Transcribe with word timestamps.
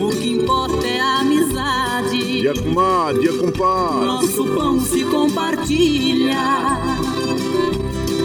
O 0.00 0.10
que 0.10 0.32
importa 0.32 0.86
é 0.86 1.00
a 1.00 1.20
amizade. 1.20 2.40
Dia 2.40 2.54
comadre, 2.54 3.20
dia 3.22 3.32
compadre. 3.32 4.06
Nosso 4.06 4.44
pão 4.46 4.80
se 4.80 5.04
compartilha. 5.04 6.36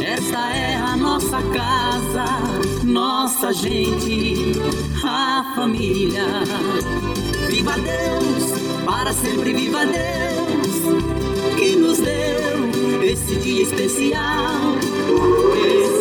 Esta 0.02 0.56
é 0.56 0.76
a 0.76 0.96
nossa 0.96 1.42
casa, 1.42 2.26
nossa 2.84 3.54
gente, 3.54 4.54
a 5.04 5.54
família. 5.56 6.26
Viva 7.50 7.74
Deus, 7.74 8.52
para 8.86 9.14
sempre 9.14 9.54
viva 9.54 9.86
Deus, 9.86 11.56
que 11.58 11.76
nos 11.76 12.00
deu 12.00 12.48
esse 13.04 13.36
dia 13.36 13.64
especial, 13.64 14.76
esse 15.56 15.97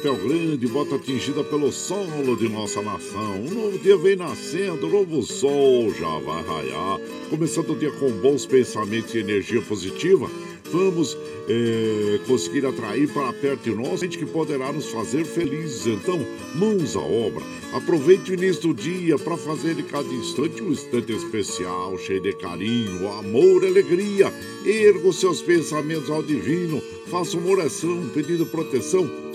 Chapéu 0.00 0.16
Grande, 0.16 0.66
bota 0.66 0.94
atingida 0.94 1.44
pelo 1.44 1.70
solo 1.70 2.34
de 2.34 2.48
nossa 2.48 2.80
nação. 2.80 3.34
Um 3.34 3.50
novo 3.50 3.78
dia 3.78 3.98
vem 3.98 4.16
nascendo, 4.16 4.86
um 4.86 4.90
novo 4.90 5.22
sol 5.22 5.92
já 5.92 6.18
vai 6.20 6.42
raiar. 6.42 6.98
Começando 7.28 7.72
o 7.72 7.76
dia 7.76 7.92
com 7.92 8.10
bons 8.12 8.46
pensamentos 8.46 9.14
e 9.14 9.18
energia 9.18 9.60
positiva, 9.60 10.26
vamos 10.72 11.14
eh, 11.46 12.18
conseguir 12.26 12.64
atrair 12.64 13.12
para 13.12 13.30
perto 13.34 13.64
de 13.64 13.74
nós 13.74 14.00
gente 14.00 14.16
que 14.16 14.24
poderá 14.24 14.72
nos 14.72 14.86
fazer 14.86 15.26
felizes. 15.26 15.86
Então, 15.86 16.18
mãos 16.54 16.96
à 16.96 17.00
obra. 17.00 17.44
Aproveite 17.74 18.30
o 18.30 18.34
início 18.34 18.68
do 18.68 18.74
dia 18.74 19.18
para 19.18 19.36
fazer 19.36 19.74
de 19.74 19.82
cada 19.82 20.08
instante 20.08 20.62
um 20.62 20.72
instante 20.72 21.12
especial, 21.12 21.98
cheio 21.98 22.22
de 22.22 22.32
carinho, 22.36 23.06
amor 23.12 23.64
e 23.64 23.66
alegria. 23.66 24.32
Erga 24.64 25.06
os 25.06 25.20
seus 25.20 25.42
pensamentos 25.42 26.08
ao 26.08 26.22
divino. 26.22 26.82
Faça 27.10 27.36
uma 27.36 27.50
oração 27.50 28.08
pedindo 28.14 28.46
proteção 28.46 29.29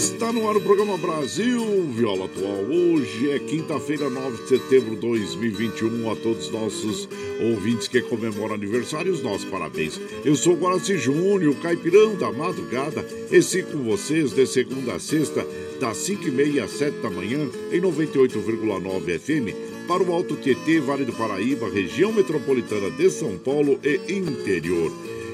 Está 0.00 0.32
no 0.32 0.48
ar 0.48 0.56
o 0.56 0.62
programa 0.62 0.96
Brasil 0.96 1.62
Viola 1.92 2.24
Atual. 2.24 2.64
Hoje 2.70 3.32
é 3.32 3.38
quinta-feira, 3.38 4.08
9 4.08 4.44
de 4.44 4.48
setembro 4.48 4.94
de 4.94 5.00
2021. 5.02 6.10
A 6.10 6.16
todos 6.16 6.46
os 6.46 6.50
nossos 6.50 7.08
ouvintes 7.38 7.86
que 7.86 8.00
comemoram 8.00 8.54
aniversários, 8.54 9.22
nossos 9.22 9.44
parabéns. 9.44 10.00
Eu 10.24 10.34
sou 10.36 10.56
Guaraci 10.56 10.96
Júnior, 10.96 11.54
caipirão 11.56 12.16
da 12.16 12.32
madrugada. 12.32 13.06
E 13.30 13.42
sigo 13.42 13.72
com 13.72 13.84
vocês 13.84 14.32
de 14.32 14.46
segunda 14.46 14.94
a 14.94 14.98
sexta, 14.98 15.46
das 15.78 15.98
5h30 15.98 16.64
às 16.64 16.70
7 16.70 16.96
da 17.00 17.10
manhã, 17.10 17.46
em 17.70 17.78
98,9 17.82 19.18
FM 19.18 19.70
para 19.86 20.02
o 20.02 20.14
Alto 20.14 20.36
Tietê, 20.36 20.80
Vale 20.80 21.04
do 21.04 21.12
Paraíba, 21.12 21.68
região 21.68 22.10
metropolitana 22.10 22.90
de 22.90 23.10
São 23.10 23.36
Paulo 23.36 23.78
e 23.84 24.14
interior. 24.14 24.90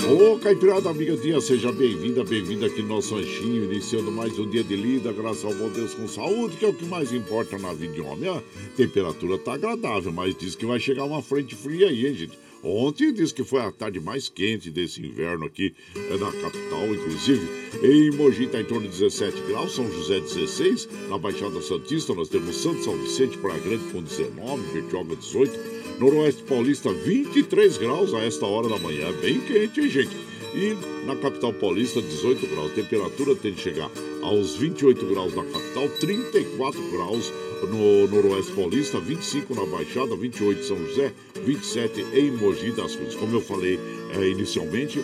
Ô, 0.07 0.37
Caipirada, 0.37 0.91
amiga 0.91 1.17
dia, 1.17 1.41
seja 1.41 1.71
bem-vinda, 1.71 2.23
bem-vinda 2.23 2.67
aqui 2.67 2.83
no 2.83 2.89
nosso 2.89 3.15
ranchinho, 3.15 3.63
iniciando 3.63 4.11
mais 4.11 4.37
um 4.37 4.47
dia 4.47 4.63
de 4.63 4.75
lida, 4.75 5.11
graças 5.11 5.43
ao 5.43 5.55
bom 5.55 5.69
Deus 5.69 5.95
com 5.95 6.07
saúde, 6.07 6.57
que 6.57 6.65
é 6.65 6.67
o 6.67 6.73
que 6.73 6.85
mais 6.85 7.11
importa 7.11 7.57
na 7.57 7.73
vida 7.73 7.93
de 7.93 8.01
homem. 8.01 8.29
A 8.29 8.43
temperatura 8.77 9.39
tá 9.39 9.55
agradável, 9.55 10.11
mas 10.11 10.35
diz 10.37 10.53
que 10.53 10.67
vai 10.67 10.79
chegar 10.79 11.05
uma 11.05 11.23
frente 11.23 11.55
fria 11.55 11.87
aí, 11.87 12.05
hein, 12.05 12.13
gente? 12.13 12.48
Ontem 12.63 13.13
diz 13.13 13.31
que 13.31 13.43
foi 13.43 13.61
a 13.61 13.71
tarde 13.71 13.99
mais 13.99 14.27
quente 14.27 14.69
desse 14.69 15.01
inverno 15.01 15.45
aqui 15.45 15.73
é 15.95 16.17
na 16.17 16.31
capital, 16.31 16.85
inclusive. 16.93 17.47
Em 17.81 18.11
Mogi 18.11 18.43
está 18.43 18.59
em 18.59 18.65
torno 18.65 18.87
de 18.87 18.97
17 18.97 19.41
graus, 19.47 19.73
São 19.73 19.89
José 19.89 20.19
16, 20.19 20.89
na 21.09 21.17
Baixada 21.17 21.61
Santista 21.61 22.13
nós 22.13 22.27
temos 22.27 22.57
Santo 22.57 22.83
São 22.83 22.97
Vicente, 22.97 23.37
Praia 23.37 23.59
Grande 23.61 23.91
com 23.91 24.01
19, 24.01 24.73
Bertioga 24.73 25.15
18, 25.15 25.99
Noroeste 25.99 26.43
Paulista 26.43 26.91
23 26.91 27.77
graus 27.77 28.13
a 28.13 28.19
esta 28.19 28.45
hora 28.45 28.67
da 28.67 28.77
manhã, 28.77 29.11
bem 29.21 29.39
quente, 29.39 29.79
hein, 29.79 29.89
gente? 29.89 30.28
E 30.53 30.75
na 31.05 31.15
capital 31.15 31.53
paulista, 31.53 32.01
18 32.01 32.47
graus. 32.47 32.71
Temperatura 32.73 33.35
tem 33.35 33.53
de 33.53 33.61
chegar 33.61 33.89
aos 34.21 34.55
28 34.55 35.05
graus 35.05 35.33
na 35.35 35.43
capital, 35.43 35.89
34 35.99 36.81
graus 36.91 37.31
no 37.69 38.07
noroeste 38.07 38.51
paulista, 38.53 38.99
25 38.99 39.53
na 39.55 39.65
Baixada, 39.65 40.15
28 40.15 40.59
em 40.59 40.63
São 40.63 40.77
José, 40.85 41.13
27 41.43 42.05
em 42.13 42.31
Mogi 42.31 42.71
das 42.71 42.95
Cruzes. 42.95 43.15
Como 43.15 43.35
eu 43.35 43.41
falei 43.41 43.79
é, 44.15 44.29
inicialmente, 44.29 45.03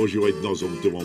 hoje 0.00 0.18
nós 0.42 0.60
vamos 0.60 0.80
ter 0.80 0.88
uma, 0.88 1.04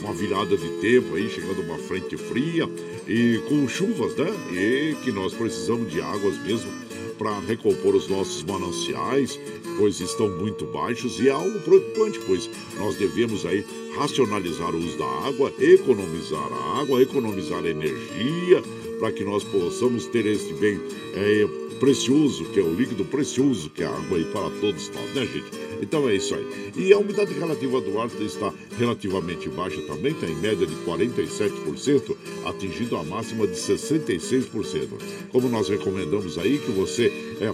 uma 0.00 0.12
virada 0.12 0.56
de 0.56 0.68
tempo 0.80 1.14
aí, 1.14 1.28
chegando 1.30 1.62
uma 1.62 1.78
frente 1.78 2.16
fria 2.16 2.68
e 3.08 3.40
com 3.48 3.68
chuvas, 3.68 4.14
né? 4.16 4.26
E 4.52 4.96
que 5.04 5.12
nós 5.12 5.32
precisamos 5.32 5.90
de 5.90 6.00
águas 6.00 6.36
mesmo 6.44 6.85
para 7.18 7.38
recompor 7.40 7.94
os 7.94 8.08
nossos 8.08 8.42
mananciais, 8.42 9.38
pois 9.78 10.00
estão 10.00 10.28
muito 10.28 10.64
baixos 10.66 11.18
e 11.20 11.28
é 11.28 11.32
algo 11.32 11.58
preocupante, 11.60 12.18
pois 12.26 12.48
nós 12.76 12.96
devemos 12.96 13.44
aí 13.44 13.64
racionalizar 13.96 14.74
o 14.74 14.78
uso 14.78 14.98
da 14.98 15.06
água, 15.26 15.52
economizar 15.58 16.52
a 16.52 16.80
água, 16.80 17.02
economizar 17.02 17.64
a 17.64 17.68
energia, 17.68 18.62
para 18.98 19.12
que 19.12 19.24
nós 19.24 19.44
possamos 19.44 20.06
ter 20.06 20.26
esse 20.26 20.52
bem 20.54 20.80
é, 21.14 21.65
precioso, 21.78 22.44
que 22.46 22.60
é 22.60 22.62
o 22.62 22.74
líquido 22.74 23.04
precioso, 23.04 23.70
que 23.70 23.82
é 23.82 23.86
a 23.86 23.90
água 23.90 24.18
aí 24.18 24.24
para 24.26 24.50
todos 24.60 24.90
nós, 24.90 25.14
né, 25.14 25.26
gente? 25.26 25.50
Então 25.80 26.08
é 26.08 26.16
isso 26.16 26.34
aí. 26.34 26.72
E 26.76 26.92
a 26.92 26.98
umidade 26.98 27.32
relativa 27.34 27.80
do 27.80 27.98
ar 28.00 28.08
está 28.20 28.52
relativamente 28.78 29.48
baixa 29.48 29.80
também, 29.82 30.12
está 30.12 30.26
em 30.26 30.36
média 30.36 30.66
de 30.66 30.74
47%, 30.86 32.16
atingindo 32.46 32.96
a 32.96 33.04
máxima 33.04 33.46
de 33.46 33.54
66%. 33.54 34.88
Como 35.30 35.48
nós 35.48 35.68
recomendamos 35.68 36.38
aí 36.38 36.58
que 36.58 36.70
você 36.70 37.12
é, 37.40 37.52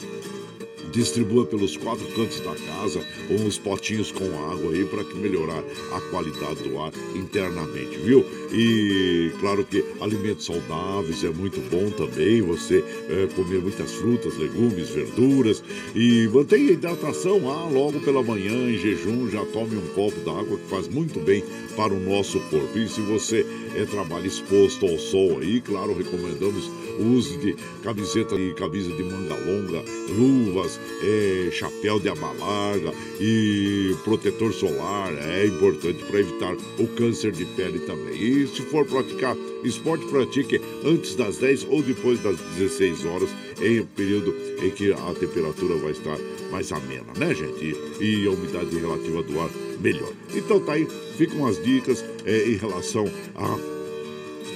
distribua 0.93 1.47
pelos 1.47 1.77
quatro 1.77 2.07
cantos 2.15 2.41
da 2.41 2.55
casa 2.55 3.01
uns 3.31 3.59
potinhos 3.59 4.13
com 4.13 4.25
água 4.51 4.73
aí 4.73 4.85
para 4.85 5.03
melhorar 5.15 5.63
a 5.93 6.01
qualidade 6.11 6.63
do 6.63 6.79
ar 6.79 6.93
internamente, 7.15 7.97
viu? 7.99 8.25
E 8.53 9.33
claro 9.41 9.65
que 9.65 9.85
alimentos 10.01 10.45
saudáveis 10.45 11.25
é 11.25 11.31
muito 11.31 11.61
bom 11.71 11.91
também, 11.91 12.43
você 12.43 12.85
é, 13.09 13.27
comer 13.35 13.61
muitas 13.61 13.93
frutas, 13.93 14.37
legumes, 14.37 14.91
verduras 14.91 15.63
e 15.95 16.29
mantenha 16.33 16.71
a 16.71 16.73
hidratação 16.73 17.51
ah, 17.51 17.69
logo 17.69 18.01
pela 18.01 18.23
manhã 18.23 18.71
em 18.71 18.77
jejum, 18.77 19.31
já 19.31 19.45
tome 19.47 19.77
um 19.77 19.87
copo 19.95 20.21
d'água 20.21 20.59
que 20.59 20.69
faz 20.69 20.87
muito 20.89 21.19
bem 21.21 21.43
para 21.77 21.95
o 21.95 22.01
nosso 22.01 22.39
corpo. 22.51 22.79
E 22.79 22.89
se 22.89 23.01
você 23.01 23.47
é, 23.75 23.85
trabalha 23.87 24.27
exposto 24.27 24.87
ao 24.87 24.99
sol 24.99 25.39
aí, 25.41 25.61
claro, 25.61 25.97
recomendamos 25.97 26.71
o 26.99 27.05
uso 27.15 27.39
de 27.39 27.57
camiseta 27.83 28.35
e 28.35 28.53
camisa 28.55 28.91
de 28.95 29.03
manga 29.03 29.35
longa, 29.35 29.83
luvas, 30.11 30.79
é, 31.03 31.51
chapéu 31.51 31.99
de 31.99 32.09
aba 32.09 32.33
larga 32.33 32.93
e 33.21 33.95
protetor 34.05 34.53
solar. 34.53 35.13
É 35.15 35.47
importante 35.47 36.05
para 36.05 36.21
evitar 36.21 36.55
o 36.79 36.87
câncer 36.89 37.33
de 37.33 37.45
pele 37.45 37.81
também. 37.81 38.15
E 38.15 38.47
se 38.47 38.63
for 38.63 38.85
praticar 38.85 39.37
esporte, 39.65 40.05
pratique 40.07 40.61
antes 40.85 41.15
das 41.15 41.39
10 41.39 41.67
ou 41.69 41.83
depois 41.83 42.21
das 42.23 42.39
16 42.59 43.05
horas, 43.05 43.31
em 43.61 43.81
um 43.81 43.87
período 43.87 44.35
em 44.63 44.71
que 44.71 44.93
a 44.93 45.15
temperatura 45.15 45.77
vai 45.77 45.93
estar 45.93 46.19
mais 46.51 46.71
amena, 46.73 47.13
né, 47.17 47.35
gente? 47.35 47.77
E, 48.01 48.05
e 48.05 48.27
a 48.27 48.31
umidade 48.31 48.77
relativa 48.77 49.23
do 49.23 49.41
ar 49.41 49.51
melhor. 49.81 50.13
Então 50.35 50.61
tá 50.61 50.73
aí, 50.73 50.87
ficam 51.17 51.47
as 51.47 51.63
dicas 51.63 52.05
é, 52.25 52.49
em 52.49 52.57
relação 52.57 53.05
a 53.35 53.82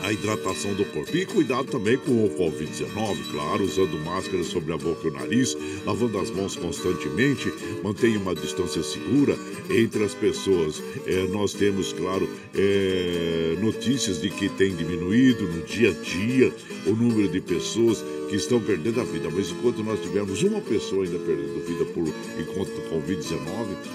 a 0.07 0.13
hidratação 0.13 0.73
do 0.75 0.85
corpo. 0.85 1.17
E 1.17 1.27
cuidado 1.27 1.65
também 1.65 1.97
com 1.99 2.25
o 2.25 2.31
Covid-19, 2.31 3.17
claro, 3.33 3.65
usando 3.65 3.99
máscara 4.05 4.45
sobre 4.45 4.73
a 4.73 4.77
boca 4.77 5.05
e 5.05 5.11
o 5.11 5.13
nariz, 5.13 5.57
lavando 5.85 6.19
as 6.21 6.31
mãos 6.31 6.55
constantemente, 6.55 7.53
mantenha 7.83 8.17
uma 8.17 8.33
distância 8.33 8.85
segura 8.85 9.37
entre 9.69 10.05
as 10.05 10.15
pessoas. 10.15 10.81
É, 11.07 11.27
nós 11.27 11.53
temos, 11.53 11.93
claro, 11.93 12.29
é, 12.55 13.57
notícias 13.61 14.21
de 14.21 14.31
que 14.31 14.49
tem 14.49 14.77
diminuído 14.77 15.43
no 15.43 15.63
dia 15.63 15.91
a 15.91 15.93
dia 15.93 16.53
o 16.87 16.91
número 16.91 17.29
de 17.29 17.41
pessoas 17.41 18.05
que 18.29 18.37
estão 18.37 18.61
perdendo 18.61 19.01
a 19.01 19.05
vida. 19.05 19.29
Mas 19.31 19.51
enquanto 19.51 19.83
nós 19.83 20.01
tivermos 20.01 20.43
uma 20.43 20.61
pessoa 20.61 21.05
ainda 21.05 21.19
perdendo 21.19 21.67
vida 21.67 21.85
por 21.87 22.05
enquanto 22.41 22.71
do 22.71 22.83
Covid-19, 22.91 23.37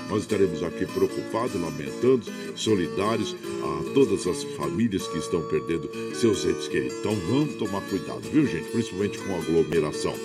nós 0.10 0.22
estaremos 0.24 0.64
aqui 0.64 0.86
preocupados, 0.86 1.60
lamentando, 1.60 2.26
solidários 2.56 3.36
a 3.64 3.94
todas 3.94 4.28
as 4.28 4.44
famílias 4.56 5.08
que 5.08 5.18
estão 5.18 5.42
perdendo 5.44 5.90
seus 6.16 6.46
entes 6.46 6.68
queridos. 6.68 6.98
Então 7.00 7.16
vamos 7.30 7.56
tomar 7.56 7.82
cuidado, 7.82 8.22
viu, 8.32 8.46
gente? 8.46 8.70
Principalmente 8.70 9.18
com 9.20 9.36
aglomeração. 9.36 10.16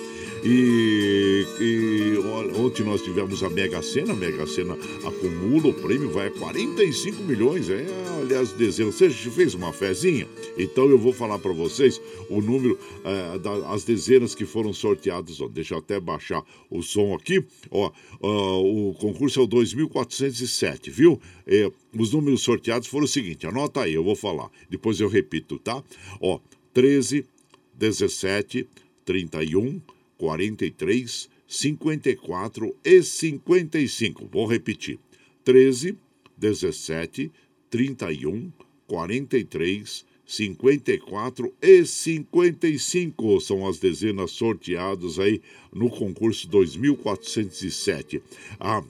E, 0.49 1.45
e 1.59 2.17
ontem 2.57 2.81
nós 2.81 3.01
tivemos 3.01 3.43
a 3.43 3.49
Mega 3.49 3.81
Sena, 3.81 4.13
a 4.13 4.15
Mega 4.15 4.47
Sena 4.47 4.77
acumula 5.05 5.67
o 5.67 5.73
prêmio, 5.73 6.09
vai 6.09 6.27
a 6.27 6.31
45 6.31 7.21
milhões. 7.23 7.69
É, 7.69 7.85
aliás, 8.21 8.53
dezenas. 8.53 8.95
Você 8.95 9.09
fez 9.09 9.53
uma 9.53 9.73
fezinha? 9.73 10.25
Então 10.57 10.89
eu 10.89 10.97
vou 10.97 11.11
falar 11.11 11.37
para 11.37 11.51
vocês 11.51 11.99
o 12.29 12.39
número, 12.39 12.79
é, 13.03 13.39
das 13.39 13.83
dezenas 13.83 14.33
que 14.33 14.45
foram 14.45 14.71
sorteadas. 14.71 15.41
Ó, 15.41 15.49
deixa 15.49 15.73
eu 15.73 15.79
até 15.79 15.99
baixar 15.99 16.41
o 16.69 16.81
som 16.81 17.13
aqui. 17.13 17.43
Ó, 17.69 17.91
ó 18.21 18.61
o 18.61 18.93
concurso 18.93 19.41
é 19.41 19.43
o 19.43 19.47
2407, 19.47 20.89
viu? 20.89 21.19
É, 21.45 21.69
os 21.93 22.13
números 22.13 22.41
sorteados 22.41 22.87
foram 22.87 23.03
o 23.03 23.09
seguinte: 23.09 23.45
anota 23.45 23.81
aí, 23.81 23.95
eu 23.95 24.03
vou 24.03 24.15
falar. 24.15 24.49
Depois 24.69 25.01
eu 25.01 25.09
repito, 25.09 25.59
tá? 25.59 25.83
Ó, 26.21 26.39
13, 26.73 27.25
17, 27.77 28.65
31. 29.03 29.81
43, 30.17 31.29
54 31.47 32.75
e 32.83 33.03
55. 33.03 34.27
Vou 34.31 34.45
repetir: 34.45 34.99
13, 35.43 35.97
17, 36.37 37.31
31, 37.69 38.51
43, 38.87 40.05
54 40.25 41.53
e 41.61 41.85
55 41.85 43.39
são 43.39 43.65
as 43.65 43.77
dezenas 43.77 44.31
sorteadas 44.31 45.19
aí 45.19 45.41
no 45.73 45.89
concurso 45.89 46.47
2407. 46.49 48.21
Ah, 48.59 48.83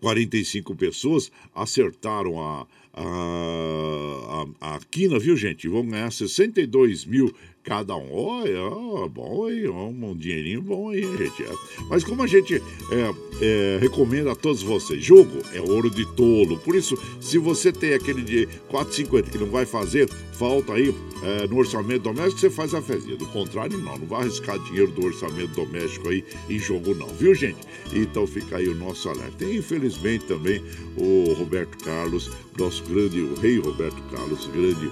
45 0.00 0.74
pessoas 0.74 1.30
acertaram 1.54 2.40
a, 2.42 2.66
a, 2.92 4.46
a, 4.60 4.74
a 4.76 4.80
quina, 4.90 5.18
viu, 5.18 5.36
gente? 5.36 5.68
Vão 5.68 5.86
ganhar 5.86 6.10
62 6.10 7.04
mil 7.04 7.32
cada 7.68 7.94
um. 7.94 8.08
Oh, 8.10 9.08
bom 9.10 9.44
aí, 9.44 9.68
um 9.68 10.16
dinheirinho 10.16 10.62
bom 10.62 10.88
aí, 10.88 11.02
gente. 11.18 11.44
Mas 11.90 12.02
como 12.02 12.22
a 12.22 12.26
gente 12.26 12.62
é, 12.90 13.14
é, 13.42 13.78
recomenda 13.78 14.32
a 14.32 14.34
todos 14.34 14.62
vocês, 14.62 15.04
jogo 15.04 15.42
é 15.52 15.60
ouro 15.60 15.90
de 15.90 16.06
tolo. 16.14 16.58
Por 16.60 16.74
isso, 16.74 16.96
se 17.20 17.36
você 17.36 17.70
tem 17.70 17.92
aquele 17.92 18.22
de 18.22 18.48
4,50 18.72 19.30
que 19.30 19.36
não 19.36 19.50
vai 19.50 19.66
fazer, 19.66 20.08
falta 20.32 20.72
aí 20.72 20.94
é, 21.22 21.46
no 21.46 21.58
orçamento 21.58 22.04
doméstico, 22.04 22.40
você 22.40 22.48
faz 22.48 22.72
a 22.72 22.80
fezinha. 22.80 23.16
Do 23.16 23.26
contrário, 23.26 23.76
não, 23.76 23.98
não 23.98 24.06
vai 24.06 24.22
arriscar 24.22 24.58
dinheiro 24.60 24.90
do 24.90 25.04
orçamento 25.04 25.54
doméstico 25.54 26.08
aí 26.08 26.24
em 26.48 26.58
jogo, 26.58 26.94
não, 26.94 27.08
viu, 27.08 27.34
gente? 27.34 27.58
Então 27.92 28.26
fica 28.26 28.56
aí 28.56 28.68
o 28.68 28.74
nosso 28.74 29.10
alerta. 29.10 29.44
E 29.44 29.58
infelizmente 29.58 30.24
também 30.24 30.62
o 30.96 31.34
Roberto 31.34 31.76
Carlos, 31.84 32.30
nosso 32.58 32.82
grande, 32.84 33.20
o 33.20 33.34
rei 33.34 33.58
Roberto 33.58 34.00
Carlos, 34.10 34.46
grande 34.46 34.90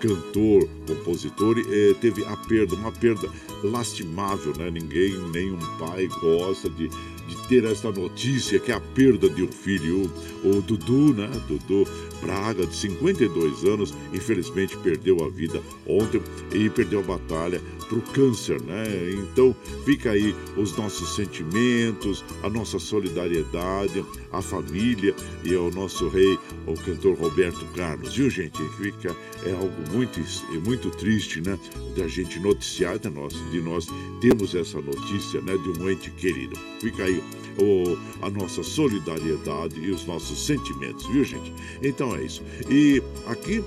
cantor, 0.00 0.68
compositor, 0.86 1.58
eh, 1.58 1.94
teve 2.00 2.24
a 2.24 2.36
perda, 2.36 2.74
uma 2.74 2.92
perda 2.92 3.28
lastimável, 3.62 4.52
né? 4.56 4.70
Ninguém, 4.70 5.12
nenhum 5.30 5.58
pai 5.78 6.06
gosta 6.20 6.68
de, 6.70 6.88
de 7.26 7.36
ter 7.48 7.64
esta 7.64 7.90
notícia, 7.90 8.58
que 8.58 8.70
é 8.70 8.74
a 8.74 8.80
perda 8.80 9.28
de 9.28 9.42
um 9.42 9.50
filho. 9.50 10.10
O, 10.44 10.60
Dudu, 10.62 11.14
né? 11.14 11.28
Dudu 11.48 11.86
Braga, 12.20 12.66
de 12.66 12.74
52 12.74 13.64
anos, 13.64 13.94
infelizmente 14.12 14.76
perdeu 14.78 15.24
a 15.24 15.28
vida 15.28 15.60
ontem 15.86 16.20
e 16.52 16.70
perdeu 16.70 17.00
a 17.00 17.02
batalha 17.02 17.60
para 17.88 17.98
o 17.98 18.02
câncer, 18.02 18.60
né? 18.62 18.84
Então 19.12 19.54
fica 19.84 20.10
aí 20.10 20.34
os 20.56 20.76
nossos 20.76 21.14
sentimentos, 21.14 22.24
a 22.42 22.48
nossa 22.48 22.78
solidariedade, 22.78 24.04
a 24.32 24.42
família 24.42 25.14
e 25.44 25.54
ao 25.54 25.70
nosso 25.70 26.08
rei, 26.08 26.38
o 26.66 26.74
cantor 26.74 27.16
Roberto 27.16 27.64
Carlos, 27.74 28.14
viu 28.14 28.28
gente? 28.28 28.58
Fica 28.76 29.14
é 29.44 29.52
algo 29.52 29.72
muito 29.92 30.20
muito 30.64 30.90
triste, 30.90 31.40
né? 31.40 31.58
Da 31.96 32.08
gente 32.08 32.38
noticiar 32.40 32.98
de 32.98 33.08
nós, 33.08 33.32
de 33.50 33.60
nós 33.60 33.86
temos 34.20 34.54
essa 34.54 34.80
notícia, 34.80 35.40
né? 35.40 35.56
De 35.56 35.70
um 35.78 35.90
ente 35.90 36.10
querido. 36.10 36.56
Fica 36.80 37.04
aí 37.04 37.15
o, 37.58 37.96
a 38.24 38.30
nossa 38.30 38.62
solidariedade 38.62 39.80
e 39.80 39.90
os 39.90 40.04
nossos 40.06 40.46
sentimentos, 40.46 41.06
viu 41.06 41.24
gente? 41.24 41.52
Então 41.82 42.14
é 42.14 42.22
isso. 42.22 42.42
E 42.68 43.02
aqui 43.26 43.62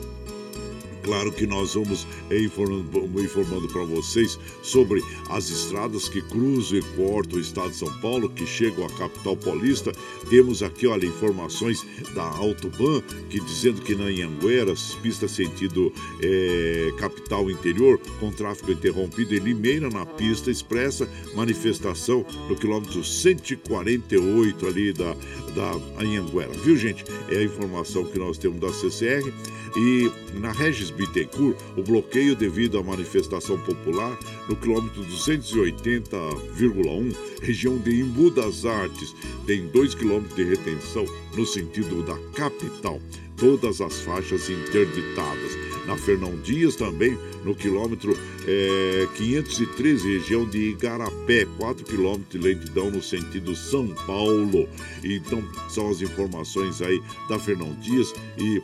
Claro 1.04 1.32
que 1.32 1.48
nós 1.48 1.74
vamos 1.74 2.08
informando, 2.32 3.22
informando 3.22 3.68
para 3.68 3.84
vocês 3.84 4.40
sobre 4.62 5.04
as 5.30 5.50
estradas 5.50 6.10
que 6.10 6.22
cruzam 6.22 6.80
e 6.80 6.82
cortam 6.96 7.38
o 7.38 7.42
estado 7.42 7.70
de 7.70 7.78
São 7.78 7.92
Paulo, 8.00 8.30
que 8.30 8.46
chegam 8.46 8.86
à 8.86 8.90
capital 8.90 9.36
paulista. 9.38 9.92
Temos 10.30 10.62
aqui, 10.62 10.88
olha, 10.88 11.06
informações 11.06 11.86
da 12.14 12.24
Autoban, 12.24 13.02
que 13.30 13.40
dizendo 13.40 13.82
que 13.82 13.96
na 13.96 14.06
Anhanguera, 14.06 14.74
pista 15.02 15.28
sentido 15.28 15.92
é, 16.22 16.92
capital 16.98 17.50
interior, 17.50 18.00
com 18.20 18.32
tráfego 18.32 18.72
interrompido 18.72 19.36
em 19.36 19.40
Limeira, 19.40 19.90
na 19.90 20.06
pista 20.06 20.52
expressa, 20.52 21.10
manifestação 21.36 22.26
no 22.48 22.56
quilômetro 22.56 23.04
148 23.04 24.68
ali 24.68 24.94
da, 24.94 25.16
da 25.56 25.72
Anhanguera. 26.02 26.52
Viu, 26.64 26.76
gente? 26.78 27.04
É 27.30 27.38
a 27.38 27.44
informação 27.44 28.06
que 28.06 28.20
nós 28.20 28.38
temos 28.38 28.60
da 28.60 28.72
CCR. 28.74 29.32
E 29.76 30.12
na 30.40 30.52
Regis 30.52 30.90
Bittencourt, 30.90 31.56
o 31.78 31.84
bloqueio 31.84 32.36
devido 32.36 32.78
à 32.78 32.84
manifestação 32.84 33.58
popular 33.60 34.18
no 34.48 34.56
quilômetro 34.56 35.04
280,1, 35.06 37.16
região 37.42 37.78
de 37.78 38.02
Embu 38.02 38.32
das 38.32 38.66
Artes, 38.66 39.14
tem 39.46 39.68
2 39.68 39.96
quilômetros 39.96 40.36
de 40.36 40.44
retenção 40.44 41.06
no 41.36 41.46
sentido 41.46 42.04
da 42.04 42.18
capital. 42.34 43.00
todas 43.40 43.82
as 43.82 44.02
faixas 44.02 44.50
interditadas. 44.50 45.58
Na 45.88 45.98
Fernão 45.98 46.36
Dias 46.42 46.76
também, 46.76 47.18
no 47.44 47.56
quilômetro 47.56 48.16
é, 48.46 49.08
513, 49.16 50.20
região 50.20 50.46
de 50.46 50.72
Igarapé, 50.72 51.48
4 51.58 51.84
quilômetros 51.86 52.30
de 52.30 52.38
lentidão 52.38 52.92
no 52.92 53.02
sentido 53.02 53.56
São 53.56 53.88
Paulo. 54.06 54.68
Então, 55.04 55.42
são 55.70 55.90
as 55.90 56.02
informações 56.02 56.82
aí 56.82 57.02
da 57.28 57.40
Fernão 57.40 57.74
Dias 57.76 58.14
e 58.38 58.62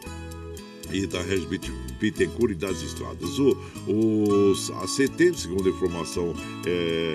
e 0.92 1.06
da 1.08 1.22
Resbit 1.22 1.72
Pittencourt 2.00 2.52
e 2.52 2.56
das 2.56 2.82
estradas. 2.82 3.40
O, 3.40 3.58
os, 3.88 4.72
a 4.72 4.86
CT, 4.86 5.34
segundo 5.36 5.68
a 5.68 5.72
informação 5.72 6.34
é, 6.66 7.14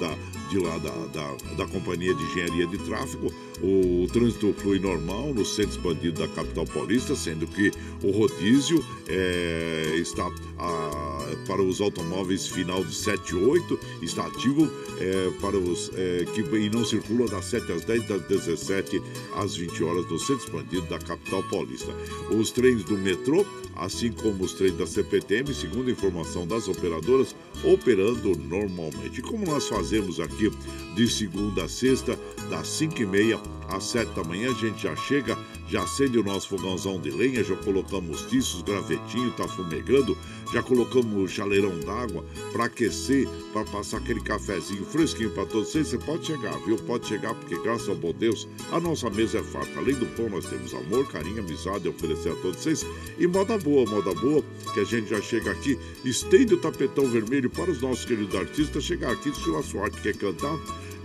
da, 0.00 0.35
de 0.48 0.58
lá 0.58 0.78
da, 0.78 0.90
da, 1.06 1.36
da, 1.56 1.66
Companhia 1.66 2.14
de 2.14 2.22
Engenharia 2.22 2.66
de 2.66 2.78
Tráfego, 2.78 3.32
o 3.62 4.06
trânsito 4.12 4.54
flui 4.58 4.78
normal 4.78 5.32
no 5.34 5.44
centro 5.44 5.72
expandido 5.72 6.20
da 6.20 6.28
capital 6.28 6.64
paulista, 6.66 7.14
sendo 7.14 7.46
que 7.46 7.72
o 8.02 8.10
rodízio 8.10 8.84
é, 9.08 9.96
está 9.96 10.26
a, 10.58 11.36
para 11.46 11.62
os 11.62 11.80
automóveis 11.80 12.46
final 12.46 12.84
de 12.84 12.94
7 12.94 13.30
e 13.30 13.34
8, 13.34 13.80
está 14.02 14.26
ativo 14.26 14.70
é, 14.98 15.30
para 15.40 15.56
os 15.56 15.90
é, 15.94 16.24
que 16.34 16.40
e 16.56 16.70
não 16.70 16.84
circulam 16.84 17.26
das 17.26 17.44
7 17.46 17.72
às 17.72 17.84
10, 17.84 18.06
das 18.06 18.22
17 18.22 19.02
às 19.36 19.56
20 19.56 19.84
horas 19.84 20.06
no 20.08 20.18
centro 20.18 20.44
expandido 20.44 20.86
da 20.86 20.98
capital 20.98 21.42
paulista. 21.44 21.92
Os 22.30 22.50
trens 22.50 22.84
do 22.84 22.96
metrô, 22.96 23.44
assim 23.76 24.10
como 24.12 24.44
os 24.44 24.52
trens 24.52 24.76
da 24.76 24.86
CPTM, 24.86 25.52
segundo 25.54 25.90
informação 25.90 26.46
das 26.46 26.68
operadoras, 26.68 27.34
operando 27.62 28.36
normalmente. 28.36 29.22
Como 29.22 29.46
nós 29.46 29.68
fazemos 29.68 30.18
aqui 30.18 30.50
de 30.94 31.08
segunda 31.08 31.64
a 31.64 31.68
sexta, 31.68 32.18
das 32.50 32.66
5 32.68 33.02
e 33.02 33.06
meia 33.06 33.40
às 33.68 33.84
7 33.84 34.12
da 34.14 34.24
manhã, 34.24 34.50
a 34.50 34.54
gente 34.54 34.82
já 34.82 34.96
chega 34.96 35.36
já 35.68 35.82
acende 35.82 36.18
o 36.18 36.22
nosso 36.22 36.48
fogãozão 36.48 37.00
de 37.00 37.10
lenha, 37.10 37.42
já 37.42 37.56
colocamos 37.56 38.22
tiços, 38.26 38.62
gravetinho, 38.62 39.32
tá 39.32 39.48
fumegando, 39.48 40.16
já 40.52 40.62
colocamos 40.62 41.30
chaleirão 41.30 41.78
d'água 41.80 42.24
para 42.52 42.64
aquecer, 42.64 43.28
para 43.52 43.64
passar 43.64 43.98
aquele 43.98 44.20
cafezinho 44.20 44.84
fresquinho 44.84 45.30
para 45.30 45.46
todos 45.46 45.70
vocês. 45.70 45.88
Você 45.88 45.98
pode 45.98 46.26
chegar, 46.26 46.56
viu? 46.64 46.76
Pode 46.78 47.06
chegar, 47.06 47.34
porque 47.34 47.58
graças 47.62 47.88
ao 47.88 47.96
bom 47.96 48.12
Deus, 48.12 48.48
a 48.72 48.80
nossa 48.80 49.10
mesa 49.10 49.38
é 49.38 49.42
farta. 49.42 49.78
Além 49.78 49.94
do 49.94 50.06
pão, 50.16 50.28
nós 50.28 50.46
temos 50.46 50.72
amor, 50.74 51.06
carinho, 51.10 51.40
amizade 51.40 51.86
a 51.86 51.90
oferecer 51.90 52.30
a 52.30 52.36
todos 52.36 52.60
vocês. 52.62 52.86
E 53.18 53.26
moda 53.26 53.58
boa, 53.58 53.88
moda 53.90 54.14
boa, 54.14 54.42
que 54.72 54.80
a 54.80 54.84
gente 54.84 55.10
já 55.10 55.20
chega 55.20 55.50
aqui, 55.50 55.78
estende 56.04 56.54
o 56.54 56.60
tapetão 56.60 57.06
vermelho 57.06 57.50
para 57.50 57.70
os 57.70 57.80
nossos 57.80 58.04
queridos 58.04 58.34
artistas 58.34 58.84
chegar 58.84 59.12
aqui, 59.12 59.32
se 59.34 59.54
a 59.54 59.62
sua 59.62 59.90
quer 59.90 60.14
cantar 60.16 60.56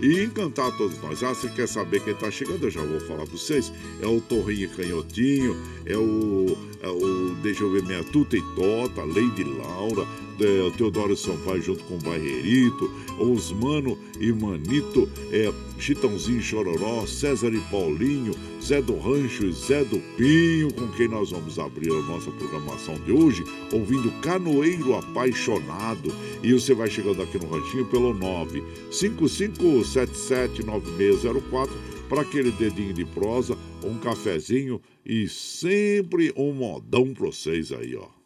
e 0.02 0.24
encantar 0.24 0.76
todos 0.76 1.00
nós. 1.00 1.22
Ah, 1.22 1.28
você 1.28 1.48
quer 1.48 1.68
saber 1.68 2.02
quem 2.02 2.12
está 2.12 2.30
chegando? 2.30 2.64
Eu 2.64 2.70
já 2.70 2.82
vou 2.82 3.00
falar 3.00 3.24
para 3.24 3.36
vocês. 3.36 3.72
É 4.00 4.06
o 4.06 4.20
Torrinho 4.20 4.68
Canhotinho, 4.70 5.56
é 5.86 5.96
o, 5.96 6.58
é 6.82 6.88
o 6.88 7.34
Deixa 7.42 7.62
eu 7.62 7.70
ver, 7.70 7.84
minha 7.84 8.02
Tuta 8.04 8.36
e 8.36 8.42
Tota, 8.54 9.04
Lady 9.04 9.44
Laura, 9.44 10.06
é, 10.42 10.62
o 10.62 10.70
Teodoro 10.70 11.16
Sampaio 11.16 11.62
junto 11.62 11.82
com 11.84 11.94
o 11.94 11.98
Barreirito, 11.98 12.90
Osmano 13.18 13.98
e 14.20 14.30
Manito, 14.32 15.08
é, 15.30 15.52
Chitãozinho 15.78 16.42
Chororó, 16.42 17.06
César 17.06 17.52
e 17.52 17.60
Paulinho, 17.70 18.34
Zé 18.62 18.80
do 18.80 18.98
Rancho 18.98 19.44
e 19.44 19.52
Zé 19.52 19.84
do 19.84 19.98
Pinho, 20.16 20.72
com 20.72 20.88
quem 20.92 21.08
nós 21.08 21.30
vamos 21.30 21.58
abrir 21.58 21.90
a 21.90 22.02
nossa 22.02 22.30
programação 22.30 22.94
de 23.04 23.12
hoje, 23.12 23.44
ouvindo 23.72 24.10
Canoeiro 24.20 24.94
Apaixonado. 24.94 26.14
E 26.42 26.52
você 26.52 26.74
vai 26.74 26.88
chegando 26.88 27.22
aqui 27.22 27.38
no 27.38 27.48
Ranchinho 27.48 27.86
pelo 27.86 28.14
955779604 28.90 31.70
para 32.08 32.22
aquele 32.22 32.50
dedinho 32.52 32.92
de 32.92 33.04
prosa, 33.06 33.56
um 33.82 33.98
cafezinho 33.98 34.80
e 35.04 35.28
sempre 35.28 36.32
um 36.36 36.52
modão 36.52 37.12
para 37.14 37.26
vocês 37.26 37.72
aí, 37.72 37.96
ó. 37.96 38.21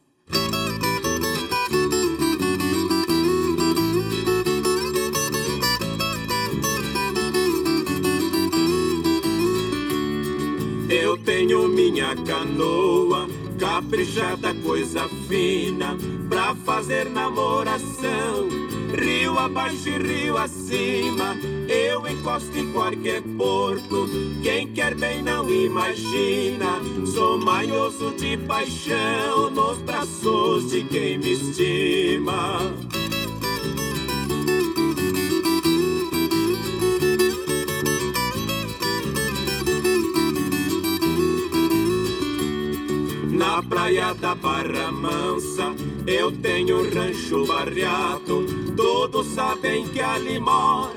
Eu 11.17 11.23
tenho 11.23 11.69
minha 11.69 12.15
canoa, 12.15 13.27
caprichada, 13.59 14.55
coisa 14.57 15.09
fina, 15.27 15.97
pra 16.29 16.55
fazer 16.57 17.09
namoração. 17.09 18.47
Rio 18.95 19.39
abaixo 19.39 19.89
e 19.89 19.97
rio 19.97 20.37
acima, 20.37 21.35
eu 21.69 22.07
encosto 22.07 22.57
em 22.57 22.71
qualquer 22.71 23.23
porto. 23.23 24.07
Quem 24.43 24.71
quer 24.75 24.95
bem 24.95 25.23
não 25.23 25.49
imagina, 25.49 26.83
sou 27.07 27.39
manhoso 27.39 28.13
de 28.19 28.37
paixão 28.37 29.51
nos 29.51 29.79
braços 29.79 30.71
de 30.71 30.85
quem 30.85 31.17
me 31.17 31.33
estima. 31.33 32.61
Na 43.57 43.63
praia 43.63 44.13
da 44.13 44.35
Barra 44.35 44.93
Mansa 44.93 45.75
eu 46.07 46.31
tenho 46.31 46.95
rancho 46.95 47.47
barreado. 47.47 48.45
Todos 48.77 49.29
sabem 49.29 49.89
que 49.89 49.99
ali 49.99 50.39
mora 50.39 50.93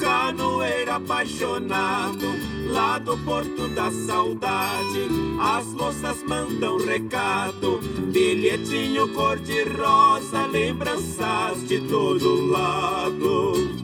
canoeiro 0.00 0.90
apaixonado. 0.90 2.26
Lá 2.66 2.98
do 2.98 3.16
Porto 3.18 3.68
da 3.68 3.92
Saudade, 3.92 5.06
as 5.40 5.66
moças 5.66 6.20
mandam 6.24 6.78
recado. 6.78 7.78
Bilhetinho 8.12 9.06
cor-de-rosa, 9.14 10.46
lembranças 10.46 11.64
de 11.68 11.80
todo 11.82 12.50
lado. 12.50 13.79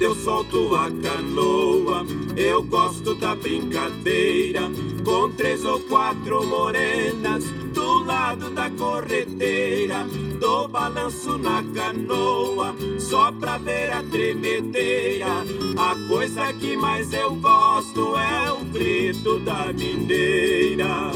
Quando 0.00 0.16
eu 0.16 0.24
solto 0.24 0.74
a 0.74 0.90
canoa, 0.90 2.06
eu 2.34 2.62
gosto 2.62 3.14
da 3.16 3.34
brincadeira. 3.34 4.62
Com 5.04 5.30
três 5.32 5.62
ou 5.62 5.78
quatro 5.80 6.42
morenas 6.46 7.44
do 7.74 8.04
lado 8.04 8.48
da 8.48 8.70
corredeira. 8.70 10.06
Dou 10.40 10.66
balanço 10.68 11.36
na 11.36 11.62
canoa, 11.74 12.74
só 12.98 13.30
pra 13.30 13.58
ver 13.58 13.92
a 13.92 14.02
tremedeira. 14.04 15.44
A 15.76 16.08
coisa 16.08 16.50
que 16.54 16.78
mais 16.78 17.12
eu 17.12 17.34
gosto 17.34 18.16
é 18.16 18.52
o 18.52 18.64
grito 18.64 19.38
da 19.40 19.70
mineira. 19.70 21.10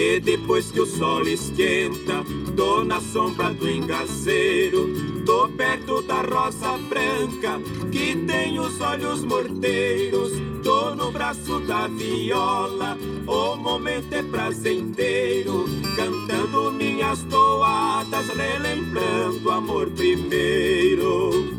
E 0.00 0.20
depois 0.20 0.70
que 0.70 0.78
o 0.80 0.86
sol 0.86 1.26
esquenta, 1.26 2.24
tô 2.56 2.84
na 2.84 3.00
sombra 3.00 3.52
do 3.52 3.68
engazeiro, 3.68 4.94
tô 5.26 5.48
perto 5.48 6.00
da 6.02 6.22
rosa 6.22 6.78
branca, 6.88 7.60
que 7.90 8.14
tem 8.14 8.60
os 8.60 8.80
olhos 8.80 9.24
morteiros, 9.24 10.30
tô 10.62 10.94
no 10.94 11.10
braço 11.10 11.58
da 11.66 11.88
viola, 11.88 12.96
o 13.26 13.56
momento 13.56 14.12
é 14.12 14.22
prazenteiro, 14.22 15.64
cantando 15.96 16.70
minhas 16.70 17.20
toadas, 17.24 18.28
relembrando 18.28 19.50
amor 19.50 19.90
primeiro. 19.90 21.58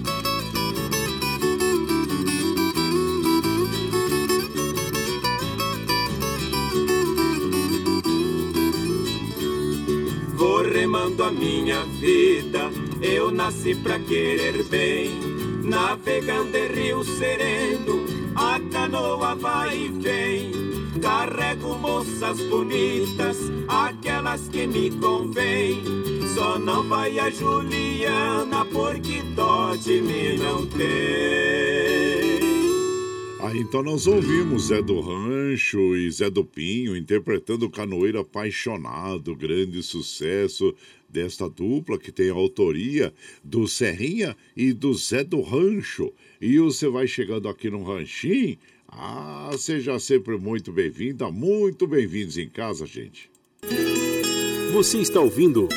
Remando 11.20 11.24
a 11.24 11.32
minha 11.32 11.84
vida, 11.86 12.72
eu 13.02 13.30
nasci 13.30 13.76
pra 13.76 14.00
querer 14.00 14.64
bem. 14.64 15.12
Navegando 15.64 16.58
em 16.58 16.68
rio 16.68 17.04
sereno, 17.04 18.06
a 18.36 18.60
canoa 18.72 19.36
vai 19.36 19.78
e 19.78 19.90
vem. 19.90 20.52
Carrego 21.02 21.78
moças 21.78 22.42
bonitas, 22.50 23.38
aquelas 23.68 24.48
que 24.48 24.66
me 24.66 24.90
convém. 24.92 25.84
Só 26.34 26.58
não 26.58 26.88
vai 26.88 27.20
a 27.20 27.30
Juliana, 27.30 28.66
porque 28.66 29.22
dó 29.36 29.76
de 29.76 30.02
mim 30.02 30.38
não 30.38 30.66
tem. 30.66 31.60
Aí 33.42 33.60
então 33.60 33.82
nós 33.82 34.06
ouvimos 34.06 34.68
Zé 34.68 34.82
do 34.82 35.00
Rancho 35.00 35.96
e 35.96 36.12
Zé 36.12 36.30
do 36.30 36.44
Pinho 36.44 36.96
interpretando 36.96 37.66
o 37.66 37.70
Canoeiro 37.70 38.20
Apaixonado, 38.20 39.36
grande 39.36 39.82
sucesso 39.82 40.76
desta 41.10 41.50
dupla 41.50 41.98
que 41.98 42.12
tem 42.12 42.30
a 42.30 42.34
autoria 42.34 43.14
do 43.44 43.68
Serrinha 43.68 44.36
e 44.56 44.72
do 44.72 44.94
Zé 44.94 45.24
do 45.24 45.42
Rancho. 45.42 46.14
E 46.40 46.60
você 46.60 46.88
vai 46.88 47.08
chegando 47.08 47.50
aqui 47.50 47.70
no 47.70 47.84
Ranchinho, 47.84 48.58
ah, 48.88 49.52
seja 49.58 50.00
sempre 50.00 50.38
muito 50.38 50.72
bem-vinda, 50.72 51.30
muito 51.32 51.86
bem-vindos 51.88 52.38
em 52.38 52.50
casa, 52.50 52.86
gente. 52.86 53.30
Você 54.72 55.00
está 55.00 55.20
ouvindo 55.20 55.68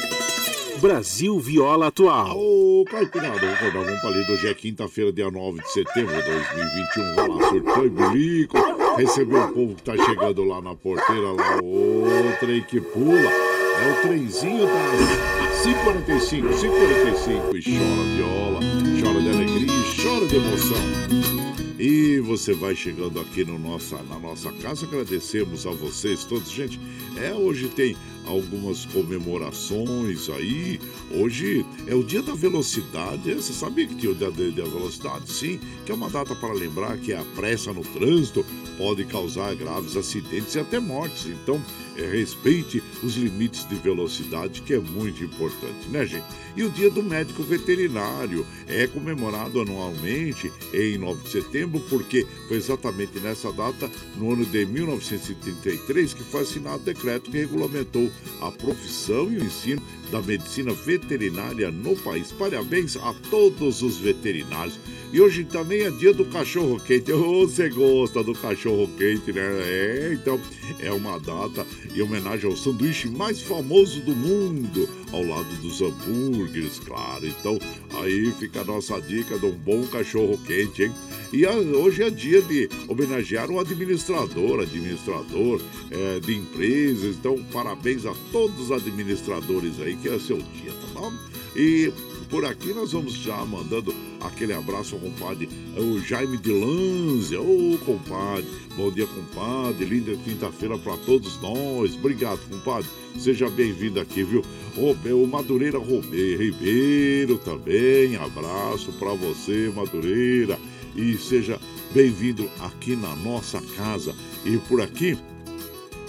Brasil 0.81 1.39
Viola 1.39 1.89
Atual. 1.89 2.37
Ô, 2.37 2.85
Caipirada, 2.91 3.39
vamos 3.39 3.55
acordar, 3.55 3.85
vamos 3.85 4.05
ali. 4.05 4.33
Hoje 4.33 4.49
é 4.49 4.55
quinta-feira, 4.55 5.13
dia 5.13 5.31
9 5.31 5.61
de 5.61 5.73
setembro 5.73 6.15
de 6.15 6.23
2021. 6.23 7.15
Vai 7.15 7.29
lá, 7.29 7.49
surtou 7.49 7.87
e 7.87 7.91
bilico. 7.91 8.57
Recebeu 8.97 9.43
o 9.43 9.53
povo 9.53 9.75
que 9.75 9.83
tá 9.83 9.97
chegando 9.97 10.45
lá 10.45 10.61
na 10.61 10.75
porteira, 10.75 11.33
lá, 11.33 11.59
o 11.63 12.37
trem 12.41 12.63
que 12.63 12.81
pula. 12.81 13.52
É 13.83 13.91
o 13.91 14.03
trenzinho 14.03 14.65
das 14.65 15.67
5h45, 15.67 16.55
5h45. 16.55 17.57
E 17.57 17.63
chora 17.65 18.05
viola, 18.15 18.61
chora 19.03 19.21
de 19.21 19.29
alegria, 19.29 19.73
chora 20.01 20.27
de 20.29 20.37
emoção. 20.37 21.73
E 21.81 22.21
você 22.21 22.55
vai 22.55 22.77
chegando 22.77 23.19
aqui 23.19 23.45
no 23.45 23.59
nossa, 23.59 24.01
na 24.05 24.21
nossa 24.21 24.53
casa. 24.53 24.87
Agradecemos 24.87 25.67
a 25.67 25.73
vocês 25.73 26.23
todos. 26.23 26.49
Gente, 26.49 26.79
é 27.21 27.35
hoje 27.35 27.69
tem 27.71 27.97
algumas 28.27 28.85
comemorações 28.87 30.29
aí. 30.31 30.81
Hoje 31.11 31.65
é 31.87 31.95
o 31.95 32.03
dia 32.03 32.23
da 32.23 32.35
velocidade. 32.35 33.35
Você 33.35 33.53
sabia 33.53 33.87
que 33.87 33.95
tinha 33.95 34.13
o 34.13 34.15
dia 34.15 34.31
da 34.31 34.65
velocidade? 34.65 35.31
Sim, 35.31 35.61
que 35.85 35.93
é 35.93 35.95
uma 35.95 36.11
data 36.11 36.35
para 36.35 36.53
lembrar 36.53 36.97
que 36.99 37.13
a 37.13 37.25
pressa 37.37 37.73
no 37.73 37.83
trânsito 37.83 38.45
pode 38.77 39.05
causar 39.05 39.55
graves 39.55 39.97
acidentes 39.97 40.55
e 40.55 40.59
até 40.59 40.79
mortes. 40.79 41.27
Então, 41.27 41.61
é, 41.97 42.07
respeite 42.07 42.83
os 43.03 43.17
limites 43.17 43.69
de 43.69 43.75
velocidade, 43.75 44.63
que 44.63 44.75
é 44.75 44.79
muito 44.79 45.23
importante, 45.23 45.89
né, 45.91 46.07
gente? 46.07 46.25
E 46.57 46.65
o 46.65 46.71
Dia 46.71 46.91
do 46.91 47.03
Médico 47.03 47.43
Veterinário 47.43 48.47
é 48.67 48.87
comemorado 48.87 49.61
anualmente 49.61 50.51
em 50.73 50.99
9 50.99 51.23
de 51.23 51.31
setembro, 51.31 51.81
porque 51.89 52.27
foi 52.49 52.57
exatamente 52.57 53.19
nessa 53.21 53.53
data, 53.53 53.91
no 54.17 54.33
ano 54.33 54.45
de 54.45 54.65
1933, 54.65 56.15
que 56.15 56.23
foi 56.23 56.43
assinado 56.43 56.79
o 56.79 56.85
decreto 56.85 57.31
que 57.31 57.39
regulamentou 57.39 58.11
a 58.41 58.51
profissão 58.51 59.31
e 59.31 59.39
o 59.39 59.45
ensino 59.45 59.83
da 60.13 60.21
medicina 60.21 60.75
veterinária 60.75 61.71
no 61.71 61.97
país. 61.97 62.31
Parabéns 62.31 62.99
a 62.99 63.15
todos 63.31 63.81
os 63.81 63.97
veterinários. 63.97 64.79
E 65.11 65.21
hoje 65.21 65.45
também 65.45 65.83
é 65.83 65.91
dia 65.91 66.13
do 66.13 66.27
cachorro 66.27 66.79
quente. 66.79 67.11
Oh, 67.13 67.47
você 67.47 67.71
gosta 67.71 68.23
do 68.23 68.35
cachorro 68.35 68.89
quente, 68.99 69.33
né? 69.33 69.43
É, 69.43 70.11
então 70.13 70.39
é 70.81 70.93
uma 70.93 71.19
data 71.19 71.67
em 71.95 72.01
homenagem 72.01 72.51
ao 72.51 72.57
sanduíche 72.57 73.09
mais 73.09 73.41
famoso 73.41 74.01
do 74.01 74.15
mundo, 74.15 74.89
ao 75.13 75.23
lado 75.23 75.55
dos 75.63 75.81
hambúrgueres, 75.81 76.79
claro. 76.79 77.27
Então 77.27 77.59
aí 78.01 78.33
fica 78.39 78.61
a 78.61 78.65
nossa 78.65 79.01
dica 79.01 79.39
de 79.39 79.47
um 79.47 79.53
bom 79.53 79.87
cachorro 79.87 80.39
quente, 80.47 80.85
hein? 80.85 80.93
E 81.33 81.47
a, 81.47 81.53
hoje 81.53 82.03
é 82.03 82.11
dia 82.11 82.43
de 82.43 82.69
homenagear 82.87 83.51
um 83.51 83.59
administrador, 83.59 84.61
administrador 84.61 85.63
é, 85.91 86.21
de 86.21 86.35
empresas. 86.35 87.17
Então, 87.17 87.43
parabéns 87.53 88.05
a 88.05 88.15
todos 88.31 88.61
os 88.61 88.73
administradores 88.73 89.81
aí 89.81 89.97
que 90.03 90.09
é 90.09 90.19
seu 90.19 90.39
dia, 90.39 90.73
tá 90.73 91.01
bom? 91.01 91.13
E 91.55 91.93
por 92.29 92.45
aqui 92.45 92.73
nós 92.73 92.91
vamos 92.93 93.13
já 93.13 93.45
mandando 93.45 93.95
aquele 94.21 94.53
abraço 94.53 94.97
ao 94.97 95.01
compadre, 95.01 95.49
o 95.77 96.01
Jaime 96.01 96.37
de 96.39 96.51
Lanze. 96.51 97.37
Ô, 97.37 97.75
oh, 97.75 97.79
compadre, 97.85 98.49
bom 98.77 98.91
dia, 98.91 99.07
compadre. 99.07 99.85
Linda 99.85 100.17
quinta-feira 100.17 100.77
para 100.77 100.97
todos 100.99 101.41
nós. 101.41 101.95
Obrigado, 101.95 102.41
compadre. 102.49 102.89
Seja 103.17 103.49
bem-vindo 103.49 104.01
aqui, 104.01 104.25
viu? 104.25 104.43
O 104.77 105.27
Madureira 105.27 105.79
Ribeiro 105.79 107.39
também. 107.39 108.17
Abraço 108.17 108.93
para 108.99 109.13
você, 109.15 109.71
Madureira. 109.75 110.59
E 110.97 111.17
seja 111.17 111.61
bem-vindo 111.93 112.51
aqui 112.61 112.97
na 112.97 113.15
nossa 113.17 113.61
casa. 113.77 114.15
E 114.45 114.57
por 114.57 114.81
aqui 114.81 115.17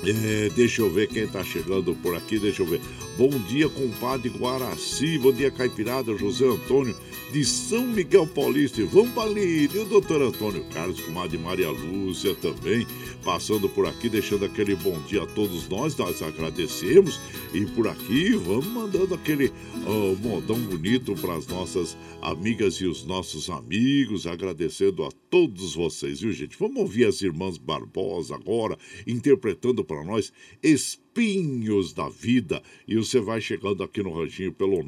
é, 0.06 0.50
deixa 0.50 0.82
eu 0.82 0.90
ver 0.90 1.08
quem 1.08 1.24
está 1.24 1.44
chegando 1.44 1.96
por 1.96 2.16
aqui, 2.16 2.38
deixa 2.38 2.62
eu 2.62 2.66
ver. 2.66 2.82
Bom 3.18 3.30
dia, 3.48 3.70
compadre 3.70 4.30
Guaraci. 4.30 5.18
Bom 5.18 5.32
dia, 5.32 5.52
Caipirada, 5.52 6.18
José 6.18 6.46
Antônio 6.46 6.96
de 7.32 7.44
São 7.46 7.88
Miguel 7.88 8.28
Paulista. 8.28 8.84
Vamos 8.86 9.18
ali. 9.18 9.70
E 9.74 9.78
o 9.78 9.86
doutor 9.86 10.22
Antônio 10.22 10.64
Carlos, 10.74 11.00
comadre 11.02 11.38
Maria 11.38 11.72
Lúcia 11.72 12.36
também, 12.36 12.86
passando 13.24 13.70
por 13.70 13.88
aqui, 13.88 14.10
deixando 14.10 14.46
aquele 14.46 14.76
bom 14.76 15.00
dia 15.08 15.24
a 15.24 15.26
todos 15.26 15.68
nós. 15.70 15.96
Nós 15.98 16.22
agradecemos. 16.22 17.20
E 17.54 17.66
por 17.68 17.88
aqui, 17.88 18.34
vamos 18.34 18.68
mandando 18.68 19.16
aquele 19.16 19.48
uh, 19.48 20.18
modão 20.22 20.60
bonito 20.60 21.16
para 21.16 21.36
as 21.36 21.48
nossas 21.48 21.96
amigas 22.22 22.76
e 22.76 22.86
os 22.86 23.04
nossos 23.04 23.50
amigos, 23.50 24.26
agradecendo 24.26 25.04
a 25.04 25.10
todos 25.30 25.76
vocês, 25.76 26.22
viu, 26.22 26.32
gente? 26.32 26.56
Vamos 26.58 26.78
ouvir 26.78 27.06
as 27.06 27.22
irmãs 27.22 27.58
Barbosa 27.58 28.36
agora, 28.36 28.78
interpretando 29.06 29.84
para 29.94 30.04
nós 30.04 30.34
Espinhos 30.62 31.94
da 31.94 32.10
Vida. 32.10 32.62
E 32.88 32.96
você 32.96 33.20
vai 33.20 33.40
chegando 33.40 33.84
aqui 33.84 34.02
no 34.02 34.12
ranchinho 34.12 34.52
pelo 34.52 34.84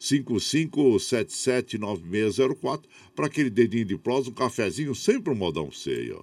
955779604 0.00 2.82
para 3.14 3.26
aquele 3.26 3.48
dedinho 3.48 3.86
de 3.86 3.96
prosa, 3.96 4.28
um 4.28 4.34
cafezinho, 4.34 4.94
sempre 4.94 5.32
um 5.32 5.36
modão 5.36 5.72
ceio. 5.72 6.22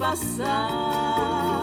Passar. 0.00 1.62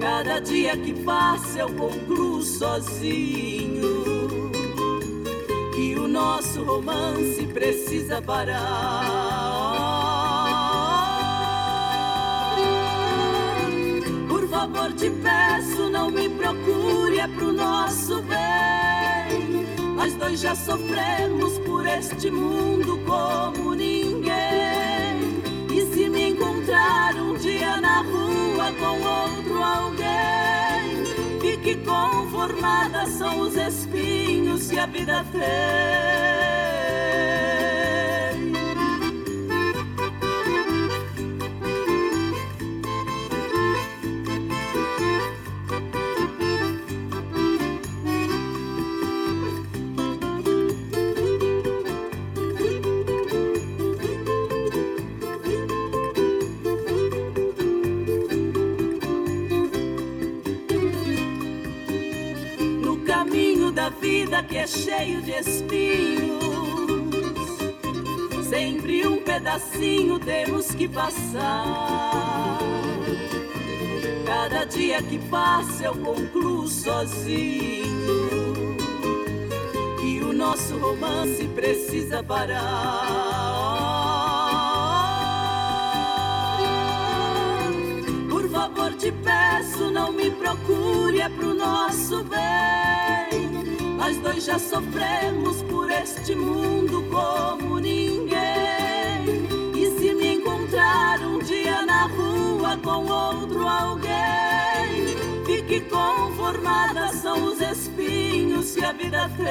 Cada 0.00 0.38
dia 0.38 0.76
que 0.76 0.94
passa 1.02 1.58
eu 1.58 1.68
concluo 1.74 2.40
sozinho 2.42 4.04
que 5.74 5.96
o 5.96 6.06
nosso 6.06 6.62
romance 6.62 7.44
precisa 7.48 8.22
parar. 8.22 8.60
Por 14.28 14.48
favor, 14.48 14.92
te 14.92 15.10
peço, 15.10 15.90
não 15.90 16.08
me 16.08 16.28
procure, 16.28 17.18
é 17.18 17.26
pro 17.26 17.52
nosso 17.52 18.22
bem. 18.22 19.66
Nós 19.96 20.14
dois 20.14 20.40
já 20.40 20.54
sofremos 20.54 21.58
por 21.58 21.84
este 21.84 22.30
mundo 22.30 22.98
como 23.04 23.69
fique 31.90 32.10
conformada, 32.30 33.06
são 33.06 33.40
os 33.40 33.56
espinhos 33.56 34.70
que 34.70 34.78
a 34.78 34.86
vida 34.86 35.24
tem. 35.32 36.29
Sempre 68.60 69.06
um 69.06 69.16
pedacinho 69.16 70.18
temos 70.18 70.66
que 70.72 70.86
passar. 70.86 72.58
Cada 74.26 74.64
dia 74.64 75.02
que 75.02 75.18
passa 75.30 75.84
eu 75.84 75.94
concluo 75.94 76.68
sozinho 76.68 78.36
que 79.98 80.20
o 80.20 80.34
nosso 80.34 80.76
romance 80.76 81.42
precisa 81.54 82.22
parar. 82.22 82.60
Por 88.28 88.46
favor, 88.50 88.92
te 88.92 89.10
peço, 89.10 89.90
não 89.90 90.12
me 90.12 90.30
procure, 90.32 91.22
é 91.22 91.30
pro 91.30 91.54
nosso 91.54 92.22
bem. 92.24 93.48
Nós 93.96 94.18
dois 94.18 94.44
já 94.44 94.58
sofremos 94.58 95.62
por 95.62 95.90
este 95.90 96.34
mundo 96.34 97.02
como 97.10 97.78
ninguém. 97.78 98.19
Rua 102.70 102.76
com 102.78 103.06
outro 103.12 103.66
alguém, 103.66 105.16
fique 105.44 105.80
conformada, 105.80 107.08
são 107.14 107.44
os 107.44 107.60
espinhos 107.60 108.74
que 108.74 108.84
a 108.84 108.92
vida 108.92 109.30
tem. 109.36 109.46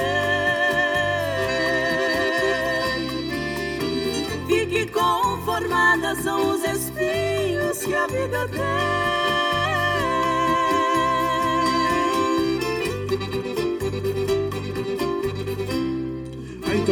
Fique 4.47 4.85
conformada, 4.91 6.15
são 6.15 6.51
os 6.51 6.63
espinhos 6.63 7.79
que 7.79 7.93
a 7.93 8.07
vida 8.07 8.47
tem. 8.47 9.48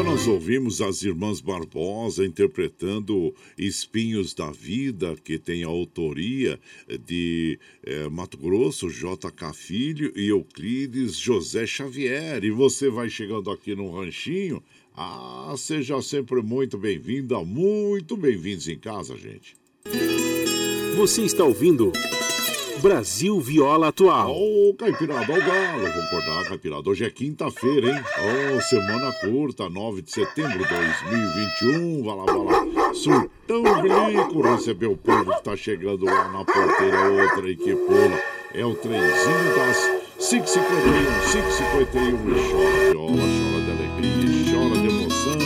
Nós 0.07 0.25
ouvimos 0.25 0.79
as 0.79 1.03
irmãs 1.03 1.41
Barbosa 1.41 2.25
interpretando 2.25 3.35
Espinhos 3.57 4.33
da 4.33 4.49
Vida, 4.49 5.17
que 5.21 5.37
tem 5.37 5.65
a 5.65 5.67
autoria 5.67 6.57
de 7.05 7.59
eh, 7.83 8.07
Mato 8.07 8.37
Grosso, 8.37 8.89
J.K. 8.89 9.51
Filho 9.51 10.13
e 10.15 10.29
Euclides 10.29 11.17
José 11.17 11.67
Xavier. 11.67 12.41
E 12.45 12.49
você 12.49 12.89
vai 12.89 13.09
chegando 13.09 13.51
aqui 13.51 13.75
no 13.75 13.91
Ranchinho. 13.91 14.63
Ah, 14.95 15.53
seja 15.57 16.01
sempre 16.01 16.41
muito 16.41 16.77
bem-vinda, 16.77 17.43
muito 17.43 18.15
bem-vindos 18.15 18.69
em 18.69 18.79
casa, 18.79 19.17
gente. 19.17 19.57
Você 20.95 21.23
está 21.23 21.43
ouvindo 21.43 21.91
Brasil 22.81 23.39
Viola 23.39 23.87
Atual. 23.87 24.31
Ô, 24.31 24.73
Caipirada, 24.73 25.31
ô 25.31 25.35
Galo, 25.35 25.91
vou 25.91 26.03
acordar, 26.03 26.45
Caipirada. 26.47 26.89
Hoje 26.89 27.05
é 27.05 27.09
quinta-feira, 27.09 27.89
hein? 27.89 28.03
Ô, 28.55 28.61
semana 28.61 29.11
curta, 29.13 29.69
9 29.69 30.01
de 30.01 30.11
setembro 30.11 30.59
de 30.59 30.69
2021. 30.69 32.03
Vai 32.03 32.15
lá, 32.15 32.25
vai 32.25 32.75
lá. 32.75 32.93
Surtão 32.93 33.63
Bilico 33.81 34.41
recebeu 34.41 34.91
o 34.91 34.97
povo 34.97 35.35
que 35.35 35.43
tá 35.43 35.55
chegando 35.55 36.05
lá 36.05 36.31
na 36.31 36.45
porteira, 36.45 37.09
outra 37.09 37.45
aí 37.45 37.55
que 37.55 37.75
pula. 37.75 38.19
É 38.53 38.65
o 38.65 38.75
trenzinho 38.75 39.55
das 39.55 39.77
551, 40.17 40.57
551 41.31 42.29
e 42.29 42.51
chora 42.51 42.91
viola, 42.91 43.17
chora 43.17 43.63
de 43.63 43.71
alegria, 43.71 44.53
chora 44.53 44.81
de 44.81 44.87
emoção. 44.87 45.37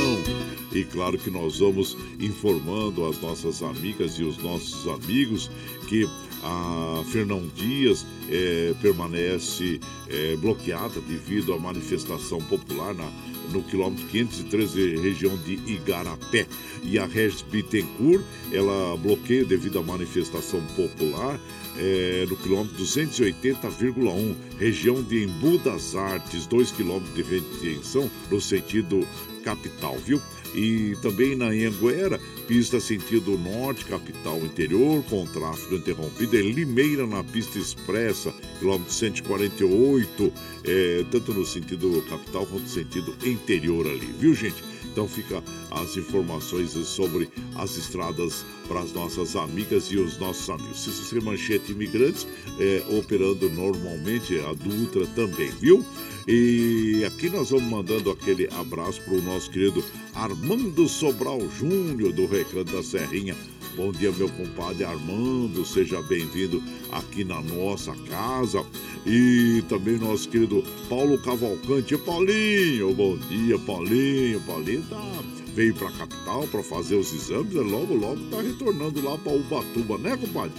E 0.74 0.86
claro 0.86 1.18
que 1.18 1.30
nós 1.30 1.60
vamos 1.60 1.98
informando 2.20 3.06
as 3.06 3.20
nossas 3.20 3.62
amigas 3.62 4.14
e 4.14 4.24
os 4.24 4.38
nossos 4.38 4.88
amigos 4.88 5.52
que 5.90 6.08
a 6.44 7.04
Fernão 7.12 7.48
Dias 7.56 8.06
é, 8.30 8.74
permanece 8.82 9.80
é, 10.10 10.36
bloqueada 10.38 11.00
devido 11.02 11.54
à 11.54 11.60
manifestação 11.60 12.40
popular 12.40 12.94
na, 12.94 13.10
no 13.52 13.62
quilômetro 13.64 14.06
513, 14.08 14.98
região 14.98 15.36
de 15.38 15.54
Igarapé. 15.72 16.48
E 16.84 16.98
a 16.98 17.06
Regis 17.06 17.42
Bittencourt, 17.42 18.24
ela 18.52 18.98
bloqueia 18.98 19.46
devido 19.46 19.80
à 19.80 19.84
manifestação 19.84 20.62
popular 20.76 21.40
é, 21.78 22.26
no 22.28 22.36
quilômetro 22.38 22.78
280,1, 22.84 24.36
região 24.58 25.02
de 25.02 25.24
Embu 25.24 25.58
das 25.60 25.96
Artes, 25.96 26.46
2 26.46 26.72
quilômetros 26.72 27.14
de 27.14 27.22
retenção 27.22 28.10
no 28.30 28.42
sentido 28.42 29.08
capital, 29.44 29.98
viu? 29.98 30.22
E 30.54 30.96
também 31.02 31.36
na 31.36 31.48
Anguera, 31.48 32.20
pista 32.48 32.80
sentido 32.80 33.38
norte, 33.38 33.86
capital 33.86 34.38
interior, 34.40 35.04
com 35.10 35.26
tráfego 35.26 35.76
interrompido. 35.76 36.38
Em 36.38 36.52
Limeira, 36.52 37.08
na 37.08 37.24
pista 37.24 37.58
expressa, 37.58 38.34
quilômetro 38.60 38.94
148, 38.94 40.34
é, 40.66 41.06
tanto 41.10 41.34
no 41.34 41.46
sentido 41.46 42.04
capital 42.10 42.46
quanto 42.46 42.64
no 42.64 42.70
sentido 42.70 43.16
interior 43.26 43.88
ali, 43.88 44.14
viu, 44.20 44.34
gente? 44.34 44.71
Então 44.92 45.08
fica 45.08 45.42
as 45.72 45.96
informações 45.96 46.72
sobre 46.72 47.30
as 47.56 47.78
estradas 47.78 48.46
para 48.68 48.82
as 48.82 48.92
nossas 48.92 49.36
amigas 49.36 49.86
e 49.86 49.98
os 49.98 50.18
nossos 50.20 50.50
amigos. 50.50 50.84
Cícero 50.84 51.24
Manchete 51.24 51.72
Imigrantes 51.72 52.28
é, 52.60 52.84
operando 52.98 53.50
normalmente, 53.50 54.40
a 54.40 54.54
Dutra 54.54 55.06
também, 55.08 55.50
viu? 55.52 55.86
E 56.28 57.04
aqui 57.06 57.30
nós 57.30 57.50
vamos 57.50 57.70
mandando 57.70 58.12
aquele 58.12 58.48
abraço 58.54 59.02
para 59.02 59.16
o 59.16 59.22
nosso 59.22 59.50
querido 59.50 59.84
Armando 60.14 60.88
Sobral 60.88 61.42
Júnior, 61.58 62.12
do 62.14 62.26
Recanto 62.28 62.74
da 62.74 62.84
Serrinha. 62.84 63.36
Bom 63.76 63.92
dia, 63.92 64.12
meu 64.12 64.28
compadre 64.30 64.84
Armando, 64.84 65.66
seja 65.66 66.02
bem-vindo 66.02 66.62
aqui 66.92 67.24
na 67.24 67.42
nossa 67.42 67.96
casa. 68.10 68.66
E 69.06 69.64
também 69.70 69.98
nosso 69.98 70.28
querido 70.28 70.62
Paulo 70.90 71.18
Cavalcante. 71.20 71.98
Paulinho, 71.98 72.94
bom 72.94 73.18
dia, 73.18 73.58
Paulinho. 73.60 74.42
Paulinho 74.42 74.84
tá, 74.90 75.24
veio 75.56 75.74
para 75.74 75.88
a 75.88 75.92
capital 75.92 76.48
para 76.48 76.62
fazer 76.64 76.96
os 76.96 77.14
exames 77.14 77.54
e 77.54 77.60
logo, 77.60 77.94
logo 77.94 78.20
tá 78.30 78.42
retornando 78.42 79.02
lá 79.02 79.18
para 79.18 79.32
Ubatuba, 79.32 79.98
né, 79.98 80.18
compadre? 80.18 80.54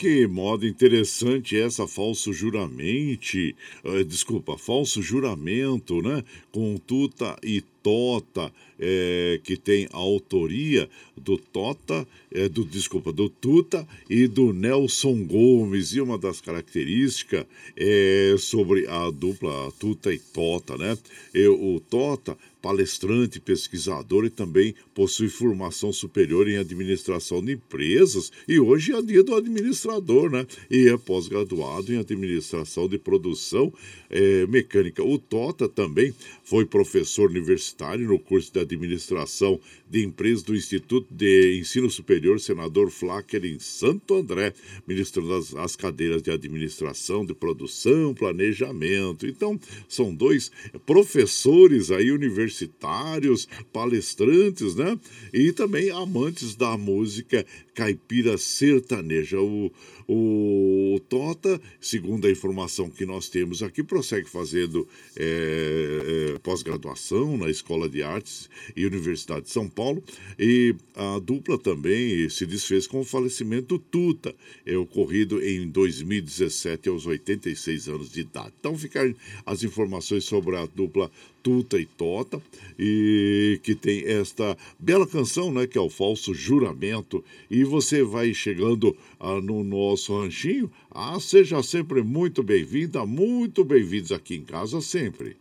Que 0.00 0.26
moda 0.26 0.66
interessante 0.66 1.60
essa, 1.60 1.86
falso 1.86 2.32
juramento. 2.32 3.36
Uh, 3.84 4.02
desculpa, 4.02 4.56
falso 4.56 5.02
juramento, 5.02 6.00
né? 6.00 6.24
Com 6.50 6.78
Tuta 6.78 7.36
e 7.42 7.60
Tota, 7.82 8.52
é, 8.78 9.40
que 9.44 9.56
tem 9.56 9.88
a 9.92 9.98
autoria 9.98 10.88
do 11.16 11.36
Tota, 11.36 12.06
é, 12.32 12.48
do 12.48 12.64
desculpa, 12.64 13.12
do 13.12 13.28
Tuta 13.28 13.86
e 14.08 14.26
do 14.26 14.52
Nelson 14.52 15.24
Gomes. 15.24 15.92
E 15.94 16.00
uma 16.00 16.18
das 16.18 16.40
características 16.40 17.44
é 17.76 18.34
sobre 18.38 18.86
a 18.86 19.10
dupla 19.10 19.72
Tuta 19.78 20.12
e 20.12 20.18
Tota, 20.18 20.76
né? 20.76 20.96
E, 21.34 21.46
o 21.46 21.80
Tota 21.80 22.36
palestrante, 22.60 23.40
pesquisador 23.40 24.24
e 24.24 24.30
também 24.30 24.74
possui 24.94 25.28
formação 25.28 25.92
superior 25.92 26.48
em 26.48 26.58
administração 26.58 27.42
de 27.42 27.52
empresas 27.52 28.30
e 28.46 28.60
hoje 28.60 28.92
é 28.92 29.02
dia 29.02 29.22
do 29.22 29.34
administrador, 29.34 30.30
né? 30.30 30.46
E 30.70 30.88
é 30.88 30.96
pós-graduado 30.96 31.92
em 31.92 31.98
administração 31.98 32.88
de 32.88 32.98
produção 32.98 33.72
é, 34.10 34.46
mecânica. 34.46 35.02
O 35.02 35.18
Tota 35.18 35.68
também 35.68 36.12
foi 36.42 36.66
professor 36.66 37.30
universitário 37.30 38.08
no 38.08 38.18
curso 38.18 38.52
de 38.52 38.58
administração 38.58 39.60
de 39.88 40.04
empresas 40.04 40.42
do 40.42 40.54
Instituto 40.54 41.06
de 41.10 41.58
Ensino 41.58 41.88
Superior 41.88 42.40
Senador 42.40 42.90
Flacker 42.90 43.44
em 43.44 43.58
Santo 43.58 44.14
André, 44.14 44.52
ministrando 44.86 45.32
as, 45.34 45.54
as 45.54 45.76
cadeiras 45.76 46.22
de 46.22 46.30
administração, 46.30 47.24
de 47.24 47.34
produção, 47.34 48.14
planejamento. 48.14 49.26
Então, 49.26 49.58
são 49.88 50.14
dois 50.14 50.50
professores 50.84 51.90
aí 51.90 52.10
universitários, 52.10 53.48
palestrantes, 53.72 54.74
né? 54.74 54.98
E 55.32 55.52
também 55.52 55.90
amantes 55.90 56.54
da 56.54 56.76
música 56.76 57.46
caipira 57.74 58.36
sertaneja. 58.36 59.40
O, 59.40 59.72
o 60.12 61.00
Tota, 61.08 61.60
segundo 61.80 62.26
a 62.26 62.30
informação 62.30 62.90
que 62.90 63.06
nós 63.06 63.28
temos 63.28 63.62
aqui, 63.62 63.80
prossegue 63.80 64.28
fazendo 64.28 64.88
é, 65.16 66.32
é, 66.34 66.38
pós-graduação 66.40 67.36
na 67.36 67.48
Escola 67.48 67.88
de 67.88 68.02
Artes 68.02 68.50
e 68.74 68.84
Universidade 68.84 69.42
de 69.42 69.50
São 69.50 69.68
Paulo. 69.68 70.02
E 70.36 70.74
a 70.96 71.20
dupla 71.20 71.56
também 71.56 72.28
se 72.28 72.44
desfez 72.44 72.88
com 72.88 73.00
o 73.00 73.04
falecimento 73.04 73.68
do 73.68 73.78
Tuta, 73.78 74.34
é 74.66 74.76
ocorrido 74.76 75.40
em 75.40 75.68
2017, 75.68 76.88
aos 76.88 77.06
86 77.06 77.88
anos 77.88 78.10
de 78.10 78.22
idade. 78.22 78.52
Então, 78.58 78.76
ficam 78.76 79.14
as 79.46 79.62
informações 79.62 80.24
sobre 80.24 80.56
a 80.56 80.66
dupla 80.66 81.08
Tuta 81.42 81.78
e 81.78 81.86
Tota, 81.86 82.40
e 82.78 83.60
que 83.62 83.74
tem 83.74 84.04
esta 84.06 84.56
bela 84.78 85.06
canção, 85.06 85.52
né, 85.52 85.66
que 85.66 85.76
é 85.76 85.80
o 85.80 85.90
Falso 85.90 86.32
Juramento. 86.34 87.24
E 87.50 87.64
você 87.64 88.02
vai 88.02 88.32
chegando 88.32 88.96
ah, 89.18 89.40
no 89.40 89.62
nosso 89.62 90.18
ranchinho. 90.18 90.70
Ah, 90.90 91.18
seja 91.20 91.62
sempre 91.62 92.02
muito 92.02 92.42
bem-vinda, 92.42 93.04
muito 93.04 93.64
bem-vindos 93.64 94.12
aqui 94.12 94.36
em 94.36 94.42
casa 94.42 94.80
sempre. 94.80 95.36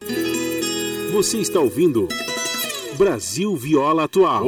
Você 1.11 1.39
está 1.39 1.59
ouvindo 1.59 2.07
Brasil 2.97 3.55
Viola 3.55 4.03
Atual. 4.03 4.43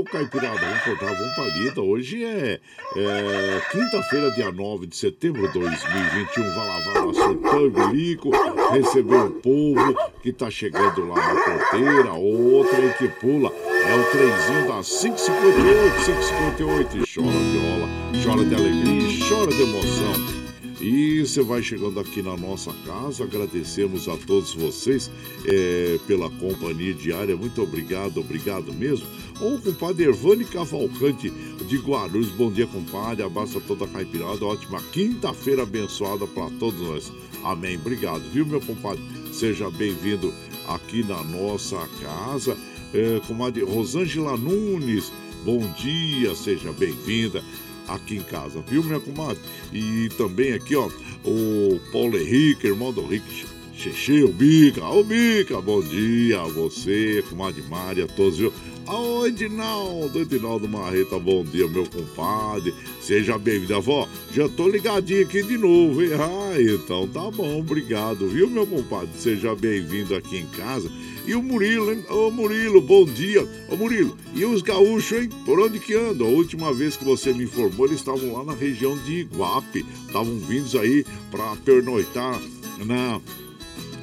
Ô, 0.00 0.04
Caipirada, 0.04 0.58
vamos 0.58 0.80
cortar, 0.80 1.14
vamos 1.14 1.34
palida. 1.34 1.82
Hoje 1.82 2.24
é, 2.24 2.58
é 2.96 3.62
quinta-feira, 3.70 4.30
dia 4.30 4.50
9 4.50 4.86
de 4.86 4.96
setembro 4.96 5.46
de 5.46 5.52
2021. 5.52 6.54
Vai 6.54 6.66
lavar 6.66 7.66
e 7.66 7.70
bilico, 7.70 8.30
receber 8.72 9.16
o 9.16 9.30
povo 9.30 9.94
que 10.22 10.32
tá 10.32 10.50
chegando 10.50 11.06
lá 11.06 11.16
na 11.16 11.40
porteira. 11.42 12.12
Outra 12.14 12.78
aí 12.78 12.94
que 12.94 13.08
pula 13.08 13.52
é 13.52 13.94
o 13.94 14.04
trenzinho 14.10 14.68
das 14.68 14.88
558, 14.88 16.04
558. 16.06 16.96
E 16.96 17.14
chora 17.14 17.36
viola, 17.36 17.88
chora 18.24 18.44
de 18.46 18.54
alegria, 18.54 19.28
chora 19.28 19.50
de 19.50 19.62
emoção. 19.62 20.39
E 20.80 21.20
você 21.20 21.42
vai 21.42 21.62
chegando 21.62 22.00
aqui 22.00 22.22
na 22.22 22.34
nossa 22.38 22.72
casa, 22.86 23.24
agradecemos 23.24 24.08
a 24.08 24.16
todos 24.16 24.54
vocês 24.54 25.10
é, 25.44 25.98
pela 26.06 26.30
companhia 26.30 26.94
diária. 26.94 27.36
Muito 27.36 27.62
obrigado, 27.62 28.18
obrigado 28.18 28.72
mesmo. 28.72 29.06
O 29.42 29.60
compadre 29.60 30.04
Ervani 30.04 30.46
Cavalcante 30.46 31.30
de 31.66 31.76
Guarulhos. 31.76 32.30
Bom 32.30 32.50
dia, 32.50 32.66
compadre. 32.66 33.22
Abraço 33.22 33.58
a 33.58 33.60
toda 33.60 33.84
a 33.84 33.88
caipirada. 33.88 34.42
Ótima 34.44 34.82
quinta-feira 34.90 35.64
abençoada 35.64 36.26
para 36.26 36.48
todos 36.58 36.80
nós. 36.80 37.12
Amém. 37.44 37.76
Obrigado, 37.76 38.22
viu, 38.32 38.46
meu 38.46 38.60
compadre? 38.60 39.02
Seja 39.34 39.70
bem-vindo 39.70 40.32
aqui 40.66 41.02
na 41.02 41.22
nossa 41.22 41.76
casa. 42.00 42.56
É, 42.94 43.20
comadre 43.26 43.62
Rosângela 43.62 44.36
Nunes, 44.36 45.12
bom 45.44 45.60
dia, 45.78 46.34
seja 46.34 46.72
bem-vinda 46.72 47.44
aqui 47.88 48.16
em 48.16 48.22
casa, 48.22 48.62
viu, 48.66 48.82
minha 48.82 49.00
comadre? 49.00 49.38
E 49.72 50.08
também 50.16 50.52
aqui, 50.52 50.76
ó, 50.76 50.88
o 51.24 51.80
Paulo 51.92 52.18
Henrique, 52.18 52.66
irmão 52.66 52.92
do 52.92 53.02
Henrique 53.02 53.46
Xexê, 53.74 54.22
o 54.22 54.28
Bica, 54.28 54.84
ô 54.84 55.02
Bica, 55.02 55.60
bom 55.60 55.80
dia 55.80 56.40
a 56.40 56.46
você, 56.46 57.24
comadre 57.28 57.62
Mária, 57.62 58.06
todos, 58.06 58.38
viu? 58.38 58.52
Ô 58.86 59.24
Edinaldo, 59.24 60.18
Edinaldo 60.18 60.68
Marreta, 60.68 61.18
bom 61.18 61.44
dia, 61.44 61.68
meu 61.68 61.86
compadre. 61.86 62.74
Seja 63.00 63.38
bem-vindo, 63.38 63.76
avó. 63.76 64.08
Já 64.34 64.48
tô 64.48 64.68
ligadinho 64.68 65.22
aqui 65.22 65.42
de 65.42 65.56
novo, 65.56 66.02
hein? 66.02 66.10
Ah, 66.14 66.60
então 66.60 67.06
tá 67.06 67.30
bom, 67.30 67.60
obrigado, 67.60 68.26
viu, 68.28 68.50
meu 68.50 68.66
compadre? 68.66 69.10
Seja 69.16 69.54
bem-vindo 69.54 70.14
aqui 70.14 70.38
em 70.38 70.46
casa. 70.46 70.90
E 71.26 71.34
o 71.34 71.42
Murilo, 71.42 71.92
hein? 71.92 72.04
Ô 72.08 72.30
Murilo, 72.30 72.80
bom 72.80 73.04
dia. 73.04 73.46
Ô 73.68 73.76
Murilo, 73.76 74.16
e 74.34 74.44
os 74.44 74.62
gaúchos, 74.62 75.18
hein? 75.18 75.28
Por 75.44 75.60
onde 75.60 75.78
que 75.78 75.94
andam? 75.94 76.26
A 76.26 76.30
última 76.30 76.72
vez 76.72 76.96
que 76.96 77.04
você 77.04 77.32
me 77.32 77.44
informou, 77.44 77.86
eles 77.86 77.98
estavam 77.98 78.32
lá 78.32 78.44
na 78.44 78.54
região 78.54 78.96
de 78.98 79.20
Iguape. 79.20 79.84
Estavam 80.06 80.38
vindos 80.38 80.74
aí 80.74 81.04
para 81.30 81.56
pernoitar 81.56 82.40
na 82.84 83.20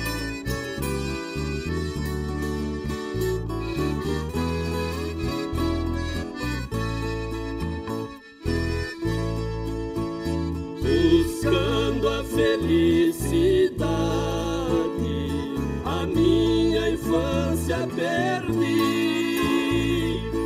infância 17.66 17.88
perdi 17.94 18.76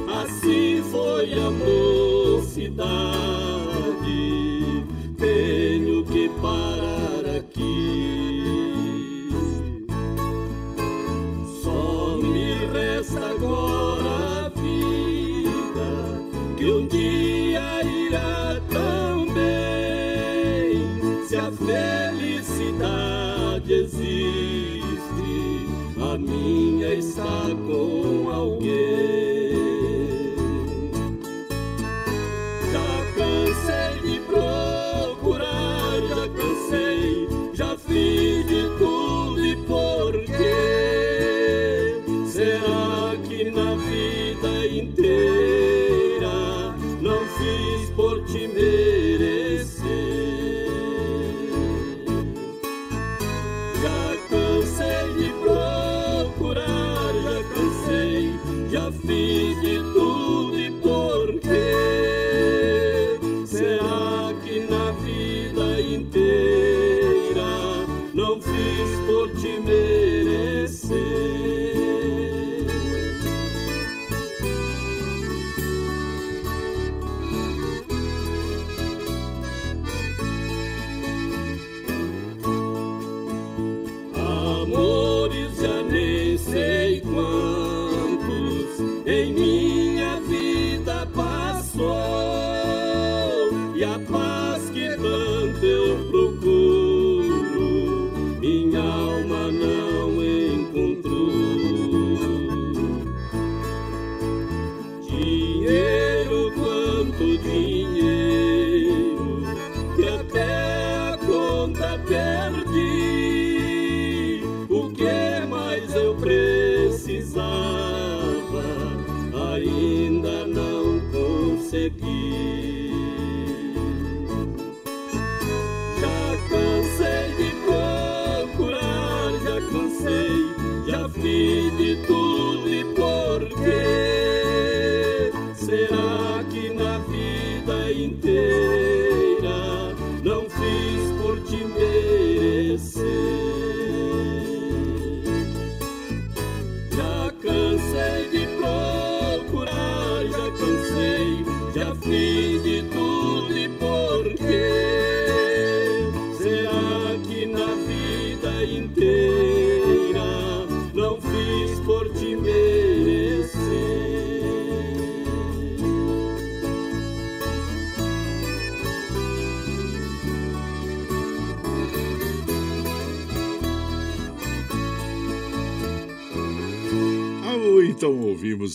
assim 0.09 0.83
foi 0.91 1.33
a 1.35 1.51
mocidade. 1.51 3.40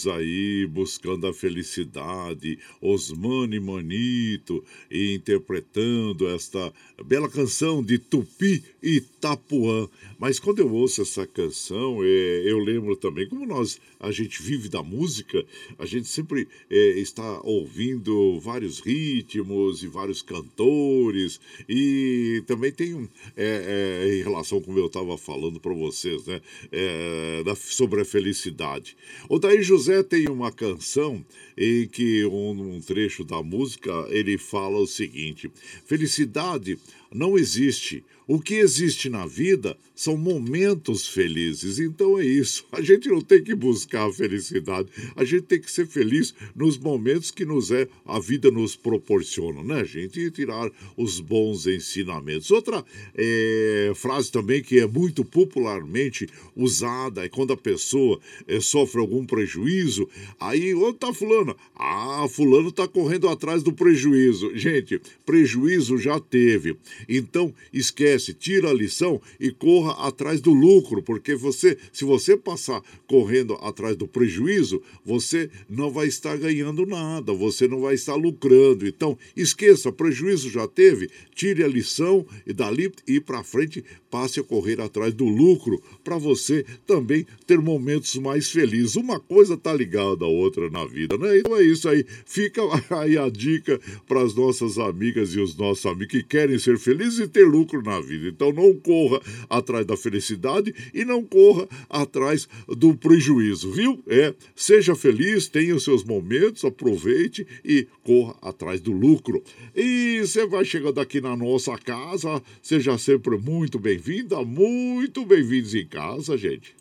Aí 0.06 0.66
Buscando 0.68 1.28
a 1.28 1.34
Felicidade, 1.34 2.60
Osmani 2.82 3.60
Manito, 3.60 4.64
e 4.92 5.14
interpretando 5.14 6.28
esta 6.28 6.72
bela 7.06 7.30
canção 7.30 7.82
de 7.84 7.98
Tupi 7.98 8.64
e 8.84 8.98
Itapuã. 8.98 9.88
Mas 10.20 10.40
quando 10.40 10.60
eu 10.60 10.72
ouço 10.72 11.02
essa 11.02 11.26
canção, 11.28 12.00
é, 12.04 12.44
eu 12.46 12.58
lembro 12.60 12.96
também, 12.96 13.28
como 13.28 13.46
nós, 13.46 13.80
a 14.00 14.12
gente 14.12 14.42
vive 14.42 14.70
da 14.70 14.82
música, 14.82 15.44
a 15.78 15.86
gente 15.86 16.08
sempre 16.08 16.48
é, 16.70 17.00
está 17.00 17.42
ouvindo 17.44 18.40
vários 18.40 18.80
ritmos 18.80 19.84
e 19.84 19.88
vários 19.88 20.22
cantores, 20.22 21.40
e 21.68 22.44
também 22.48 22.72
tem 22.72 22.94
um, 22.94 23.08
é, 23.36 24.02
é, 24.06 24.16
em 24.20 24.24
relação 24.24 24.62
como 24.62 24.80
eu 24.80 24.86
estava 24.88 25.18
falando 25.18 25.60
para 25.60 25.74
vocês, 25.74 26.26
né, 26.26 26.42
é, 26.72 27.44
da- 27.44 27.56
sobre 27.56 28.02
a 28.02 28.06
felicidade. 28.06 28.96
O 29.28 29.38
Daí 29.38 29.62
José 29.62 29.85
tem 30.04 30.28
uma 30.30 30.52
canção 30.52 31.26
em 31.58 31.88
que 31.88 32.26
um, 32.26 32.76
um 32.76 32.82
trecho 32.82 33.24
da 33.24 33.42
música 33.42 33.92
ele 34.10 34.38
fala 34.38 34.78
o 34.78 34.88
seguinte: 34.88 35.52
felicidade 35.86 36.78
não 37.14 37.38
existe. 37.38 38.04
O 38.28 38.40
que 38.40 38.56
existe 38.56 39.10
na 39.10 39.28
vida 39.28 39.78
são 39.96 40.18
momentos 40.18 41.08
felizes. 41.08 41.80
Então 41.80 42.20
é 42.20 42.26
isso. 42.26 42.66
A 42.72 42.82
gente 42.82 43.08
não 43.08 43.22
tem 43.22 43.42
que 43.42 43.56
buscar 43.56 44.08
a 44.08 44.14
felicidade. 44.14 44.90
A 45.16 45.24
gente 45.24 45.44
tem 45.44 45.60
que 45.60 45.72
ser 45.72 45.88
feliz 45.88 46.34
nos 46.56 46.78
momentos 46.78 47.32
que 47.32 47.46
nos 47.46 47.72
é 47.72 47.88
a 48.06 48.20
vida 48.20 48.52
nos 48.52 48.76
proporciona, 48.76 49.64
né, 49.64 49.86
gente? 49.86 50.20
E 50.20 50.32
tirar 50.32 50.70
os 50.98 51.20
bons 51.20 51.66
ensinamentos. 51.66 52.52
Outra 52.52 52.84
eh, 53.16 53.92
frase 53.96 54.32
também 54.32 54.62
que 54.62 54.80
é 54.80 54.88
muito 54.88 55.24
popularmente 55.24 56.28
usada 56.56 57.26
é 57.26 57.30
quando 57.30 57.54
a 57.54 57.58
pessoa 57.58 58.20
eh, 58.48 58.60
sofre 58.60 59.00
algum 59.00 59.26
prejuízo, 59.26 60.10
aí 60.40 60.74
onde 60.74 60.98
tá 60.98 61.14
fulano? 61.14 61.56
Ah, 61.76 62.28
fulano 62.30 62.72
tá 62.72 62.88
correndo 62.88 63.30
atrás 63.30 63.64
do 63.64 63.72
prejuízo. 63.72 64.56
Gente, 64.58 65.00
prejuízo 65.26 65.98
já 65.98 66.20
teve. 66.20 66.76
Então, 67.08 67.54
esquece, 67.72 68.15
tira 68.34 68.70
a 68.70 68.74
lição 68.74 69.22
e 69.40 69.52
corra 69.52 70.08
atrás 70.08 70.42
do 70.42 70.54
lucro, 70.54 71.02
porque 71.02 71.36
você, 71.36 71.78
se 71.92 72.04
você 72.04 72.38
passar 72.38 72.82
correndo 73.08 73.54
atrás 73.56 73.96
do 73.96 74.08
prejuízo, 74.08 74.82
você 75.04 75.50
não 75.70 75.92
vai 75.92 76.08
estar 76.08 76.38
ganhando 76.38 76.86
nada, 76.86 77.34
você 77.34 77.68
não 77.68 77.82
vai 77.82 77.96
estar 77.96 78.16
lucrando. 78.16 78.88
Então, 78.88 79.18
esqueça, 79.36 79.92
prejuízo 79.92 80.50
já 80.50 80.68
teve, 80.68 81.10
tire 81.34 81.64
a 81.64 81.68
lição 81.68 82.26
e 82.46 82.54
dali 82.54 82.92
e 83.08 83.20
para 83.20 83.44
frente 83.44 83.84
passe 84.16 84.40
a 84.40 84.44
correr 84.44 84.80
atrás 84.80 85.14
do 85.14 85.26
lucro 85.26 85.82
para 86.02 86.18
você 86.18 86.66
também 86.88 87.28
ter 87.46 87.60
momentos 87.60 88.16
mais 88.16 88.50
felizes. 88.50 88.96
Uma 88.96 89.20
coisa 89.20 89.58
tá 89.58 89.74
ligada 89.74 90.24
à 90.24 90.28
outra 90.28 90.70
na 90.70 90.86
vida, 90.86 91.18
né? 91.18 91.40
Então 91.40 91.58
é 91.58 91.64
isso 91.64 91.90
aí. 91.90 92.06
Fica 92.26 92.62
aí 92.98 93.18
a 93.18 93.30
dica 93.30 93.80
para 94.08 94.22
as 94.22 94.34
nossas 94.34 94.78
amigas 94.78 95.34
e 95.34 95.40
os 95.42 95.58
nossos 95.58 95.86
amigos 95.86 96.08
que 96.08 96.24
querem 96.24 96.58
ser 96.58 96.78
felizes 96.78 97.20
e 97.20 97.28
ter 97.28 97.46
lucro 97.46 97.82
na 97.82 98.00
vida. 98.00 98.05
Então 98.14 98.52
não 98.52 98.74
corra 98.76 99.20
atrás 99.50 99.86
da 99.86 99.98
felicidade 99.98 100.74
e 100.94 101.04
não 101.04 101.24
corra 101.24 101.68
atrás 101.90 102.48
do 102.68 102.96
prejuízo, 102.96 103.72
viu? 103.72 104.02
É, 104.08 104.34
seja 104.56 104.96
feliz, 104.96 105.48
tenha 105.48 105.76
os 105.76 105.84
seus 105.84 106.04
momentos, 106.04 106.64
aproveite 106.64 107.46
e 107.64 107.88
corra 108.04 108.36
atrás 108.42 108.82
do 108.82 108.92
lucro. 108.92 109.44
E 109.76 110.20
você 110.22 110.46
vai 110.46 110.66
chegando 110.66 111.00
aqui 111.00 111.20
na 111.20 111.36
nossa 111.36 111.78
casa, 111.78 112.42
seja 112.62 112.98
sempre 112.98 113.38
muito 113.38 113.80
bem-vinda, 113.80 114.44
muito 114.44 115.26
bem-vindos 115.26 115.74
em 115.74 115.86
casa, 115.86 116.38
gente. 116.38 116.76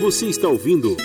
Você 0.00 0.26
está 0.26 0.48
ouvindo 0.48 0.96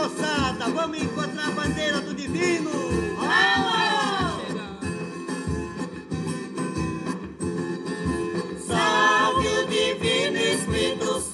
Moçada. 0.00 0.70
Vamos 0.70 0.98
encontrar 0.98 1.48
a 1.48 1.50
bandeira 1.50 2.00
do 2.00 2.14
divino. 2.14 2.70
Salve 8.66 9.48
o 9.48 9.66
Divino 9.66 10.38
Espírito 10.38 11.20
Santo, 11.20 11.29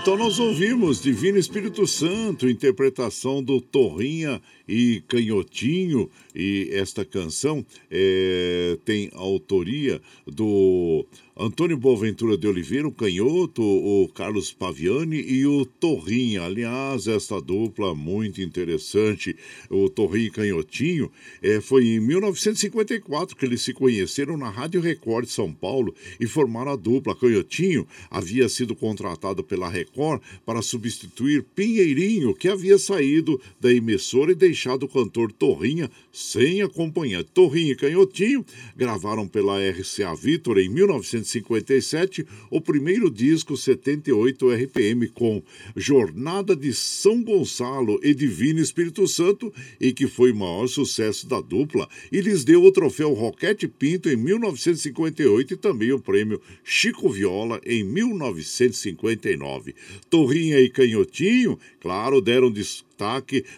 então 0.00 0.16
nós 0.16 0.38
ouvimos 0.38 1.02
Divino 1.02 1.36
Espírito 1.36 1.86
Santo, 1.86 2.48
interpretação 2.48 3.42
do 3.42 3.60
Torrinha 3.60 4.40
e 4.66 5.02
Canhotinho, 5.06 6.08
e 6.34 6.70
esta 6.72 7.04
canção 7.04 7.64
é, 7.90 8.78
tem 8.82 9.10
autoria 9.12 10.00
do 10.26 11.04
Antônio 11.42 11.78
Boaventura 11.78 12.36
de 12.36 12.46
Oliveira, 12.46 12.86
o 12.86 12.92
Canhoto, 12.92 13.62
o 13.62 14.06
Carlos 14.08 14.52
Paviani 14.52 15.22
e 15.22 15.46
o 15.46 15.64
Torrinha. 15.64 16.42
Aliás, 16.42 17.06
esta 17.06 17.40
dupla 17.40 17.94
muito 17.94 18.42
interessante, 18.42 19.34
o 19.70 19.88
Torrinha 19.88 20.26
e 20.26 20.30
Canhotinho, 20.30 21.10
é, 21.40 21.58
foi 21.58 21.86
em 21.86 22.00
1954 22.00 23.34
que 23.34 23.46
eles 23.46 23.62
se 23.62 23.72
conheceram 23.72 24.36
na 24.36 24.50
Rádio 24.50 24.82
Record 24.82 25.24
de 25.24 25.32
São 25.32 25.50
Paulo 25.50 25.94
e 26.20 26.26
formaram 26.26 26.72
a 26.72 26.76
dupla. 26.76 27.16
Canhotinho 27.16 27.88
havia 28.10 28.46
sido 28.46 28.76
contratado 28.76 29.42
pela 29.42 29.70
Record 29.70 30.20
para 30.44 30.60
substituir 30.60 31.42
Pinheirinho, 31.56 32.34
que 32.34 32.48
havia 32.48 32.76
saído 32.76 33.40
da 33.58 33.72
emissora 33.72 34.32
e 34.32 34.34
deixado 34.34 34.82
o 34.82 34.88
cantor 34.88 35.32
Torrinha 35.32 35.90
sem 36.12 36.60
acompanhante. 36.60 37.30
Torrinha 37.32 37.72
e 37.72 37.76
Canhotinho 37.76 38.44
gravaram 38.76 39.26
pela 39.26 39.58
RCA 39.70 40.14
Victor 40.14 40.58
em 40.58 40.68
1957 41.38 42.26
o 42.50 42.60
primeiro 42.60 43.10
disco 43.10 43.56
78 43.56 44.50
RPM 44.50 45.08
com 45.08 45.42
Jornada 45.76 46.56
de 46.56 46.72
São 46.74 47.22
Gonçalo 47.22 48.00
e 48.02 48.12
Divino 48.12 48.60
Espírito 48.60 49.06
Santo 49.06 49.52
e 49.80 49.92
que 49.92 50.08
foi 50.08 50.32
o 50.32 50.36
maior 50.36 50.66
sucesso 50.66 51.28
da 51.28 51.40
dupla 51.40 51.88
e 52.10 52.20
lhes 52.20 52.42
deu 52.42 52.64
o 52.64 52.72
troféu 52.72 53.12
Roquete 53.12 53.68
Pinto 53.68 54.08
em 54.08 54.16
1958 54.16 55.54
e 55.54 55.56
também 55.56 55.92
o 55.92 56.00
prêmio 56.00 56.40
Chico 56.64 57.08
Viola 57.08 57.60
em 57.64 57.84
1959. 57.84 59.74
Torrinha 60.08 60.58
e 60.60 60.68
Canhotinho, 60.68 61.58
claro, 61.78 62.20
deram 62.20 62.50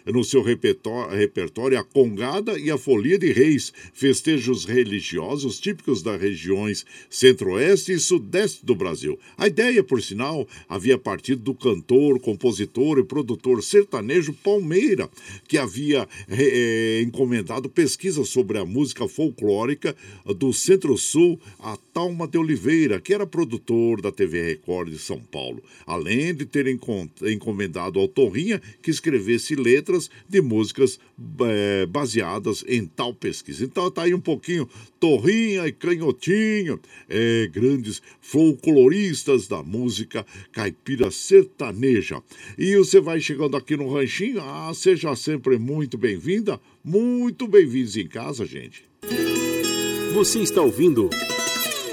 no 0.06 0.24
seu 0.24 0.42
repertório, 0.42 1.78
a 1.78 1.84
Congada 1.84 2.58
e 2.58 2.70
a 2.70 2.78
Folia 2.78 3.18
de 3.18 3.32
Reis, 3.32 3.72
festejos 3.92 4.64
religiosos 4.64 5.58
típicos 5.58 6.02
das 6.02 6.20
regiões 6.20 6.84
centro-oeste 7.10 7.92
e 7.92 7.98
sudeste 7.98 8.64
do 8.64 8.74
Brasil. 8.74 9.18
A 9.36 9.46
ideia, 9.46 9.82
por 9.82 10.02
sinal, 10.02 10.46
havia 10.68 10.96
partido 10.96 11.42
do 11.42 11.54
cantor, 11.54 12.20
compositor 12.20 12.98
e 12.98 13.04
produtor 13.04 13.62
sertanejo 13.62 14.32
Palmeira, 14.32 15.08
que 15.48 15.58
havia 15.58 16.08
é, 16.28 17.02
encomendado 17.02 17.68
pesquisas 17.68 18.28
sobre 18.28 18.58
a 18.58 18.64
música 18.64 19.08
folclórica 19.08 19.94
do 20.36 20.52
Centro-Sul 20.52 21.40
a 21.58 21.76
Talma 21.92 22.26
de 22.26 22.38
Oliveira, 22.38 23.00
que 23.00 23.12
era 23.12 23.26
produtor 23.26 24.00
da 24.00 24.12
TV 24.12 24.42
Record 24.42 24.90
de 24.90 24.98
São 24.98 25.20
Paulo, 25.20 25.62
além 25.86 26.34
de 26.34 26.46
ter 26.46 26.66
encomendado 26.66 27.98
ao 27.98 28.08
Torrinha 28.08 28.60
que 28.82 28.90
escrevesse 29.32 29.54
letras 29.54 30.10
de 30.28 30.40
músicas 30.40 30.98
é, 31.40 31.86
baseadas 31.86 32.64
em 32.66 32.86
tal 32.86 33.14
pesquisa. 33.14 33.64
Então 33.64 33.90
tá 33.90 34.02
aí 34.02 34.14
um 34.14 34.20
pouquinho 34.20 34.68
Torrinha 34.98 35.66
e 35.66 35.72
Canhotinho, 35.72 36.80
é, 37.08 37.48
grandes 37.52 38.02
folcloristas 38.20 39.48
da 39.48 39.62
música 39.62 40.26
caipira 40.52 41.10
sertaneja. 41.10 42.22
E 42.58 42.76
você 42.76 43.00
vai 43.00 43.20
chegando 43.20 43.56
aqui 43.56 43.76
no 43.76 43.92
Ranchinho, 43.92 44.40
ah, 44.42 44.72
seja 44.74 45.14
sempre 45.16 45.58
muito 45.58 45.96
bem-vinda, 45.96 46.60
muito 46.84 47.46
bem-vindos 47.46 47.96
em 47.96 48.06
casa, 48.06 48.44
gente. 48.44 48.84
Você 50.14 50.40
está 50.40 50.60
ouvindo 50.60 51.08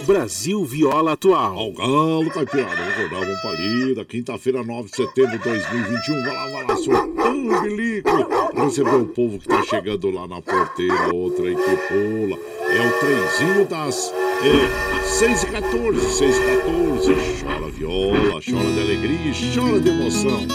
Brasil 0.10 0.66
Viola 0.66 1.14
Atual. 1.14 1.56
Ao 1.56 1.72
galo, 1.72 2.32
caipirada, 2.32 2.76
vou 2.76 2.94
acordar, 2.94 3.26
vamos 3.26 3.42
palida. 3.44 4.04
Quinta-feira, 4.04 4.64
9 4.64 4.90
de 4.90 4.96
setembro 4.96 5.38
de 5.38 5.44
2021. 5.44 6.24
Vai 6.24 6.34
lá, 6.34 6.48
vai 6.48 6.66
lá, 6.66 7.19
soltando 7.50 7.62
bilico. 7.62 8.10
Receber 8.56 8.95
o 8.95 9.06
povo 9.08 9.39
que 9.39 9.47
tá 9.47 9.64
chegando 9.64 10.12
lá 10.12 10.28
na 10.28 10.41
porteira, 10.41 11.14
outra 11.14 11.45
aí 11.45 11.56
que 11.56 11.76
pula. 11.88 12.38
É 12.62 12.88
o 12.88 13.00
trenzinho 13.00 13.66
das 13.68 14.14
é, 14.43 15.04
6 15.04 15.43
e 15.43 15.47
14, 15.47 16.18
6 16.18 16.36
e 16.36 16.41
14. 16.41 17.14
Chora 17.41 17.72
viola, 17.72 18.41
chora 18.41 18.72
de 18.74 18.82
alegria, 18.82 19.34
chora 19.54 19.80
de 19.80 19.89
emoção. 19.89 20.47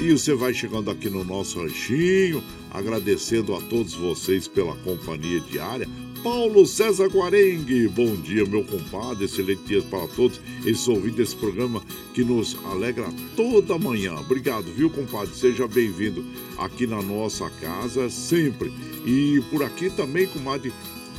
E 0.00 0.12
você 0.12 0.34
vai 0.34 0.52
chegando 0.52 0.90
aqui 0.90 1.08
no 1.08 1.24
nosso 1.24 1.60
ranchinho, 1.60 2.42
agradecendo 2.70 3.54
a 3.54 3.60
todos 3.62 3.94
vocês 3.94 4.46
pela 4.46 4.74
companhia 4.76 5.40
diária. 5.40 5.88
Paulo 6.24 6.64
César 6.66 7.08
Guarengue. 7.08 7.86
Bom 7.86 8.16
dia, 8.16 8.46
meu 8.46 8.64
compadre. 8.64 9.26
Excelente 9.26 9.62
dia 9.64 9.82
para 9.82 10.08
todos. 10.08 10.40
Esse 10.64 10.88
ouvindo 10.90 11.20
esse 11.20 11.36
programa 11.36 11.82
que 12.14 12.24
nos 12.24 12.56
alegra 12.64 13.06
toda 13.36 13.78
manhã. 13.78 14.14
Obrigado, 14.14 14.64
viu, 14.74 14.88
compadre? 14.88 15.36
Seja 15.36 15.68
bem-vindo 15.68 16.24
aqui 16.56 16.86
na 16.86 17.02
nossa 17.02 17.50
casa 17.60 18.08
sempre. 18.08 18.72
E 19.04 19.42
por 19.50 19.62
aqui 19.62 19.90
também, 19.90 20.26
comadre 20.26 20.72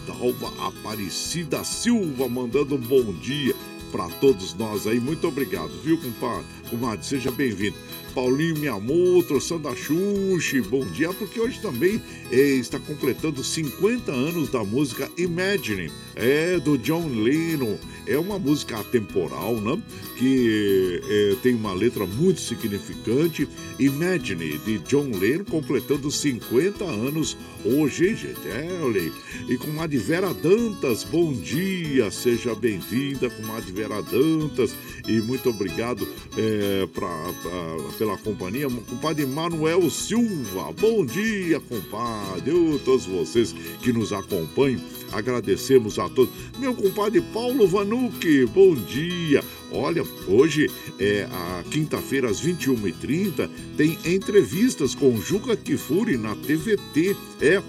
Dalva 0.08 0.52
Aparecida 0.68 1.64
Silva, 1.64 2.28
mandando 2.28 2.74
um 2.74 2.80
bom 2.80 3.14
dia 3.14 3.56
para 3.92 4.10
todos 4.16 4.56
nós 4.56 4.88
aí. 4.88 5.00
Muito 5.00 5.28
obrigado, 5.28 5.72
viu, 5.84 6.00
compadre? 6.00 6.46
Comadre, 6.68 7.06
seja 7.06 7.30
bem-vindo. 7.30 7.78
Paulinho 8.16 8.58
me 8.58 8.70
amou, 8.70 9.22
trouxando 9.22 9.68
a 9.68 9.76
Xuxi, 9.76 10.62
bom 10.62 10.86
dia, 10.86 11.12
porque 11.14 11.38
hoje 11.38 11.60
também 11.60 12.02
é, 12.32 12.38
está 12.38 12.80
completando 12.80 13.44
50 13.44 14.10
anos 14.10 14.50
da 14.50 14.64
música 14.64 15.12
Imagine, 15.18 15.92
é 16.16 16.58
do 16.58 16.78
John 16.78 17.08
Lennon. 17.10 17.78
É 18.08 18.18
uma 18.18 18.38
música 18.38 18.80
atemporal, 18.80 19.56
né? 19.60 19.82
Que 20.18 21.02
é, 21.10 21.36
tem 21.42 21.56
uma 21.56 21.74
letra 21.74 22.06
muito 22.06 22.40
significante. 22.40 23.50
Imagine, 23.80 24.60
de 24.60 24.78
John 24.80 25.10
Lennon, 25.10 25.44
completando 25.44 26.10
50 26.10 26.86
anos 26.86 27.36
hoje, 27.66 28.16
gente. 28.16 28.48
É, 28.48 28.80
olha. 28.82 29.12
E 29.50 29.58
com 29.58 29.82
a 29.82 29.88
Vera 29.88 30.34
Dantas, 30.34 31.04
bom 31.04 31.34
dia, 31.34 32.12
seja 32.12 32.54
bem-vinda, 32.54 33.30
com 33.30 33.52
a 33.52 33.60
Vera 33.60 34.02
Dantas. 34.04 34.76
E 35.08 35.20
muito 35.22 35.50
obrigado 35.50 36.08
é, 36.38 36.88
pra, 36.94 37.34
pra, 37.42 37.92
pela 38.06 38.18
companhia. 38.20 38.70
Compadre 38.70 39.26
Manuel 39.26 39.90
Silva, 39.90 40.72
bom 40.80 41.04
dia, 41.04 41.60
compadre. 41.60 42.52
Eu, 42.52 42.80
todos 42.86 43.08
vocês 43.08 43.54
que 43.82 43.92
nos 43.92 44.14
acompanham, 44.14 44.80
agradecemos 45.12 45.98
a 45.98 46.08
todos. 46.08 46.30
Meu 46.60 46.76
compadre 46.76 47.20
Paulo 47.34 47.68
Vanucci, 47.68 48.46
bom 48.46 48.76
dia. 48.76 49.44
Olha, 49.72 50.04
hoje 50.28 50.70
é 51.00 51.28
a 51.32 51.64
quinta-feira, 51.72 52.30
às 52.30 52.40
21h30, 52.40 53.50
tem 53.76 53.98
entrevistas 54.06 54.94
com 54.94 55.20
Juca 55.20 55.58
Kifuri 55.58 56.16
na 56.16 56.36
TVT. 56.36 57.16
É 57.42 57.62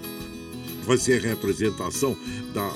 vai 0.87 0.97
ser 0.97 1.23
a 1.23 1.29
representação 1.29 2.17
da 2.53 2.67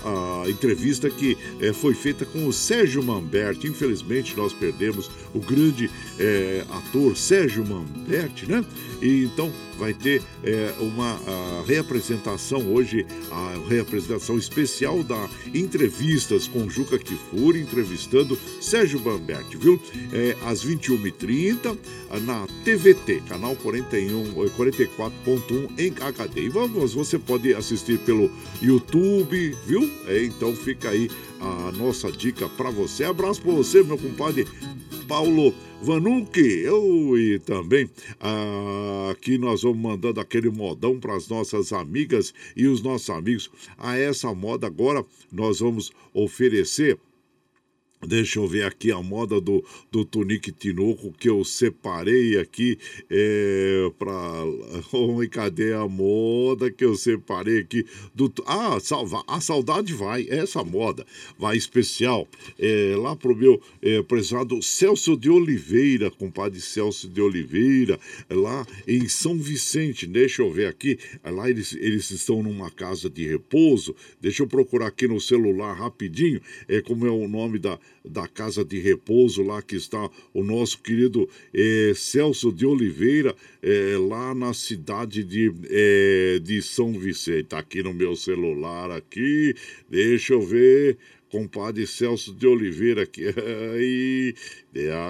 a 0.43 0.49
entrevista 0.49 1.09
que 1.09 1.38
é, 1.59 1.72
foi 1.72 1.93
feita 1.93 2.26
com 2.26 2.45
o 2.45 2.53
Sérgio 2.53 3.01
Mamberti. 3.01 3.68
Infelizmente, 3.68 4.36
nós 4.36 4.51
perdemos 4.51 5.09
o 5.34 5.39
grande 5.39 5.89
é, 6.20 6.64
ator 6.70 7.16
Sérgio 7.16 7.66
Mamberti, 7.66 8.45
né? 8.45 8.64
E 9.01 9.24
então 9.24 9.51
vai 9.82 9.95
ter 9.95 10.21
é, 10.43 10.75
uma 10.79 11.19
reapresentação 11.65 12.71
hoje, 12.71 13.03
a 13.32 13.67
reapresentação 13.67 14.38
especial 14.38 15.01
da 15.01 15.27
entrevistas 15.55 16.47
com 16.47 16.69
Juca 16.69 16.99
Kifuri, 16.99 17.61
entrevistando 17.61 18.38
Sérgio 18.61 18.99
Bamberti, 18.99 19.57
viu? 19.57 19.82
É, 20.13 20.38
às 20.45 20.63
21h30 20.63 21.75
na 22.21 22.45
TVT, 22.63 23.23
canal 23.27 23.55
41, 23.55 24.36
44.1 24.36 25.79
em 25.79 25.93
HD. 25.99 26.43
E 26.43 26.49
vamos, 26.49 26.93
você 26.93 27.17
pode 27.17 27.51
assistir 27.55 27.97
pelo 27.99 28.29
YouTube, 28.61 29.57
viu? 29.65 29.89
É, 30.05 30.23
então 30.23 30.55
fica 30.55 30.89
aí 30.89 31.09
a 31.39 31.71
nossa 31.71 32.11
dica 32.11 32.47
para 32.49 32.69
você. 32.69 33.03
Abraço 33.03 33.41
para 33.41 33.51
você, 33.51 33.82
meu 33.82 33.97
compadre 33.97 34.47
Paulo 35.07 35.55
Vanucci. 35.84 36.59
Eu 36.63 37.17
e 37.17 37.39
também 37.39 37.89
ah, 38.19 39.09
aqui 39.11 39.38
nós 39.38 39.63
vamos 39.63 39.79
mandando 39.79 40.19
aquele 40.19 40.49
modão 40.49 40.99
para 40.99 41.15
as 41.15 41.27
nossas 41.27 41.73
amigas 41.73 42.34
e 42.55 42.67
os 42.67 42.84
nossos 42.84 43.09
amigos. 43.09 43.49
A 43.77 43.97
essa 43.97 44.34
moda 44.34 44.67
agora 44.67 45.03
nós 45.32 45.59
vamos 45.59 45.91
oferecer 46.13 46.99
Deixa 48.06 48.39
eu 48.39 48.47
ver 48.47 48.64
aqui 48.66 48.91
a 48.91 49.02
moda 49.02 49.39
do, 49.39 49.64
do 49.91 50.04
Tunique 50.04 50.52
Tinoco 50.52 51.14
que 51.14 51.30
eu 51.30 51.43
separei 51.45 52.38
aqui 52.39 52.78
é, 53.10 53.91
para. 53.97 54.12
Oh, 54.93 55.18
cadê 55.30 55.74
a 55.74 55.88
moda 55.88 56.70
que 56.70 56.84
eu 56.84 56.95
separei 56.95 57.60
aqui? 57.60 57.86
Do, 58.14 58.32
ah, 58.45 58.78
salva, 58.80 59.24
a 59.28 59.39
saudade 59.39 59.93
vai, 59.93 60.28
essa 60.30 60.64
moda 60.64 61.06
vai 61.39 61.56
especial 61.56 62.28
é, 62.60 62.93
lá 62.97 63.16
pro 63.16 63.36
meu 63.36 63.62
é, 63.82 64.02
prezado 64.02 64.62
Celso 64.62 65.16
de 65.16 65.30
Oliveira, 65.30 66.12
compadre 66.12 66.60
Celso 66.60 67.08
de 67.08 67.22
Oliveira, 67.22 67.99
lá 68.30 68.66
em 68.88 69.08
São 69.08 69.38
Vicente. 69.38 70.06
Deixa 70.06 70.41
eu 70.41 70.52
ver 70.52 70.68
aqui, 70.68 70.99
lá 71.24 71.49
eles, 71.49 71.74
eles 71.74 72.12
estão 72.12 72.43
numa 72.43 72.70
casa 72.70 73.10
de 73.10 73.26
repouso. 73.26 73.95
Deixa 74.20 74.43
eu 74.43 74.47
procurar 74.47 74.88
aqui 74.88 75.08
no 75.08 75.22
celular 75.22 75.74
rapidinho, 75.74 76.41
é 76.68 76.82
como 76.82 77.08
é 77.08 77.12
o 77.12 77.28
nome 77.28 77.60
da 77.60 77.80
da 78.04 78.28
Casa 78.28 78.66
de 78.66 78.80
Repouso, 78.80 79.44
lá 79.44 79.62
que 79.62 79.76
está 79.76 80.10
o 80.34 80.44
nosso 80.44 80.80
querido 80.82 81.30
eh, 81.54 81.94
Celso 81.96 82.52
de 82.52 82.66
Oliveira, 82.66 83.36
eh, 83.62 83.96
lá 83.98 84.34
na 84.34 84.54
cidade 84.54 85.24
de, 85.24 85.54
eh, 85.70 86.39
de 86.42 86.62
São 86.62 86.94
Vicente. 86.94 87.50
Tá 87.50 87.60
aqui 87.60 87.84
no 87.84 87.94
meu 87.94 88.16
celular 88.16 88.92
aqui, 88.92 89.56
deixa 89.89 90.34
eu 90.34 90.42
ver 90.42 90.98
compadre 91.32 91.88
Celso 91.88 92.34
de 92.34 92.46
Oliveira 92.46 93.04
aqui. 93.04 93.24
Aí, 93.74 94.36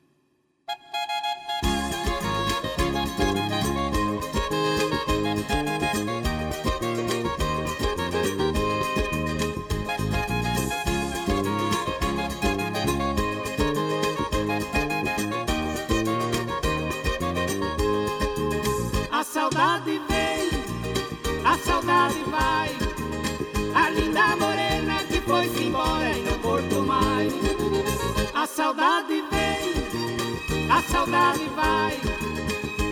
Saudade 31.04 31.48
vai. 31.54 32.00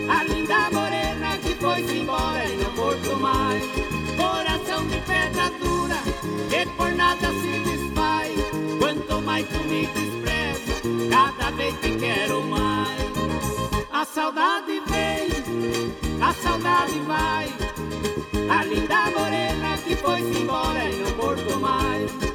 A 0.07 0.23
linda 0.23 0.69
morena 0.71 1.37
que 1.39 1.55
foi-se 1.55 1.97
embora 1.97 2.45
e 2.45 2.57
não 2.57 2.69
voltou 2.71 3.19
mais. 3.19 3.63
Coração 4.15 4.85
de 4.87 4.99
pedra 5.01 5.49
dura, 5.59 5.97
que 6.49 6.69
por 6.77 6.91
nada 6.91 7.27
se 7.27 7.59
desfaz. 7.59 8.33
Quanto 8.79 9.21
mais 9.21 9.47
tu 9.47 9.63
me 9.63 9.87
despreza, 9.87 10.81
cada 11.09 11.49
vez 11.51 11.73
te 11.79 11.91
quero 11.97 12.43
mais. 12.43 13.01
A 13.91 14.05
saudade 14.05 14.81
vem 14.87 15.33
a 16.21 16.33
saudade 16.33 16.99
vai. 16.99 17.51
A 18.49 18.63
linda 18.63 19.09
morena 19.17 19.77
que 19.77 19.95
foi-se 19.95 20.39
embora 20.39 20.85
e 20.85 20.95
não 20.97 21.11
voltou 21.15 21.59
mais. 21.59 22.32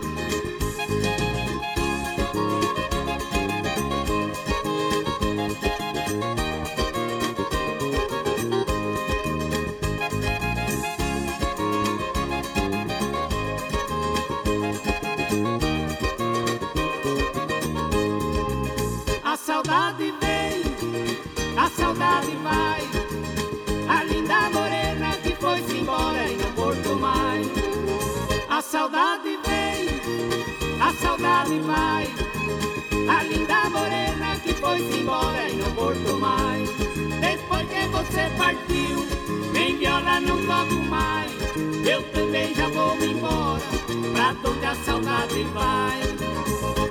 Vai. 31.69 32.09
A 33.09 33.23
linda 33.25 33.71
morena 33.71 34.37
que 34.43 34.55
foi-se 34.55 35.01
embora 35.01 35.49
e 35.49 35.57
não 35.57 35.71
voltou 35.73 36.19
mais. 36.19 36.69
Depois 37.21 37.69
que 37.69 37.87
você 37.89 38.23
partiu, 38.37 39.07
nem 39.53 39.77
viola 39.77 40.21
não 40.21 40.39
toco 40.47 40.83
mais. 40.89 41.31
Eu 41.87 42.03
também 42.15 42.55
já 42.55 42.69
vou 42.69 42.97
embora, 42.97 43.63
pra 44.15 44.51
onde 44.51 44.67
a 44.67 44.75
saudade 44.87 45.43
vai. 45.55 46.01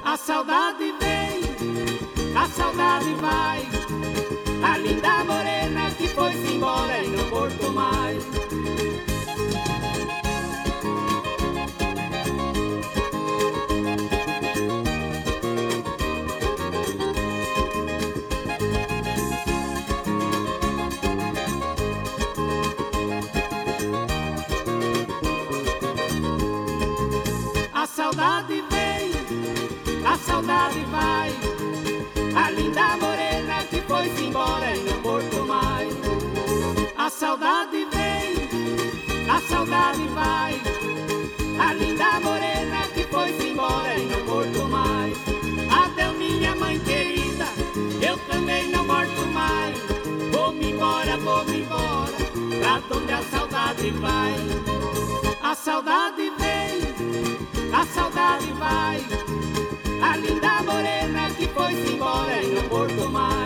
A 0.03 0.15
saudade 0.15 0.93
vem, 1.01 2.36
a 2.36 2.47
saudade 2.47 3.13
vai. 3.15 3.67
A 4.63 4.78
linda 4.78 5.23
morena 5.23 5.91
que 5.97 6.07
foi-se 6.07 6.53
embora 6.53 7.03
e 7.03 7.07
não 7.07 7.25
voltou 7.25 7.71
mais. 7.71 8.36
Saudade 39.88 40.07
vai. 40.09 40.61
A 41.59 41.73
linda 41.73 42.19
morena 42.19 42.88
que 42.93 43.03
foi-se 43.03 43.47
embora 43.47 43.95
e 43.95 44.05
não 44.05 44.19
voltou 44.25 44.67
mais. 44.67 45.17
Adeus, 45.71 46.17
minha 46.17 46.55
mãe 46.55 46.79
querida, 46.79 47.45
eu 48.01 48.17
também 48.29 48.69
não 48.69 48.83
volto 48.83 49.25
mais. 49.33 49.77
Vou-me 50.31 50.71
embora, 50.71 51.17
vou-me 51.17 51.61
embora, 51.61 52.13
pra 52.59 52.97
onde 52.97 53.13
a 53.13 53.21
saudade 53.23 53.91
vai. 53.91 54.35
A 55.41 55.55
saudade 55.55 56.31
vem 56.38 56.88
a 57.73 57.85
saudade 57.85 58.51
vai. 58.53 59.01
A 60.01 60.17
linda 60.17 60.63
morena 60.63 61.29
que 61.31 61.47
foi-se 61.47 61.93
embora 61.93 62.41
e 62.41 62.47
não 62.55 62.63
voltou 62.63 63.09
mais. 63.09 63.36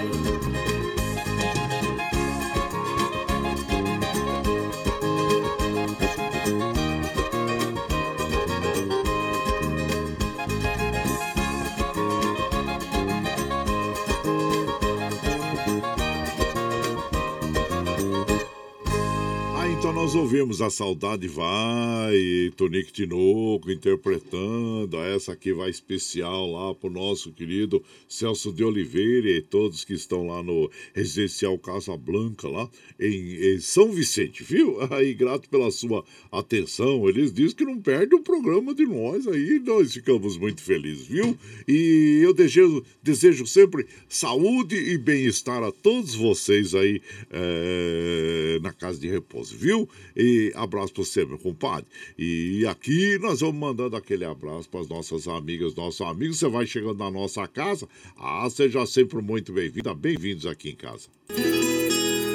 Nós 20.12 20.16
ouvimos 20.16 20.62
A 20.62 20.70
Saudade 20.70 21.26
Vai, 21.26 22.52
Tonique 22.58 22.92
Tinoco 22.92 23.72
interpretando, 23.72 24.98
essa 24.98 25.32
aqui 25.32 25.54
vai 25.54 25.70
especial 25.70 26.52
lá 26.52 26.76
pro 26.76 26.90
nosso 26.90 27.32
querido 27.32 27.82
Celso 28.10 28.52
de 28.52 28.62
Oliveira 28.62 29.30
e 29.30 29.42
todos 29.42 29.86
que 29.86 29.94
estão 29.94 30.28
lá 30.28 30.44
no 30.44 30.70
Residencial 30.94 31.58
Casa 31.58 31.96
Blanca, 31.96 32.50
lá 32.50 32.70
em, 33.00 33.54
em 33.54 33.60
São 33.62 33.90
Vicente, 33.90 34.44
viu? 34.44 34.80
Aí, 34.92 35.14
grato 35.14 35.48
pela 35.48 35.72
sua 35.72 36.04
atenção, 36.30 37.08
eles 37.08 37.32
dizem 37.32 37.56
que 37.56 37.64
não 37.64 37.80
perde 37.80 38.14
o 38.14 38.20
programa 38.20 38.76
de 38.76 38.86
nós, 38.86 39.26
aí 39.28 39.60
nós 39.60 39.94
ficamos 39.94 40.36
muito 40.36 40.62
felizes, 40.62 41.08
viu? 41.08 41.38
E 41.66 42.20
eu 42.22 42.34
desejo, 42.34 42.84
desejo 43.02 43.48
sempre 43.48 43.88
saúde 44.10 44.76
e 44.76 44.98
bem-estar 44.98 45.64
a 45.64 45.72
todos 45.72 46.14
vocês 46.16 46.76
aí 46.76 47.02
é, 47.30 48.60
na 48.62 48.74
casa 48.74 49.00
de 49.00 49.08
repouso, 49.08 49.56
viu? 49.56 49.88
E 50.16 50.52
abraço 50.56 50.94
para 50.94 51.04
você, 51.04 51.26
meu 51.26 51.38
compadre. 51.38 51.86
E 52.18 52.66
aqui 52.68 53.18
nós 53.20 53.42
vamos 53.42 53.60
mandando 53.60 53.96
aquele 53.96 54.26
abraço 54.26 54.70
para 54.70 54.82
as 54.82 54.88
nossas 54.88 55.28
amigas, 55.28 55.76
nossos 55.76 56.02
amigos. 56.02 56.40
Você 56.40 56.48
vai 56.50 56.66
chegando 56.66 56.98
na 56.98 57.10
nossa 57.10 57.48
casa. 57.48 57.88
Ah, 58.18 58.48
seja 58.50 58.86
sempre 58.86 59.22
muito 59.22 59.52
bem-vinda. 59.54 59.94
Bem-vindos 59.94 60.46
aqui 60.46 60.70
em 60.70 60.76
casa. 60.76 61.08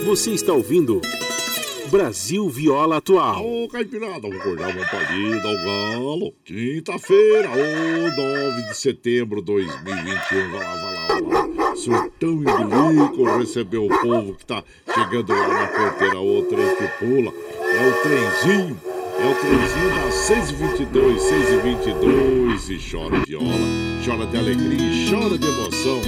Você 0.05 0.31
está 0.31 0.53
ouvindo. 0.53 1.01
Brasil 1.91 2.49
Viola 2.49 2.97
Atual. 2.97 3.47
Ô, 3.47 3.69
Caipirada, 3.69 4.21
vamos 4.21 4.41
acordar 4.41 4.75
uma 4.75 4.87
palhida 4.87 5.49
ao 5.49 5.55
galo. 5.55 6.35
Quinta-feira, 6.45 7.49
ô, 7.51 8.51
9 8.51 8.63
de 8.69 8.77
setembro 8.77 9.41
de 9.41 9.47
2021. 9.47 10.51
Vai 10.51 10.61
lá, 10.61 10.75
vai 10.75 10.95
lá, 10.95 11.07
vai 11.07 11.23
lá. 11.23 11.46
Surtão 11.87 12.43
e 12.43 12.45
bilico 12.45 13.39
recebeu 13.39 13.87
o 13.87 14.01
povo 14.01 14.35
que 14.35 14.45
tá 14.45 14.65
chegando 14.93 15.33
lá 15.33 15.47
na 15.47 15.67
porteira. 15.69 16.19
Ô, 16.19 16.43
trem 16.43 16.75
que 16.75 16.89
pula. 16.99 17.33
É 17.63 17.89
o 17.89 18.03
trenzinho. 18.03 18.81
É 19.17 19.31
o 19.31 19.35
trenzinho 19.37 19.91
das 19.95 20.15
6h22, 20.29 21.17
6h22 21.17 22.71
e 22.71 22.91
chora 22.91 23.23
viola, 23.25 23.55
chora 24.05 24.27
de 24.27 24.37
alegria 24.37 24.81
e 24.81 25.09
chora 25.09 25.39
de 25.39 25.47
emoção. 25.47 26.01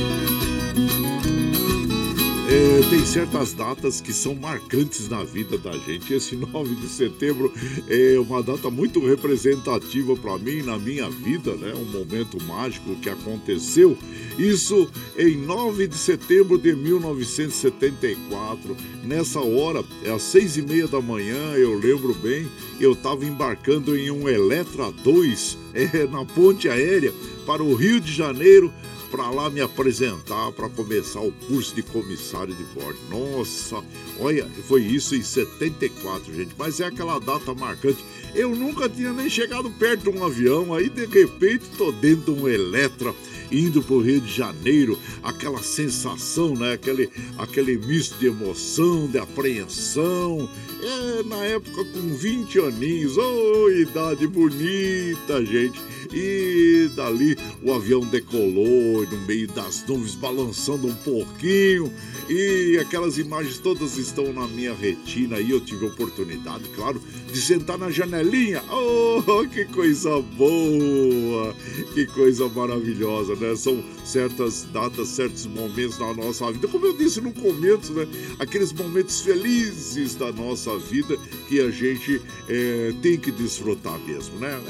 É, 2.50 2.80
tem 2.88 3.04
certas 3.04 3.52
datas 3.52 4.00
que 4.00 4.10
são 4.10 4.34
marcantes 4.34 5.06
na 5.06 5.22
vida 5.22 5.58
da 5.58 5.72
gente. 5.72 6.14
Esse 6.14 6.34
9 6.34 6.76
de 6.76 6.88
setembro 6.88 7.52
é 7.86 8.18
uma 8.18 8.42
data 8.42 8.70
muito 8.70 9.06
representativa 9.06 10.16
para 10.16 10.38
mim, 10.38 10.62
na 10.62 10.78
minha 10.78 11.10
vida, 11.10 11.54
né? 11.56 11.74
Um 11.74 11.84
momento 11.84 12.42
mágico 12.44 12.96
que 12.96 13.10
aconteceu. 13.10 13.98
Isso 14.38 14.90
em 15.18 15.36
9 15.36 15.88
de 15.88 15.96
setembro 15.96 16.56
de 16.56 16.74
1974. 16.74 18.74
Nessa 19.04 19.40
hora, 19.40 19.84
é 20.02 20.10
às 20.10 20.22
seis 20.22 20.56
e 20.56 20.62
meia 20.62 20.88
da 20.88 21.02
manhã, 21.02 21.52
eu 21.52 21.78
lembro 21.78 22.14
bem, 22.14 22.48
eu 22.80 22.92
estava 22.92 23.26
embarcando 23.26 23.94
em 23.94 24.10
um 24.10 24.26
Eletra 24.26 24.90
2 24.90 25.58
é, 25.74 26.06
na 26.06 26.24
ponte 26.24 26.66
aérea 26.66 27.12
para 27.44 27.62
o 27.62 27.74
Rio 27.74 28.00
de 28.00 28.10
Janeiro 28.10 28.72
para 29.10 29.30
lá 29.30 29.50
me 29.50 29.60
apresentar 29.60 30.52
para 30.52 30.68
começar 30.68 31.20
o 31.20 31.32
curso 31.32 31.74
de 31.74 31.82
comissário 31.82 32.54
de 32.54 32.64
bordo. 32.64 32.98
Nossa, 33.08 33.82
olha, 34.18 34.46
foi 34.66 34.82
isso 34.82 35.14
em 35.14 35.22
74, 35.22 36.34
gente, 36.34 36.54
mas 36.58 36.80
é 36.80 36.86
aquela 36.86 37.18
data 37.18 37.54
marcante. 37.54 38.04
Eu 38.34 38.54
nunca 38.54 38.88
tinha 38.88 39.12
nem 39.12 39.28
chegado 39.28 39.70
perto 39.70 40.10
de 40.10 40.18
um 40.18 40.24
avião, 40.24 40.74
aí 40.74 40.88
de 40.88 41.06
repente 41.06 41.64
tô 41.76 41.90
dentro 41.92 42.34
de 42.34 42.40
um 42.40 42.48
Eletra 42.48 43.14
indo 43.50 43.82
para 43.82 43.94
o 43.94 44.00
Rio 44.00 44.20
de 44.20 44.32
Janeiro, 44.32 44.98
aquela 45.22 45.62
sensação, 45.62 46.54
né? 46.54 46.74
aquele, 46.74 47.10
aquele 47.38 47.78
misto 47.78 48.18
de 48.18 48.26
emoção, 48.26 49.06
de 49.06 49.18
apreensão. 49.18 50.48
É, 50.80 51.22
na 51.24 51.44
época 51.44 51.84
com 51.84 52.14
20 52.14 52.60
aninhos, 52.60 53.16
oh, 53.16 53.70
idade 53.70 54.26
bonita, 54.26 55.44
gente. 55.44 55.80
E 56.12 56.88
dali 56.94 57.36
o 57.62 57.72
avião 57.72 58.00
decolou 58.00 59.06
no 59.06 59.18
meio 59.26 59.48
das 59.48 59.84
nuvens, 59.86 60.14
balançando 60.14 60.86
um 60.86 60.94
pouquinho. 60.94 61.92
E 62.28 62.78
aquelas 62.80 63.18
imagens 63.18 63.58
todas 63.58 63.96
estão 63.96 64.32
na 64.32 64.46
minha 64.46 64.74
retina. 64.74 65.40
E 65.40 65.50
eu 65.50 65.60
tive 65.60 65.86
a 65.86 65.88
oportunidade, 65.88 66.68
claro, 66.74 67.00
de 67.30 67.40
sentar 67.40 67.78
na 67.78 67.90
janelinha. 67.90 68.62
Oh, 68.70 69.46
que 69.48 69.64
coisa 69.66 70.20
boa! 70.20 71.54
Que 71.94 72.06
coisa 72.06 72.48
maravilhosa, 72.48 73.34
né? 73.34 73.54
São 73.56 73.82
certas 74.04 74.66
datas, 74.72 75.08
certos 75.08 75.46
momentos 75.46 75.98
da 75.98 76.14
nossa 76.14 76.50
vida. 76.52 76.68
Como 76.68 76.86
eu 76.86 76.96
disse 76.96 77.20
no 77.20 77.32
começo, 77.32 77.92
né? 77.92 78.06
Aqueles 78.38 78.72
momentos 78.72 79.20
felizes 79.20 80.14
da 80.14 80.32
nossa 80.32 80.67
vida 80.76 81.16
que 81.48 81.60
a 81.60 81.70
gente 81.70 82.20
é, 82.48 82.92
tem 83.00 83.18
que 83.18 83.30
desfrutar 83.30 83.98
mesmo, 84.00 84.38
né? 84.38 84.60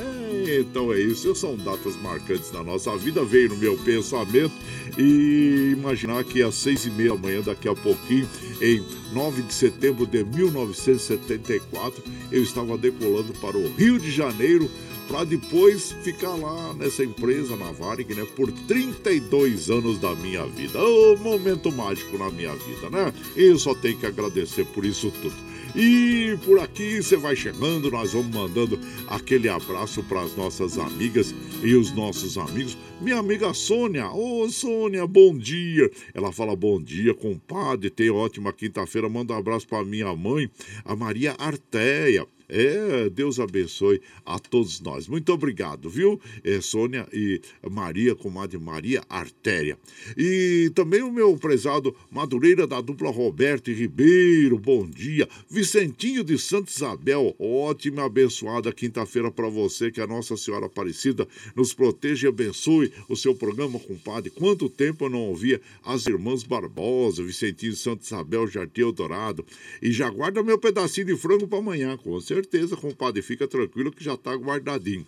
É, 0.47 0.61
então 0.61 0.93
é 0.93 1.01
isso. 1.01 1.35
São 1.35 1.57
datas 1.57 1.97
marcantes 1.97 2.51
da 2.51 2.63
nossa 2.63 2.97
vida. 2.97 3.25
Veio 3.25 3.51
no 3.51 3.57
meu 3.57 3.77
pensamento 3.79 4.53
e 4.97 5.75
imaginar 5.77 6.23
que 6.25 6.43
às 6.43 6.55
seis 6.55 6.85
e 6.85 6.91
meia 6.91 7.09
da 7.11 7.17
manhã, 7.17 7.41
daqui 7.43 7.69
a 7.69 7.75
pouquinho, 7.75 8.29
em 8.61 8.83
9 9.13 9.43
de 9.43 9.55
setembro 9.55 10.07
de 10.07 10.25
1974, 10.25 12.03
eu 12.31 12.43
estava 12.43 12.77
decolando 12.77 13.33
para 13.35 13.57
o 13.57 13.69
Rio 13.75 13.99
de 13.99 14.11
Janeiro 14.11 14.71
para 15.09 15.25
depois 15.25 15.93
ficar 16.03 16.35
lá 16.35 16.75
nessa 16.75 17.03
empresa 17.03 17.57
na 17.57 17.73
Varig, 17.73 18.15
né, 18.15 18.27
por 18.37 18.53
32 18.53 19.71
anos 19.71 19.99
da 19.99 20.15
minha 20.15 20.45
vida. 20.47 20.79
O 20.79 21.17
momento 21.17 21.73
mágico 21.73 22.19
na 22.19 22.31
minha 22.31 22.55
vida, 22.55 22.91
né? 22.91 23.13
E 23.35 23.45
eu 23.45 23.59
só 23.59 23.75
tenho 23.75 23.97
que 23.97 24.05
agradecer 24.05 24.67
por 24.67 24.85
isso 24.85 25.11
tudo. 25.23 25.48
E 25.81 26.37
por 26.45 26.59
aqui 26.59 27.01
você 27.01 27.17
vai 27.17 27.37
chegando, 27.37 27.89
nós 27.89 28.13
vamos 28.13 28.35
mandando 28.35 28.81
aquele 29.07 29.49
abraço 29.49 30.03
para 30.03 30.23
as 30.23 30.35
nossas 30.37 30.77
amigas 30.77 31.33
e 31.63 31.73
os 31.77 31.93
nossos 31.93 32.37
amigos. 32.37 32.77
Minha 33.01 33.19
amiga 33.19 33.55
Sônia, 33.55 34.11
ô 34.11 34.43
oh, 34.43 34.51
Sônia, 34.51 35.07
bom 35.07 35.39
dia. 35.39 35.89
Ela 36.13 36.33
fala 36.33 36.57
bom 36.57 36.83
dia, 36.83 37.15
compadre, 37.15 37.91
tem 37.91 38.11
ótima 38.11 38.53
quinta-feira. 38.53 39.09
Manda 39.09 39.35
um 39.35 39.39
abraço 39.39 39.69
para 39.69 39.85
minha 39.85 40.13
mãe, 40.17 40.51
a 40.85 40.97
Maria 40.97 41.37
Arteia. 41.39 42.27
É, 42.49 43.11
Deus 43.11 43.39
abençoe 43.39 44.01
a 44.25 44.39
todos 44.39 44.81
nós. 44.81 45.07
Muito 45.07 45.31
obrigado, 45.33 45.91
viu? 45.91 46.19
É, 46.43 46.63
Sônia 46.63 47.07
e 47.13 47.43
Maria, 47.71 48.15
comadre 48.15 48.59
Maria 48.59 49.03
Artéria. 49.09 49.79
E 50.17 50.73
também 50.75 51.03
o 51.03 51.13
meu 51.13 51.37
prezado 51.37 51.95
Madureira 52.11 52.67
da 52.67 52.81
dupla 52.81 53.11
Roberto 53.11 53.71
e 53.71 53.75
Ribeiro, 53.75 54.59
bom 54.59 54.89
dia. 54.89 55.29
Vicentinho 55.51 56.25
de 56.25 56.39
Santa 56.39 56.71
Isabel, 56.71 57.37
ótima 57.39 58.07
abençoada 58.07 58.73
quinta-feira 58.73 59.31
para 59.31 59.49
você, 59.51 59.91
que 59.91 60.01
a 60.01 60.07
Nossa 60.07 60.35
Senhora 60.37 60.67
Aparecida 60.67 61.29
nos 61.55 61.75
proteja 61.75 62.29
e 62.29 62.31
abençoe 62.31 62.91
o 63.11 63.17
seu 63.17 63.35
programa, 63.35 63.79
compadre. 63.79 64.31
Quanto 64.31 64.71
tempo 64.71 65.05
eu 65.05 65.11
não 65.11 65.21
ouvia 65.21 65.61
as 65.85 66.07
irmãs 66.07 66.43
Barbosa, 66.43 67.23
Vicentinho 67.23 67.73
de 67.73 67.79
Santa 67.79 68.05
Isabel, 68.05 68.47
Jardim 68.47 68.81
Eldorado. 68.81 69.45
E 69.83 69.93
já 69.93 70.09
guarda 70.09 70.43
meu 70.43 70.57
pedacinho 70.59 71.09
de 71.09 71.17
frango 71.17 71.47
para 71.47 71.59
amanhã, 71.59 71.97
com 71.99 72.19
certeza 72.21 72.38
certeza, 72.39 72.77
compadre, 72.77 73.21
fica 73.21 73.49
tranquilo 73.49 73.91
que 73.91 74.05
já 74.05 74.15
está 74.15 74.33
guardadinho 74.35 75.07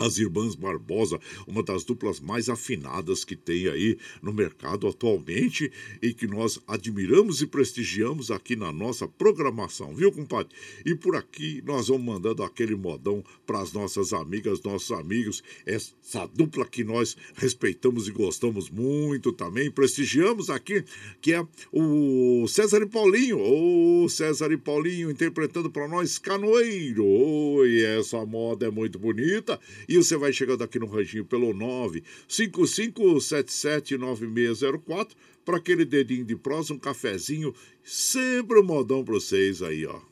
as 0.00 0.18
Irmãs 0.18 0.54
Barbosa, 0.54 1.20
uma 1.46 1.62
das 1.62 1.84
duplas 1.84 2.18
mais 2.18 2.48
afinadas 2.48 3.22
que 3.22 3.36
tem 3.36 3.68
aí 3.68 3.98
no 4.22 4.32
mercado 4.32 4.88
atualmente 4.88 5.70
e 6.00 6.14
que 6.14 6.26
nós 6.26 6.58
admiramos 6.66 7.42
e 7.42 7.46
prestigiamos 7.46 8.30
aqui 8.30 8.56
na 8.56 8.72
nossa 8.72 9.06
programação, 9.06 9.94
viu, 9.94 10.10
compadre? 10.10 10.56
E 10.86 10.94
por 10.94 11.14
aqui 11.14 11.62
nós 11.66 11.88
vamos 11.88 12.04
mandando 12.04 12.42
aquele 12.42 12.74
modão 12.74 13.22
para 13.46 13.60
as 13.60 13.72
nossas 13.72 14.14
amigas, 14.14 14.62
nossos 14.62 14.90
amigos, 14.90 15.42
essa 15.66 16.26
dupla 16.26 16.64
que 16.64 16.82
nós 16.82 17.14
respeitamos 17.34 18.08
e 18.08 18.10
gostamos 18.10 18.70
muito 18.70 19.32
também, 19.32 19.70
prestigiamos 19.70 20.48
aqui, 20.48 20.82
que 21.20 21.34
é 21.34 21.46
o 21.70 22.46
César 22.48 22.80
e 22.80 22.86
Paulinho, 22.86 23.38
o 23.38 24.08
César 24.08 24.50
e 24.50 24.56
Paulinho 24.56 25.10
interpretando 25.10 25.70
para 25.70 25.86
nós 25.86 26.16
Canoeiro. 26.16 27.66
E 27.66 27.84
essa 27.84 28.24
moda 28.24 28.66
é 28.66 28.70
muito 28.70 28.98
bonita 28.98 29.60
e 29.90 29.96
você 29.96 30.16
vai 30.16 30.32
chegando 30.32 30.62
aqui 30.62 30.78
no 30.78 30.86
ranchinho 30.86 31.24
pelo 31.24 31.52
955779604 32.28 35.08
para 35.44 35.56
aquele 35.56 35.84
dedinho 35.84 36.24
de 36.24 36.36
prosa, 36.36 36.72
um 36.72 36.78
cafezinho, 36.78 37.52
sempre 37.82 38.60
um 38.60 38.62
modão 38.62 39.04
para 39.04 39.14
vocês 39.14 39.60
aí, 39.60 39.84
ó. 39.84 40.09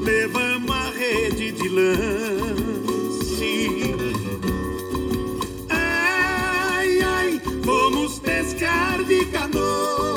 Levamos 0.00 0.76
a 0.76 0.90
rede 0.90 1.52
de 1.52 1.68
lance. 1.68 3.14
Ai, 5.68 7.00
ai, 7.02 7.40
vamos 7.64 8.18
pescar 8.18 9.04
de 9.04 9.24
canoa. 9.26 10.09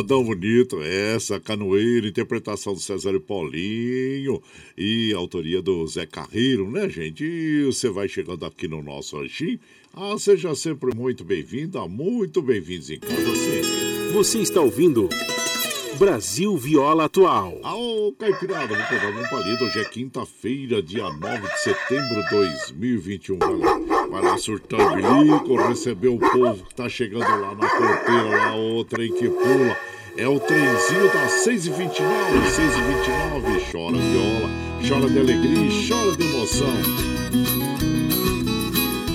Modão 0.00 0.24
bonito, 0.24 0.80
essa, 0.82 1.38
canoeira, 1.38 2.08
interpretação 2.08 2.72
do 2.72 2.80
César 2.80 3.14
e 3.14 3.20
Paulinho 3.20 4.42
e 4.76 5.12
autoria 5.12 5.60
do 5.60 5.86
Zé 5.86 6.06
Carreiro, 6.06 6.70
né, 6.70 6.88
gente? 6.88 7.22
E 7.22 7.64
você 7.64 7.90
vai 7.90 8.08
chegando 8.08 8.46
aqui 8.46 8.66
no 8.66 8.82
nosso 8.82 9.18
ranchinho. 9.18 9.60
Ah, 9.92 10.16
seja 10.18 10.54
sempre 10.54 10.96
muito 10.96 11.22
bem-vinda, 11.22 11.86
muito 11.86 12.40
bem-vindos 12.40 12.88
em 12.88 12.98
casa 12.98 13.36
sempre. 13.36 14.12
Você 14.14 14.38
está 14.38 14.62
ouvindo 14.62 15.06
Brasil 15.98 16.56
Viola 16.56 17.04
Atual. 17.04 17.60
Ô, 17.62 18.14
Caipirada, 18.18 18.74
vou 18.74 18.86
pegar 18.86 19.10
um 19.10 19.28
palito. 19.28 19.64
Hoje 19.64 19.80
é 19.80 19.84
quinta-feira, 19.84 20.82
dia 20.82 21.10
9 21.10 21.46
de 21.46 21.60
setembro 21.60 22.22
de 22.22 22.30
2021. 22.30 23.38
Vai 23.38 23.54
lá, 23.54 23.78
vai 24.10 24.22
lá 24.22 24.36
surtando 24.36 24.96
bilico, 24.96 25.56
recebeu 25.56 26.16
o 26.16 26.18
povo 26.18 26.64
que 26.64 26.74
tá 26.74 26.88
chegando 26.88 27.20
lá 27.20 27.54
na 27.54 27.68
porteira, 27.68 28.36
lá 28.36 28.56
o 28.56 28.84
trem 28.84 29.12
que 29.12 29.28
pula. 29.28 29.76
É 30.16 30.26
o 30.26 30.40
trenzinho 30.40 31.04
das 31.12 31.46
6h29, 31.46 31.90
6h29. 32.02 33.70
Chora 33.70 33.96
viola, 33.96 34.50
chora 34.86 35.08
de 35.08 35.18
alegria, 35.18 35.66
e 35.66 35.88
chora 35.88 36.16
de 36.16 36.24
emoção. 36.24 37.99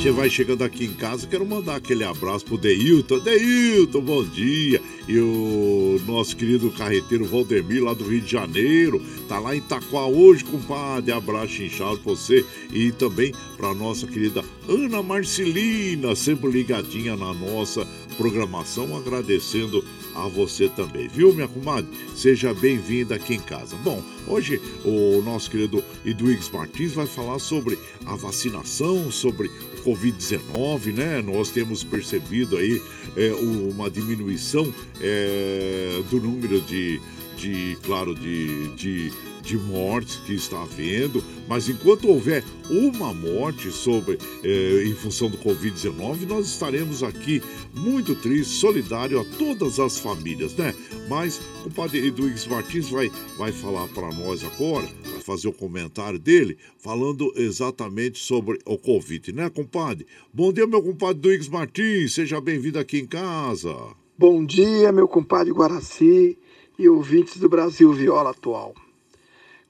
Você 0.05 0.11
vai 0.11 0.29
chegando 0.29 0.63
aqui 0.63 0.85
em 0.85 0.93
casa, 0.93 1.25
quero 1.25 1.43
mandar 1.43 1.77
aquele 1.77 2.03
abraço 2.03 2.45
pro 2.45 2.59
Deilton. 2.59 3.17
Deilton, 3.17 4.01
bom 4.01 4.23
dia. 4.23 4.79
E 5.07 5.17
o 5.17 5.99
nosso 6.05 6.37
querido 6.37 6.69
carreteiro 6.69 7.25
Valdemir, 7.25 7.83
lá 7.83 7.91
do 7.91 8.03
Rio 8.03 8.21
de 8.21 8.31
Janeiro, 8.31 9.01
tá 9.27 9.39
lá 9.39 9.55
em 9.55 9.57
Itaquá 9.57 10.05
hoje, 10.05 10.43
compadre. 10.43 11.11
Abraço 11.11 11.63
inchado 11.63 11.97
pra 11.97 12.11
você. 12.11 12.45
E 12.71 12.91
também 12.91 13.33
pra 13.57 13.73
nossa 13.73 14.05
querida 14.05 14.45
Ana 14.69 15.01
Marcelina, 15.01 16.15
sempre 16.15 16.51
ligadinha 16.51 17.17
na 17.17 17.33
nossa 17.33 17.87
programação, 18.17 18.95
agradecendo 18.95 19.83
a 20.15 20.27
você 20.27 20.69
também, 20.69 21.07
viu, 21.07 21.33
minha 21.33 21.47
comadre? 21.47 21.89
Seja 22.15 22.53
bem-vinda 22.53 23.15
aqui 23.15 23.35
em 23.35 23.39
casa. 23.39 23.75
Bom, 23.77 24.01
hoje 24.27 24.61
o 24.83 25.21
nosso 25.21 25.51
querido 25.51 25.83
Edwigs 26.05 26.49
Martins 26.51 26.93
vai 26.93 27.05
falar 27.05 27.39
sobre 27.39 27.77
a 28.05 28.15
vacinação, 28.15 29.11
sobre 29.11 29.47
o 29.47 29.83
Covid-19, 29.83 30.93
né? 30.93 31.21
Nós 31.21 31.49
temos 31.49 31.83
percebido 31.83 32.57
aí 32.57 32.81
é, 33.15 33.31
uma 33.33 33.89
diminuição 33.89 34.73
é, 35.01 36.01
do 36.09 36.19
número 36.19 36.61
de, 36.61 37.01
de 37.37 37.77
claro, 37.83 38.15
de, 38.15 38.69
de 38.75 39.11
de 39.45 39.57
mortes 39.57 40.15
que 40.25 40.33
está 40.33 40.63
havendo, 40.63 41.23
mas 41.47 41.69
enquanto 41.69 42.09
houver 42.09 42.43
uma 42.67 43.13
morte 43.13 43.71
sobre 43.71 44.17
eh, 44.43 44.83
em 44.87 44.95
função 44.95 45.29
do 45.29 45.37
Covid-19, 45.37 46.25
nós 46.27 46.47
estaremos 46.47 47.03
aqui 47.03 47.41
muito 47.71 48.15
tristes, 48.15 48.57
solidário 48.57 49.19
a 49.19 49.25
todas 49.37 49.79
as 49.79 49.99
famílias, 49.99 50.55
né? 50.55 50.73
Mas 51.07 51.39
o 51.63 51.69
padre 51.69 52.07
Eduígues 52.07 52.47
Martins 52.47 52.89
vai, 52.89 53.11
vai 53.37 53.51
falar 53.51 53.87
para 53.89 54.11
nós 54.11 54.43
agora, 54.43 54.87
vai 55.11 55.21
fazer 55.21 55.47
o 55.47 55.53
comentário 55.53 56.17
dele, 56.17 56.57
falando 56.79 57.31
exatamente 57.35 58.17
sobre 58.17 58.59
o 58.65 58.79
Covid, 58.79 59.31
né, 59.31 59.47
compadre? 59.51 60.07
Bom 60.33 60.51
dia, 60.51 60.65
meu 60.65 60.81
compadre 60.81 61.19
Eduígues 61.19 61.47
Martins, 61.47 62.15
seja 62.15 62.41
bem-vindo 62.41 62.79
aqui 62.79 62.97
em 62.97 63.05
casa. 63.05 63.75
Bom 64.17 64.43
dia, 64.43 64.91
meu 64.91 65.07
compadre 65.07 65.51
Guaraci 65.51 66.35
e 66.79 66.89
ouvintes 66.89 67.37
do 67.37 67.47
Brasil 67.47 67.93
Viola 67.93 68.31
Atual 68.31 68.73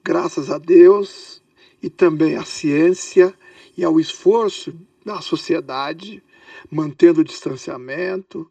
graças 0.06 0.52
a 0.52 0.58
Deus 0.58 1.42
e 1.82 1.90
também 1.90 2.36
à 2.36 2.44
ciência 2.44 3.34
e 3.76 3.84
ao 3.84 3.98
esforço 3.98 4.72
da 5.04 5.20
sociedade, 5.20 6.22
mantendo 6.70 7.22
o 7.22 7.24
distanciamento, 7.24 8.48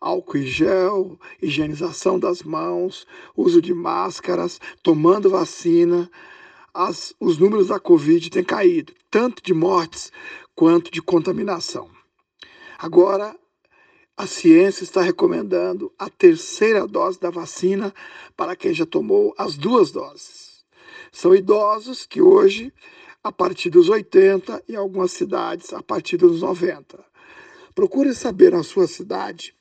álcool 0.00 0.38
em 0.38 0.46
gel, 0.46 1.20
higienização 1.42 2.18
das 2.18 2.42
mãos, 2.42 3.06
uso 3.36 3.60
de 3.60 3.74
máscaras, 3.74 4.58
tomando 4.82 5.28
vacina, 5.28 6.10
as, 6.72 7.12
os 7.20 7.36
números 7.36 7.66
da 7.66 7.78
Covid 7.78 8.30
têm 8.30 8.42
caído, 8.42 8.94
tanto 9.10 9.42
de 9.42 9.52
mortes 9.52 10.10
quanto 10.54 10.90
de 10.90 11.02
contaminação. 11.02 11.90
Agora, 12.78 13.36
a 14.16 14.26
ciência 14.26 14.84
está 14.84 15.02
recomendando 15.02 15.92
a 15.98 16.08
terceira 16.08 16.86
dose 16.86 17.20
da 17.20 17.28
vacina 17.28 17.92
para 18.34 18.56
quem 18.56 18.72
já 18.72 18.86
tomou 18.86 19.34
as 19.36 19.58
duas 19.58 19.90
doses. 19.90 20.43
São 21.14 21.32
idosos 21.32 22.04
que 22.04 22.20
hoje, 22.20 22.72
a 23.22 23.30
partir 23.30 23.70
dos 23.70 23.88
80, 23.88 24.64
em 24.68 24.74
algumas 24.74 25.12
cidades, 25.12 25.72
a 25.72 25.80
partir 25.80 26.16
dos 26.16 26.40
90. 26.40 26.98
Procure 27.72 28.12
saber 28.12 28.50
na 28.50 28.64
sua 28.64 28.88
cidade 28.88 29.54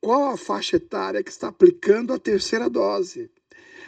qual 0.00 0.30
a 0.30 0.36
faixa 0.38 0.76
etária 0.76 1.22
que 1.22 1.30
está 1.30 1.48
aplicando 1.48 2.14
a 2.14 2.18
terceira 2.18 2.70
dose. 2.70 3.30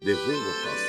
Devolva 0.00 0.30
a 0.30 0.62
passagem. 0.62 0.85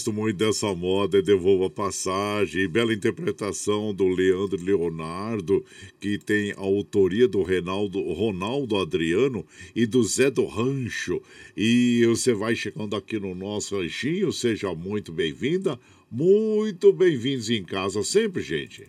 Gosto 0.00 0.12
muito 0.14 0.38
dessa 0.38 0.74
moda, 0.74 1.20
devolva 1.20 1.66
a 1.66 1.70
passagem, 1.70 2.66
bela 2.66 2.94
interpretação 2.94 3.92
do 3.92 4.08
Leandro 4.08 4.58
Leonardo, 4.62 5.62
que 6.00 6.16
tem 6.16 6.52
a 6.52 6.60
autoria 6.60 7.28
do 7.28 7.42
Reinaldo, 7.42 8.00
Ronaldo 8.00 8.78
Adriano 8.78 9.44
e 9.76 9.84
do 9.84 10.02
Zé 10.02 10.30
do 10.30 10.46
Rancho. 10.46 11.20
E 11.54 12.02
você 12.06 12.32
vai 12.32 12.56
chegando 12.56 12.96
aqui 12.96 13.18
no 13.18 13.34
nosso 13.34 13.76
ranchinho, 13.76 14.32
seja 14.32 14.74
muito 14.74 15.12
bem-vinda, 15.12 15.78
muito 16.10 16.94
bem-vindos 16.94 17.50
em 17.50 17.62
casa 17.62 18.02
sempre, 18.02 18.42
gente. 18.42 18.88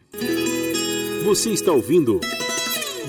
Você 1.26 1.50
está 1.50 1.74
ouvindo 1.74 2.22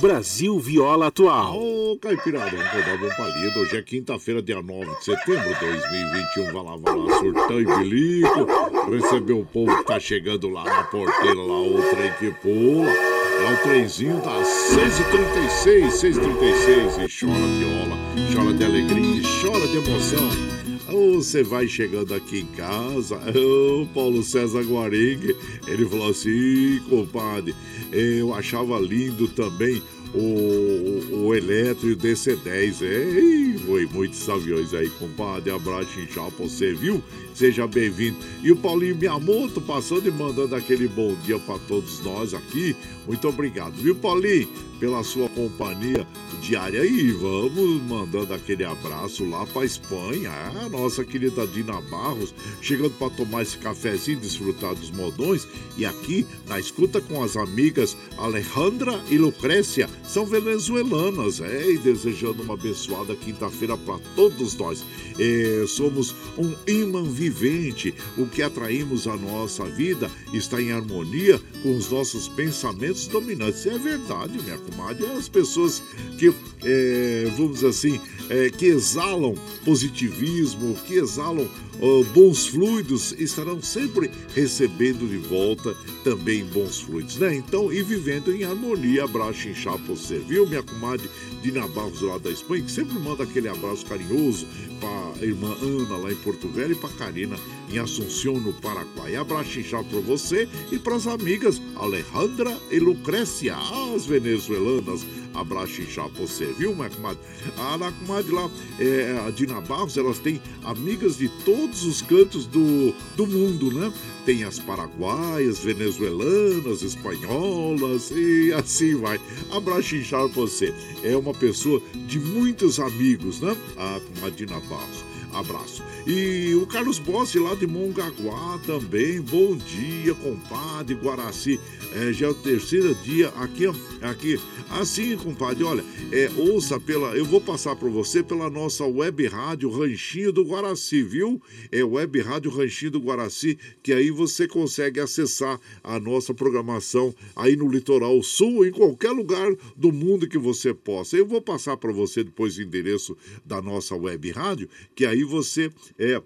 Brasil 0.02 0.58
Viola 0.58 1.06
Atual. 1.06 1.56
Ô, 1.56 1.96
Caipirada, 1.96 2.50
vamos 2.50 2.84
dar 2.84 2.98
bom 2.98 3.08
palito. 3.16 3.60
Hoje 3.60 3.76
é 3.76 3.82
quinta-feira, 3.82 4.42
dia 4.42 4.60
9 4.60 4.96
de 4.96 5.04
setembro 5.04 5.54
de 5.54 5.60
2021. 5.60 6.44
Vai 6.46 6.64
lá, 6.64 6.76
vai 6.76 6.96
lá, 6.96 7.18
surtão 7.20 7.60
e 7.60 7.64
bilico. 7.64 8.46
Receber 8.90 9.34
o 9.34 9.44
povo 9.44 9.78
que 9.78 9.84
tá 9.84 10.00
chegando 10.00 10.48
lá 10.48 10.64
na 10.64 10.82
porteira, 10.82 11.40
lá, 11.40 11.60
o 11.62 11.80
trem 11.94 12.12
que 12.18 12.32
pula. 12.40 12.90
É 12.90 13.52
o 13.52 13.56
trenzinho 13.62 14.20
das 14.22 14.48
6h36, 14.74 15.86
6h36. 15.92 17.04
E 17.04 17.20
chora 17.20 17.46
viola, 17.60 17.96
chora 18.34 18.54
de 18.54 18.64
alegria, 18.64 19.22
chora 19.40 19.68
de 19.68 19.76
emoção. 19.76 20.51
Você 20.92 21.42
vai 21.42 21.66
chegando 21.66 22.12
aqui 22.12 22.40
em 22.40 22.46
casa, 22.54 23.16
o 23.34 23.86
Paulo 23.94 24.22
César 24.22 24.60
Guarengue, 24.60 25.34
ele 25.66 25.88
falou 25.88 26.10
assim, 26.10 26.80
compadre, 26.86 27.54
eu 27.90 28.34
achava 28.34 28.78
lindo 28.78 29.26
também 29.28 29.82
o, 30.14 31.26
o 31.26 31.34
Eletro 31.34 31.88
e 31.88 31.92
o 31.92 31.96
DC-10. 31.96 32.82
Ei, 32.82 33.58
foi 33.66 33.86
muitos 33.86 34.28
aviões 34.28 34.74
aí, 34.74 34.88
compadre. 34.90 35.50
Abraço 35.50 35.98
inchado 35.98 36.32
pra 36.32 36.46
você, 36.46 36.72
viu? 36.74 37.02
Seja 37.34 37.66
bem-vindo. 37.66 38.18
E 38.42 38.52
o 38.52 38.56
Paulinho 38.56 38.96
Miyamoto 38.96 39.60
passando 39.60 40.06
e 40.06 40.10
mandando 40.10 40.54
aquele 40.54 40.86
bom 40.86 41.14
dia 41.24 41.38
para 41.38 41.58
todos 41.60 42.00
nós 42.00 42.34
aqui. 42.34 42.76
Muito 43.06 43.26
obrigado, 43.26 43.72
viu, 43.72 43.94
Paulinho? 43.94 44.48
Pela 44.78 45.02
sua 45.04 45.28
companhia 45.28 46.06
diária 46.42 46.82
aí. 46.82 47.12
Vamos 47.12 47.82
mandando 47.82 48.34
aquele 48.34 48.64
abraço 48.64 49.24
lá 49.24 49.46
pra 49.46 49.64
Espanha. 49.64 50.30
A 50.30 50.68
nossa 50.68 51.04
querida 51.04 51.46
Dina 51.46 51.80
Barros, 51.82 52.34
chegando 52.60 52.90
para 52.98 53.10
tomar 53.10 53.42
esse 53.42 53.56
cafezinho, 53.58 54.20
desfrutar 54.20 54.74
dos 54.74 54.90
modões. 54.90 55.46
E 55.76 55.86
aqui, 55.86 56.26
na 56.46 56.58
escuta 56.58 57.00
com 57.00 57.22
as 57.22 57.36
amigas 57.36 57.96
Alejandra 58.18 59.00
e 59.08 59.16
Lucrécia, 59.16 59.88
são 60.02 60.26
venezuelanas, 60.26 61.40
é, 61.40 61.70
e 61.70 61.78
desejando 61.78 62.42
uma 62.42 62.54
abençoada 62.54 63.14
quinta-feira 63.14 63.76
para 63.76 63.98
todos 64.14 64.56
nós. 64.56 64.84
É, 65.18 65.64
somos 65.66 66.14
um 66.36 66.54
imã 66.66 67.04
vivente, 67.04 67.94
o 68.16 68.26
que 68.26 68.42
atraímos 68.42 69.06
à 69.06 69.16
nossa 69.16 69.64
vida 69.64 70.10
está 70.32 70.60
em 70.60 70.72
harmonia 70.72 71.40
com 71.62 71.76
os 71.76 71.90
nossos 71.90 72.28
pensamentos 72.28 73.06
dominantes. 73.06 73.66
É 73.66 73.78
verdade, 73.78 74.42
minha 74.42 74.58
comadre, 74.58 75.06
as 75.06 75.28
pessoas 75.28 75.82
que, 76.18 76.32
é, 76.62 77.32
vamos 77.36 77.64
assim, 77.64 78.00
é, 78.28 78.50
que 78.50 78.66
exalam 78.66 79.34
positivismo, 79.64 80.74
que 80.86 80.94
exalam 80.94 81.48
ó, 81.80 82.02
bons 82.12 82.46
fluidos, 82.46 83.12
estarão 83.18 83.62
sempre 83.62 84.10
recebendo 84.34 85.08
de 85.08 85.16
volta 85.16 85.74
também 86.04 86.44
bons 86.44 86.80
fluidos, 86.80 87.16
né? 87.16 87.34
Então, 87.34 87.72
e 87.72 87.82
vivendo 87.82 88.32
em 88.32 88.44
harmonia. 88.44 89.04
Abraço 89.04 89.48
inchado 89.48 89.78
pra 89.78 89.94
você, 89.94 90.18
viu, 90.18 90.46
minha 90.46 90.62
comadre 90.62 91.08
Dina 91.42 91.66
Barros 91.68 92.00
lá 92.02 92.18
da 92.18 92.30
Espanha, 92.30 92.62
que 92.62 92.70
sempre 92.70 92.98
manda 92.98 93.24
aquele 93.24 93.48
abraço 93.48 93.86
carinhoso 93.86 94.46
pra 94.80 95.24
irmã 95.24 95.56
Ana 95.62 95.96
lá 95.96 96.12
em 96.12 96.16
Porto 96.16 96.48
Velho 96.48 96.72
e 96.72 96.76
pra 96.76 96.88
Karina 96.90 97.36
em 97.70 97.78
Assunção, 97.78 98.34
no 98.34 98.52
Paraguai. 98.52 99.16
Abraço 99.16 99.58
inchado 99.58 99.84
pra 99.84 100.00
você 100.00 100.48
e 100.70 100.78
pras 100.78 101.06
amigas 101.06 101.60
Alejandra 101.76 102.56
e 102.70 102.78
Lucrécia, 102.78 103.56
as 103.94 104.04
venezuelanas. 104.04 105.04
Abraço 105.34 105.82
pra 105.94 106.08
você, 106.08 106.46
viu, 106.58 106.74
minha 106.74 106.90
comadre? 106.90 107.18
A 107.56 107.92
comadre 107.92 108.32
lá, 108.32 108.50
é, 108.78 109.22
a 109.26 109.30
Dina 109.30 109.60
Barros, 109.60 109.96
elas 109.96 110.18
têm 110.18 110.40
amigas 110.64 111.16
de 111.16 111.28
todos 111.44 111.84
os 111.84 112.02
cantos 112.02 112.46
do, 112.46 112.94
do 113.16 113.26
mundo, 113.26 113.72
né? 113.72 113.92
Tem 114.24 114.44
as 114.44 114.58
paraguaias, 114.58 115.58
venezuelanas, 115.58 116.82
espanholas 116.82 118.10
e 118.10 118.52
assim 118.52 118.94
vai. 118.96 119.20
Abraço 119.50 119.96
pra 120.08 120.26
você. 120.28 120.74
É 121.02 121.16
uma 121.16 121.34
pessoa 121.34 121.82
de 122.06 122.20
muitos 122.20 122.78
amigos, 122.78 123.40
né? 123.40 123.56
A 123.76 124.00
comadre 124.00 124.46
Dina 124.46 124.60
Barros. 124.60 125.11
Abraço. 125.32 125.82
E 126.06 126.54
o 126.54 126.66
Carlos 126.66 126.98
Bossi 126.98 127.38
lá 127.38 127.54
de 127.54 127.66
Mongaguá 127.66 128.58
também. 128.66 129.20
Bom 129.20 129.56
dia, 129.56 130.14
compadre 130.14 130.94
Guaraci. 130.94 131.58
É, 131.94 132.12
já 132.12 132.26
é 132.26 132.30
o 132.30 132.34
terceiro 132.34 132.94
dia 132.96 133.28
aqui, 133.30 133.66
aqui. 134.00 134.40
Assim, 134.70 135.16
compadre, 135.16 135.62
olha, 135.62 135.84
é, 136.10 136.30
ouça 136.36 136.80
pela. 136.80 137.14
Eu 137.14 137.24
vou 137.24 137.40
passar 137.40 137.76
para 137.76 137.88
você 137.88 138.22
pela 138.22 138.48
nossa 138.48 138.84
web 138.84 139.26
rádio 139.26 139.70
Ranchinho 139.70 140.32
do 140.32 140.42
Guaraci, 140.44 141.02
viu? 141.02 141.40
É 141.70 141.84
web 141.84 142.20
rádio 142.20 142.50
Ranchinho 142.50 142.92
do 142.92 143.00
Guaraci, 143.00 143.58
que 143.82 143.92
aí 143.92 144.10
você 144.10 144.48
consegue 144.48 145.00
acessar 145.00 145.60
a 145.84 145.98
nossa 146.00 146.32
programação 146.32 147.14
aí 147.36 147.56
no 147.56 147.68
litoral 147.68 148.22
sul, 148.22 148.66
em 148.66 148.70
qualquer 148.70 149.10
lugar 149.10 149.54
do 149.76 149.92
mundo 149.92 150.26
que 150.26 150.38
você 150.38 150.72
possa. 150.72 151.16
Eu 151.16 151.26
vou 151.26 151.42
passar 151.42 151.76
para 151.76 151.92
você 151.92 152.24
depois 152.24 152.56
o 152.56 152.62
endereço 152.62 153.16
da 153.44 153.60
nossa 153.60 153.94
web 153.94 154.30
rádio, 154.30 154.68
que 154.94 155.04
aí 155.04 155.21
você 155.24 155.70
é 155.98 156.22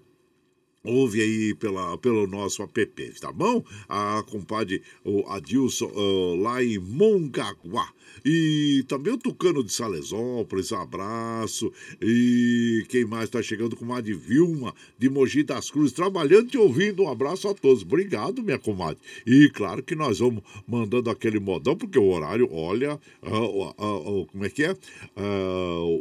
Ouve 0.87 1.21
aí 1.21 1.53
pela, 1.53 1.97
pelo 1.97 2.25
nosso 2.27 2.63
app, 2.63 3.19
tá 3.19 3.29
bom? 3.29 3.61
A 3.89 4.23
compadre 4.25 4.81
o 5.03 5.29
Adilson 5.29 5.87
uh, 5.87 6.35
lá 6.41 6.63
em 6.63 6.79
Mongaguá. 6.79 7.91
E 8.25 8.83
também 8.87 9.13
o 9.13 9.17
Tucano 9.17 9.63
de 9.63 9.71
Salesópolis, 9.71 10.71
abraço. 10.71 11.71
E 12.01 12.85
quem 12.89 13.05
mais 13.05 13.25
está 13.25 13.41
chegando 13.41 13.75
com 13.75 13.93
a 13.93 14.01
de 14.01 14.13
Vilma, 14.13 14.73
de 14.97 15.09
Mogi 15.09 15.43
das 15.43 15.69
Cruzes, 15.69 15.93
trabalhando 15.93 16.53
e 16.53 16.57
ouvindo. 16.57 17.03
Um 17.03 17.09
abraço 17.09 17.47
a 17.47 17.53
todos. 17.53 17.83
Obrigado, 17.83 18.43
minha 18.43 18.59
comadre. 18.59 18.97
E 19.25 19.49
claro 19.49 19.83
que 19.83 19.95
nós 19.95 20.19
vamos 20.19 20.43
mandando 20.67 21.09
aquele 21.09 21.39
modão, 21.39 21.75
porque 21.75 21.99
o 21.99 22.07
horário, 22.07 22.49
olha, 22.51 22.99
uh, 23.23 23.29
uh, 23.29 24.21
uh, 24.21 24.25
como 24.27 24.45
é 24.45 24.49
que 24.49 24.63
é? 24.63 24.75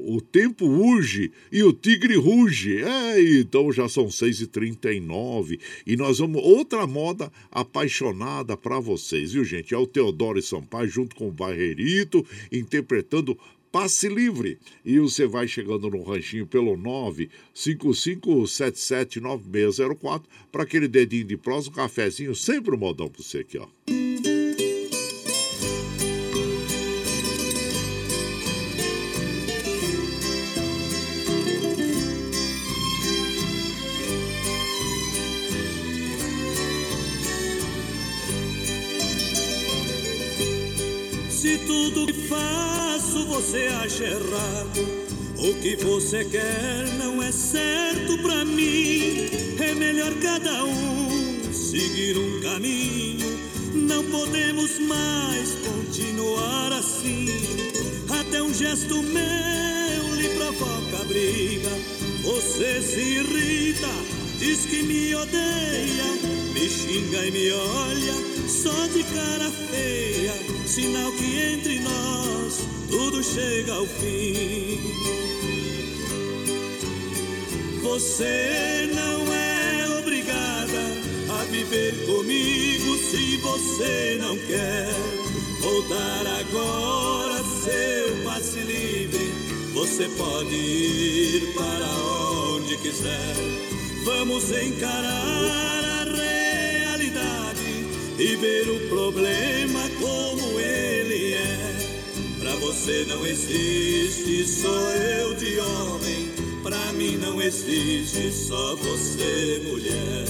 o 0.07 0.21
tempo 0.21 0.67
urge 0.67 1.33
e 1.51 1.63
o 1.63 1.73
tigre 1.73 2.17
ruge. 2.17 2.83
É, 2.83 3.21
então 3.41 3.73
já 3.73 3.89
são 3.89 4.07
6h39 4.07 5.59
e 5.87 5.97
nós 5.97 6.19
vamos. 6.19 6.43
Outra 6.43 6.87
moda 6.87 7.31
apaixonada 7.51 8.57
para 8.57 8.79
vocês, 8.79 9.33
viu, 9.33 9.45
gente? 9.45 9.75
É 9.75 9.79
o 9.79 9.87
Teodoro 9.87 10.41
Sampaio 10.43 10.89
junto 10.89 11.17
com 11.17 11.29
o 11.29 11.33
Barreirito 11.33 12.06
interpretando 12.51 13.39
Passe 13.71 14.09
Livre. 14.09 14.59
E 14.85 14.99
você 14.99 15.25
vai 15.27 15.47
chegando 15.47 15.89
no 15.91 16.03
ranchinho 16.03 16.47
pelo 16.47 16.77
955779604 17.55 20.23
para 20.51 20.63
aquele 20.63 20.89
dedinho 20.89 21.27
de 21.27 21.37
prosa, 21.37 21.69
um 21.69 21.73
cafezinho, 21.73 22.35
sempre 22.35 22.75
um 22.75 22.79
modão 22.79 23.09
para 23.09 23.23
você 23.23 23.39
aqui, 23.39 23.59
ó. 23.59 23.67
Tudo 41.91 42.13
que 42.13 42.29
faço 42.29 43.25
você 43.27 43.69
acha 43.83 44.05
errado, 44.05 44.81
o 45.39 45.55
que 45.61 45.77
você 45.77 46.25
quer 46.25 46.85
não 46.99 47.23
é 47.23 47.31
certo 47.31 48.19
pra 48.19 48.45
mim. 48.45 49.29
É 49.61 49.75
melhor 49.75 50.13
cada 50.15 50.65
um 50.65 51.53
seguir 51.53 52.17
um 52.19 52.41
caminho. 52.41 53.39
Não 53.75 54.03
podemos 54.05 54.79
mais 54.81 55.51
continuar 55.65 56.73
assim. 56.73 57.29
Até 58.09 58.43
um 58.43 58.53
gesto 58.53 59.03
meu 59.03 60.15
lhe 60.17 60.29
provoca 60.31 61.05
briga. 61.05 61.71
Você 62.25 62.83
se 62.83 63.01
irrita, 63.01 63.89
diz 64.41 64.67
que 64.67 64.83
me 64.83 65.15
odeia, 65.15 66.36
me 66.57 66.71
xinga 66.71 67.27
e 67.27 67.31
me 67.31 67.53
olha 67.53 68.15
só 68.49 68.87
de 68.87 69.03
cara 69.05 69.51
feia, 69.71 70.33
sinal 70.67 71.13
que 71.13 71.39
entre 71.53 71.81
nós 71.81 72.61
tudo 72.89 73.23
chega 73.23 73.75
ao 73.75 73.87
fim. 73.87 74.81
Você 77.83 78.91
não 78.95 79.33
é 79.33 79.99
obrigada 79.99 80.83
a 81.39 81.45
viver 81.45 81.93
comigo 82.07 82.97
se 83.11 83.37
você 83.37 84.19
não 84.19 84.37
quer 84.39 84.89
voltar 85.61 86.27
agora, 86.41 87.45
seu 87.65 88.25
passe 88.25 88.61
livre. 88.61 89.31
Você 89.75 90.09
pode 90.17 90.55
ir 90.55 91.53
para 91.55 91.87
onde 92.55 92.79
quiser. 92.79 93.35
Vamos 94.05 94.51
encarar 94.51 96.06
e 98.19 98.35
ver 98.37 98.69
o 98.71 98.89
problema 98.89 99.81
como 100.01 100.59
ele 100.59 101.35
é. 101.35 101.77
Pra 102.39 102.55
você 102.57 103.05
não 103.09 103.27
existe 103.27 104.47
só 104.47 104.91
eu 104.93 105.35
de 105.35 105.59
homem, 105.59 106.31
pra 106.63 106.93
mim 106.93 107.17
não 107.17 107.41
existe 107.43 108.33
só 108.33 108.77
você 108.77 109.61
mulher. 109.65 110.25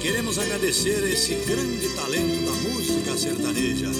Queremos 0.00 0.38
agradecer 0.38 1.02
esse 1.12 1.34
grande 1.46 1.88
talento 1.96 2.44
da 2.44 2.52
música 2.70 3.16
sertaneja 3.16 3.90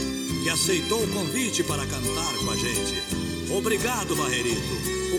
que 0.44 0.48
aceitou 0.48 1.02
o 1.02 1.08
convite 1.08 1.64
para 1.64 1.84
cantar 1.86 2.34
com 2.36 2.50
a 2.50 2.56
gente. 2.56 3.02
Obrigado, 3.50 4.14
Barreirito, 4.14 4.60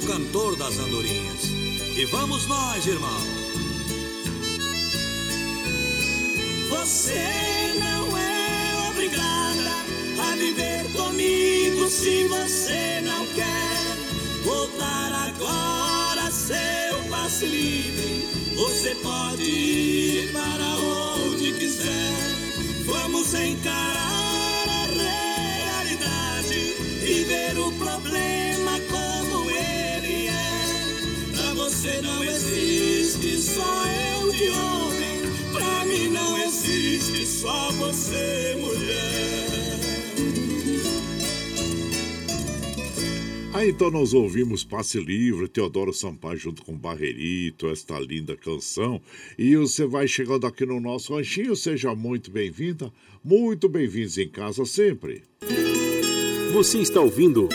o 0.02 0.08
cantor 0.08 0.56
das 0.56 0.78
andorinhas. 0.80 1.57
E 1.98 2.06
vamos 2.06 2.46
nós, 2.46 2.86
irmão. 2.86 3.22
Você 6.70 7.74
não 7.80 8.16
é 8.16 8.90
obrigada 8.92 9.72
a 10.22 10.36
viver 10.36 10.86
comigo 10.94 11.90
se 11.90 12.28
você 12.28 13.02
não 13.02 13.26
quer 13.34 13.98
voltar 14.46 15.12
agora, 15.28 16.30
seu 16.30 17.04
passe 17.10 17.48
livre. 17.48 18.28
Você 18.56 18.94
pode 19.02 19.42
ir 19.42 20.32
para 20.32 20.76
onde 20.78 21.52
quiser. 21.54 22.14
Vamos 22.86 23.34
encarar 23.34 24.70
a 24.70 24.86
realidade 24.86 26.76
e 27.02 27.24
ver 27.28 27.58
o 27.58 27.72
problema 27.72 28.47
você 31.88 32.02
não 32.02 32.24
existe, 32.24 33.38
só 33.38 33.86
eu 34.22 34.32
de 34.32 34.50
homem. 34.50 35.22
Pra 35.54 35.86
mim 35.86 36.10
não 36.10 36.38
existe, 36.44 37.26
só 37.26 37.72
você, 37.72 38.56
mulher. 38.60 39.78
Aí 43.54 43.70
então 43.70 43.90
nós 43.90 44.14
ouvimos 44.14 44.64
Passe 44.64 45.00
Livre, 45.00 45.48
Teodoro 45.48 45.92
Sampaio 45.94 46.38
junto 46.38 46.64
com 46.64 46.78
Barreirito, 46.78 47.68
esta 47.68 47.98
linda 48.00 48.36
canção. 48.36 49.02
E 49.38 49.56
você 49.56 49.86
vai 49.86 50.08
chegando 50.08 50.46
aqui 50.46 50.66
no 50.66 50.80
nosso 50.80 51.16
ranchinho, 51.16 51.56
seja 51.56 51.96
muito 51.96 52.30
bem-vinda, 52.30 52.92
muito 53.24 53.68
bem-vindos 53.70 54.18
em 54.18 54.30
casa 54.30 54.64
sempre. 54.66 55.24
Você 56.54 56.80
está 56.80 57.02
ouvindo 57.02 57.50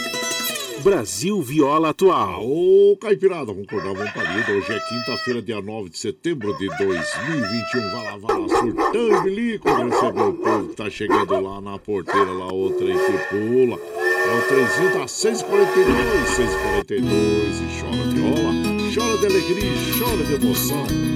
Brasil 0.82 1.40
Viola 1.40 1.90
Atual. 1.90 2.44
Ô, 2.44 2.96
Caipirada, 3.00 3.52
acordar, 3.52 3.94
vamos 3.94 4.10
parida. 4.10 4.52
Hoje 4.52 4.72
é 4.72 4.80
quinta-feira, 4.80 5.40
dia 5.40 5.62
9 5.62 5.90
de 5.90 5.98
setembro 5.98 6.56
de 6.58 6.66
2021. 6.76 7.90
Vai 7.92 8.04
lá, 8.04 8.16
vai 8.16 8.38
lá, 8.38 8.48
surtando 8.48 9.14
e 9.14 9.22
bilico. 9.22 9.68
Receber 9.68 10.22
o 10.22 10.32
povo 10.34 10.68
que 10.68 10.74
tá 10.74 10.90
chegando 10.90 11.40
lá 11.40 11.60
na 11.60 11.78
porteira, 11.78 12.32
lá, 12.32 12.52
outra 12.52 12.78
trem 12.78 12.96
que 12.96 13.12
pula. 13.28 13.78
É 13.78 14.38
o 14.38 14.42
trenzinho 14.48 14.98
da 14.98 15.06
642, 15.06 16.28
642. 16.30 17.60
E 17.60 17.80
chora 17.80 18.08
viola, 18.10 18.52
chora 18.92 19.18
de 19.18 19.26
alegria, 19.26 19.72
chora 19.98 20.24
de 20.24 20.34
emoção. 20.34 21.11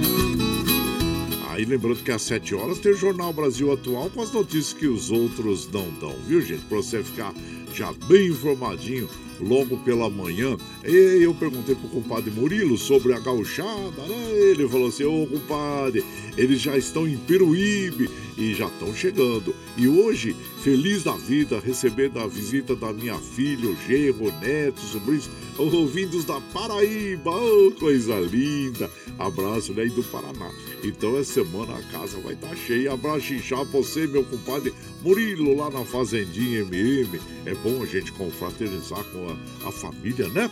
Aí 1.56 1.64
lembrando 1.64 2.02
que 2.02 2.10
às 2.10 2.20
7 2.20 2.54
horas 2.54 2.78
tem 2.78 2.92
o 2.92 2.96
Jornal 2.96 3.32
Brasil 3.32 3.72
Atual 3.72 4.10
com 4.10 4.20
as 4.20 4.30
notícias 4.30 4.74
que 4.74 4.86
os 4.86 5.10
outros 5.10 5.66
não 5.72 5.88
dão, 5.98 6.14
viu, 6.28 6.42
gente? 6.42 6.66
Pra 6.66 6.76
você 6.76 7.02
ficar 7.02 7.32
já 7.72 7.94
bem 8.06 8.28
informadinho 8.28 9.08
logo 9.40 9.78
pela 9.78 10.10
manhã. 10.10 10.58
E 10.84 11.22
eu 11.22 11.32
perguntei 11.32 11.74
pro 11.74 11.88
compadre 11.88 12.30
Murilo 12.30 12.76
sobre 12.76 13.14
a 13.14 13.18
gauchada, 13.20 14.02
né? 14.06 14.32
Ele 14.50 14.68
falou 14.68 14.88
assim, 14.88 15.04
ô 15.04 15.26
compadre, 15.26 16.04
eles 16.36 16.60
já 16.60 16.76
estão 16.76 17.08
em 17.08 17.16
Peruíbe 17.16 18.10
e 18.36 18.52
já 18.52 18.66
estão 18.66 18.94
chegando. 18.94 19.54
E 19.78 19.88
hoje, 19.88 20.36
feliz 20.62 21.04
da 21.04 21.16
vida, 21.16 21.58
recebendo 21.58 22.18
a 22.18 22.26
visita 22.26 22.76
da 22.76 22.92
minha 22.92 23.16
filha, 23.16 23.70
o 23.70 23.76
genro, 23.88 24.30
neto, 24.42 24.82
sobrinhos, 24.82 25.30
ouvindos 25.56 26.26
da 26.26 26.38
Paraíba, 26.52 27.30
oh, 27.30 27.70
coisa 27.80 28.20
linda. 28.20 28.90
Abraço, 29.18 29.72
né, 29.72 29.86
e 29.86 29.88
do 29.88 30.04
Paraná. 30.04 30.50
Então 30.82 31.18
essa 31.18 31.34
semana 31.34 31.76
a 31.76 31.82
casa 31.82 32.18
vai 32.18 32.34
estar 32.34 32.48
tá 32.48 32.56
cheia. 32.56 32.92
Abraço 32.92 33.34
inchado 33.34 33.70
você, 33.70 34.06
meu 34.06 34.24
compadre 34.24 34.72
Murilo, 35.02 35.56
lá 35.56 35.70
na 35.70 35.84
Fazendinha 35.84 36.60
MM. 36.60 37.20
É 37.44 37.54
bom 37.54 37.82
a 37.82 37.86
gente 37.86 38.12
confraternizar 38.12 39.02
com 39.04 39.28
a, 39.28 39.68
a 39.68 39.72
família, 39.72 40.28
né? 40.28 40.50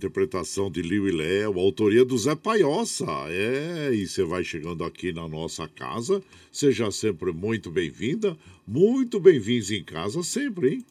Interpretação 0.00 0.70
de 0.70 0.80
Liu 0.80 1.06
e 1.06 1.12
Léo, 1.12 1.60
autoria 1.60 2.06
do 2.06 2.16
Zé 2.16 2.34
Paiossa. 2.34 3.04
É, 3.28 3.90
e 3.92 4.06
você 4.06 4.24
vai 4.24 4.42
chegando 4.42 4.82
aqui 4.82 5.12
na 5.12 5.28
nossa 5.28 5.68
casa, 5.68 6.22
seja 6.50 6.90
sempre 6.90 7.32
muito 7.32 7.70
bem-vinda, 7.70 8.34
muito 8.66 9.20
bem-vindos 9.20 9.70
em 9.70 9.84
casa 9.84 10.22
sempre, 10.22 10.74
hein? 10.74 10.84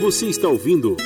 Você 0.00 0.26
está 0.26 0.48
ouvindo 0.48 0.96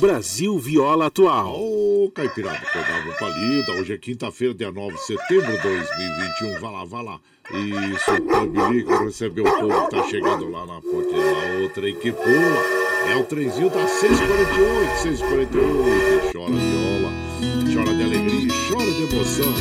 Brasil 0.00 0.56
Viola 0.56 1.06
Atual. 1.06 1.60
Ô, 1.60 2.04
oh, 2.04 2.10
Caipirada, 2.12 2.58
acordava 2.58 3.12
palida. 3.18 3.72
Hoje 3.72 3.92
é 3.94 3.98
quinta-feira, 3.98 4.54
dia 4.54 4.70
9 4.70 4.94
de 4.94 5.04
setembro 5.04 5.50
de 5.50 5.62
2021. 5.62 6.60
Vá 6.60 6.70
lá, 6.70 6.84
vá 6.84 7.02
lá. 7.02 7.20
Isso, 7.50 8.12
o 8.12 8.22
Clube 8.22 8.84
recebeu 9.04 9.44
o 9.44 9.60
povo 9.60 9.84
que 9.86 9.96
tá 9.96 10.06
chegando 10.08 10.48
lá 10.48 10.64
na 10.64 10.80
porteira. 10.80 11.62
Outra 11.62 11.88
equipe 11.88 12.12
pula. 12.12 12.87
É 13.10 13.16
o 13.16 13.24
trenzinho 13.24 13.70
da 13.70 13.86
648, 13.86 15.02
648. 15.02 16.32
Chora 16.32 16.52
viola, 16.52 17.12
chora 17.72 17.94
de 17.94 18.02
alegria, 18.02 18.52
chora 18.70 18.90
de 18.90 19.02
emoção. 19.02 19.54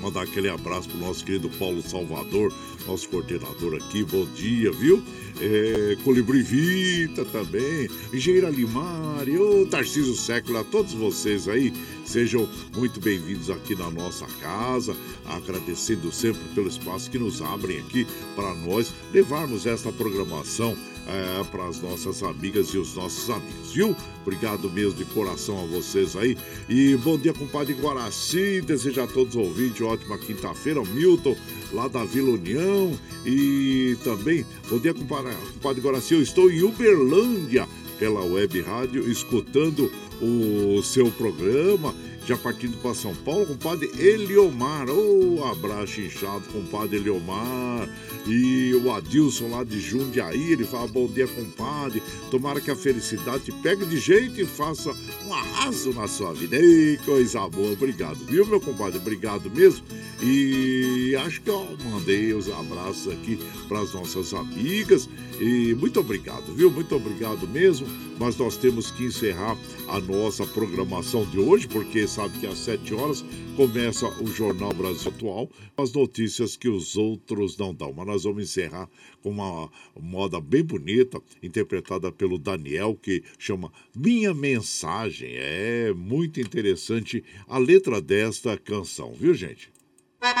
Mandar 0.00 0.22
aquele 0.22 0.48
abraço 0.48 0.88
pro 0.88 0.98
nosso 0.98 1.22
querido 1.24 1.50
Paulo 1.50 1.82
Salvador, 1.82 2.52
nosso 2.86 3.08
coordenador 3.08 3.74
aqui. 3.76 4.02
Bom 4.02 4.24
dia, 4.34 4.72
viu? 4.72 5.02
É, 5.40 5.96
Colibri 6.02 6.42
Vita 6.42 7.24
também, 7.26 7.88
Engenheira 8.12 8.48
Limari, 8.48 9.38
ô 9.38 9.66
Tarcísio 9.66 10.14
Século, 10.14 10.58
a 10.58 10.64
todos 10.64 10.92
vocês 10.94 11.48
aí, 11.48 11.72
sejam 12.10 12.48
muito 12.76 12.98
bem-vindos 12.98 13.48
aqui 13.50 13.76
na 13.76 13.88
nossa 13.88 14.26
casa, 14.40 14.96
agradecendo 15.26 16.10
sempre 16.10 16.42
pelo 16.56 16.66
espaço 16.66 17.08
que 17.08 17.20
nos 17.20 17.40
abrem 17.40 17.78
aqui 17.78 18.04
para 18.34 18.52
nós 18.52 18.92
levarmos 19.12 19.64
esta 19.64 19.92
programação 19.92 20.76
é, 21.06 21.44
para 21.44 21.68
as 21.68 21.80
nossas 21.80 22.20
amigas 22.24 22.68
e 22.68 22.78
os 22.78 22.96
nossos 22.96 23.30
amigos, 23.30 23.72
viu? 23.72 23.96
Obrigado 24.22 24.68
mesmo 24.70 24.94
de 24.94 25.04
coração 25.06 25.62
a 25.62 25.66
vocês 25.66 26.14
aí. 26.16 26.36
E 26.68 26.96
bom 26.96 27.16
dia, 27.16 27.32
compadre 27.32 27.74
Guaraci. 27.74 28.60
Desejo 28.60 29.02
a 29.02 29.06
todos 29.06 29.34
os 29.34 29.40
ouvintes 29.40 29.80
ótima 29.80 30.18
quinta-feira. 30.18 30.84
Milton, 30.84 31.36
lá 31.72 31.88
da 31.88 32.04
Vila 32.04 32.30
União. 32.30 32.92
E 33.24 33.96
também, 34.04 34.44
bom 34.68 34.78
dia, 34.78 34.92
compadre, 34.92 35.34
compadre 35.54 35.80
Guaraci. 35.80 36.14
Eu 36.14 36.22
estou 36.22 36.50
em 36.50 36.62
Uberlândia, 36.62 37.66
pela 38.00 38.24
web 38.24 38.60
rádio, 38.62 39.08
escutando 39.08 39.92
o 40.20 40.82
seu 40.82 41.12
programa 41.12 41.94
já 42.30 42.36
partindo 42.36 42.76
para 42.80 42.94
São 42.94 43.14
Paulo, 43.14 43.46
compadre 43.46 43.90
Eliomar. 43.98 44.88
Ô, 44.88 45.40
oh, 45.40 45.44
abraço 45.44 46.00
inchado, 46.00 46.44
compadre 46.52 46.96
Eliomar. 46.96 47.88
E 48.26 48.72
o 48.74 48.92
Adilson 48.92 49.48
lá 49.48 49.64
de 49.64 49.80
Jundiaí, 49.80 50.52
ele 50.52 50.64
fala: 50.64 50.86
Bom 50.86 51.08
dia, 51.08 51.26
compadre. 51.26 52.02
Tomara 52.30 52.60
que 52.60 52.70
a 52.70 52.76
felicidade 52.76 53.44
te 53.44 53.52
pegue 53.52 53.84
de 53.84 53.98
jeito 53.98 54.40
e 54.40 54.46
faça 54.46 54.94
um 55.26 55.34
arraso 55.34 55.92
na 55.92 56.06
sua 56.06 56.32
vida. 56.32 56.56
Ei, 56.56 56.98
coisa 57.04 57.48
boa. 57.48 57.72
Obrigado, 57.72 58.18
viu, 58.26 58.46
meu 58.46 58.60
compadre? 58.60 58.98
Obrigado 58.98 59.50
mesmo. 59.50 59.84
E 60.22 61.16
acho 61.24 61.40
que 61.40 61.50
eu 61.50 61.66
mandei 61.90 62.32
os 62.32 62.48
abraços 62.48 63.12
aqui 63.12 63.40
para 63.66 63.80
as 63.80 63.92
nossas 63.94 64.34
amigas. 64.34 65.08
E 65.40 65.74
muito 65.74 65.98
obrigado, 65.98 66.54
viu? 66.54 66.70
Muito 66.70 66.94
obrigado 66.94 67.48
mesmo. 67.48 67.86
Mas 68.18 68.36
nós 68.36 68.58
temos 68.58 68.90
que 68.90 69.04
encerrar 69.04 69.56
a 69.88 69.98
nossa 69.98 70.46
programação 70.46 71.24
de 71.24 71.38
hoje, 71.38 71.66
porque 71.66 72.06
sabe 72.06 72.38
que 72.38 72.46
às 72.46 72.58
7 72.58 72.92
horas 72.92 73.24
começa 73.56 74.06
o 74.22 74.26
Jornal 74.26 74.74
Brasil 74.74 75.10
Atual, 75.10 75.48
as 75.74 75.90
notícias 75.92 76.56
que 76.56 76.68
os 76.68 76.96
outros 76.96 77.56
não 77.56 77.74
dão. 77.74 77.94
Mas 77.94 78.06
nós 78.06 78.24
vamos 78.24 78.42
encerrar 78.42 78.90
com 79.22 79.30
uma 79.30 79.70
moda 79.98 80.38
bem 80.38 80.62
bonita, 80.62 81.18
interpretada 81.42 82.12
pelo 82.12 82.36
Daniel, 82.36 82.94
que 83.00 83.22
chama 83.38 83.72
Minha 83.96 84.34
Mensagem. 84.34 85.30
É 85.32 85.94
muito 85.96 86.38
interessante 86.38 87.24
a 87.48 87.56
letra 87.56 88.02
desta 88.02 88.58
canção, 88.58 89.14
viu, 89.18 89.32
gente? 89.32 89.72
Tchau, 90.20 90.34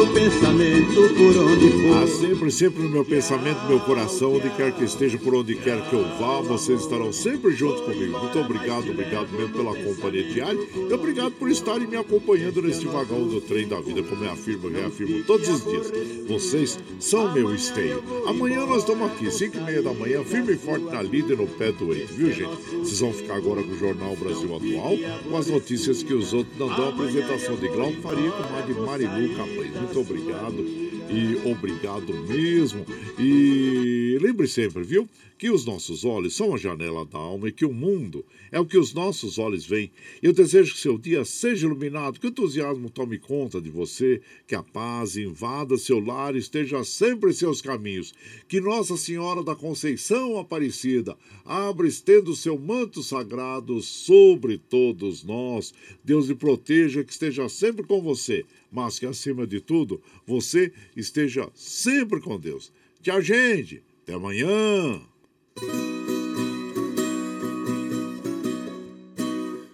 no 0.00 0.06
pensamento 0.14 0.94
por 1.14 1.36
onde 1.36 1.70
for. 1.70 2.02
Ah, 2.02 2.06
sempre, 2.06 2.50
sempre 2.50 2.82
no 2.84 2.88
meu 2.88 3.04
pensamento, 3.04 3.60
no 3.64 3.68
meu 3.68 3.80
coração, 3.80 4.34
onde 4.34 4.48
quer 4.50 4.72
que 4.72 4.84
esteja, 4.84 5.18
por 5.18 5.34
onde 5.34 5.54
quer 5.54 5.78
que 5.90 5.92
eu 5.92 6.02
vá, 6.18 6.40
vocês 6.40 6.80
estarão 6.80 7.12
sempre 7.12 7.52
junto 7.52 7.82
comigo. 7.82 8.18
Muito 8.18 8.38
obrigado, 8.38 8.90
obrigado 8.90 9.28
mesmo 9.32 9.52
pela 9.52 9.74
companhia 9.74 10.24
diária 10.24 10.58
e 10.74 10.92
obrigado 10.94 11.32
por 11.32 11.50
estarem 11.50 11.86
me 11.86 11.98
acompanhando 11.98 12.62
neste 12.62 12.86
vagão 12.86 13.28
do 13.28 13.42
trem 13.42 13.68
da 13.68 13.78
vida, 13.78 14.02
como 14.02 14.24
eu 14.24 14.32
afirmo, 14.32 14.68
eu 14.68 14.72
reafirmo 14.72 15.22
todos 15.24 15.46
os 15.50 15.64
dias. 15.66 15.92
Vocês 16.26 16.78
são 16.98 17.30
meu 17.34 17.54
esteio. 17.54 18.02
Amanhã 18.26 18.64
nós 18.64 18.78
estamos 18.78 19.06
aqui, 19.06 19.30
5 19.30 19.58
e 19.58 19.60
meia 19.60 19.82
da 19.82 19.92
manhã, 19.92 20.24
firme 20.24 20.54
e 20.54 20.56
forte 20.56 20.86
na 20.86 21.02
líder 21.02 21.36
no 21.36 21.46
pé 21.46 21.72
do 21.72 21.92
eito, 21.92 22.14
viu 22.14 22.32
gente? 22.32 22.56
Vocês 22.72 23.00
vão 23.00 23.12
ficar 23.12 23.34
agora 23.34 23.62
com 23.62 23.72
o 23.72 23.78
Jornal 23.78 24.16
Brasil 24.16 24.56
Atual, 24.56 24.96
com 25.28 25.36
as 25.36 25.46
notícias 25.46 26.02
que 26.02 26.14
os 26.14 26.32
outros 26.32 26.58
não 26.58 26.68
dão. 26.68 26.88
Apresentação 26.88 27.56
de 27.56 27.68
Glauco 27.68 28.00
Faria 28.02 28.30
com 28.30 28.52
mais 28.52 28.66
de 28.66 28.72
Marilu 28.72 29.36
Capães. 29.36 29.89
Muito 29.92 30.08
obrigado 30.08 30.64
e 31.10 31.50
obrigado 31.50 32.14
mesmo. 32.28 32.86
E 33.18 34.16
lembre 34.22 34.46
sempre, 34.46 34.84
viu, 34.84 35.08
que 35.40 35.48
os 35.48 35.64
nossos 35.64 36.04
olhos 36.04 36.36
são 36.36 36.54
a 36.54 36.58
janela 36.58 37.02
da 37.02 37.16
alma 37.16 37.48
e 37.48 37.52
que 37.52 37.64
o 37.64 37.72
mundo 37.72 38.26
é 38.52 38.60
o 38.60 38.66
que 38.66 38.76
os 38.76 38.92
nossos 38.92 39.38
olhos 39.38 39.64
veem. 39.64 39.90
Eu 40.22 40.34
desejo 40.34 40.74
que 40.74 40.80
seu 40.80 40.98
dia 40.98 41.24
seja 41.24 41.66
iluminado, 41.66 42.20
que 42.20 42.26
o 42.26 42.28
entusiasmo 42.28 42.90
tome 42.90 43.18
conta 43.18 43.58
de 43.58 43.70
você, 43.70 44.20
que 44.46 44.54
a 44.54 44.62
paz 44.62 45.16
invada 45.16 45.78
seu 45.78 45.98
lar 45.98 46.36
e 46.36 46.38
esteja 46.40 46.84
sempre 46.84 47.30
em 47.30 47.32
seus 47.32 47.62
caminhos. 47.62 48.12
Que 48.46 48.60
Nossa 48.60 48.98
Senhora 48.98 49.42
da 49.42 49.56
Conceição 49.56 50.38
Aparecida 50.38 51.16
abra 51.42 51.88
estendo 51.88 52.36
seu 52.36 52.58
manto 52.58 53.02
sagrado 53.02 53.80
sobre 53.80 54.58
todos 54.58 55.24
nós. 55.24 55.72
Deus 56.04 56.26
lhe 56.26 56.34
proteja, 56.34 57.02
que 57.02 57.12
esteja 57.12 57.48
sempre 57.48 57.86
com 57.86 58.02
você 58.02 58.44
mas 58.70 59.00
que 59.00 59.06
acima 59.06 59.46
de 59.48 59.60
tudo 59.60 60.00
você 60.24 60.72
esteja 60.94 61.50
sempre 61.54 62.20
com 62.20 62.38
Deus. 62.38 62.70
Tchau, 63.02 63.20
gente. 63.20 63.82
Até 64.04 64.12
amanhã. 64.12 65.09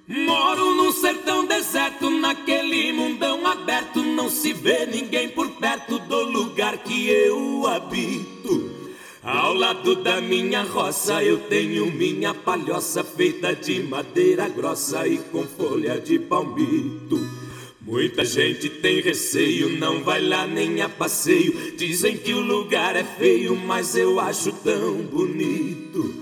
Moro 0.08 0.74
num 0.74 0.92
sertão 0.92 1.44
deserto, 1.46 2.08
naquele 2.08 2.92
mundão 2.92 3.46
aberto, 3.46 4.02
não 4.02 4.30
se 4.30 4.52
vê 4.52 4.86
ninguém 4.86 5.28
por 5.28 5.48
perto 5.50 5.98
do 5.98 6.22
lugar 6.22 6.78
que 6.78 7.08
eu 7.08 7.66
habito. 7.66 8.70
Ao 9.22 9.52
lado 9.52 9.96
da 9.96 10.20
minha 10.20 10.62
roça 10.62 11.22
eu 11.22 11.38
tenho 11.48 11.86
minha 11.86 12.32
palhoça 12.32 13.02
feita 13.02 13.54
de 13.54 13.82
madeira 13.82 14.48
grossa 14.48 15.06
e 15.06 15.18
com 15.18 15.42
folha 15.42 16.00
de 16.00 16.18
palmito. 16.18 17.45
Muita 17.86 18.24
gente 18.24 18.68
tem 18.68 19.00
receio, 19.00 19.68
não 19.78 20.02
vai 20.02 20.20
lá 20.20 20.44
nem 20.44 20.82
a 20.82 20.88
passeio. 20.88 21.72
Dizem 21.76 22.16
que 22.16 22.34
o 22.34 22.40
lugar 22.40 22.96
é 22.96 23.04
feio, 23.04 23.54
mas 23.54 23.94
eu 23.94 24.18
acho 24.18 24.50
tão 24.50 24.96
bonito. 25.02 26.12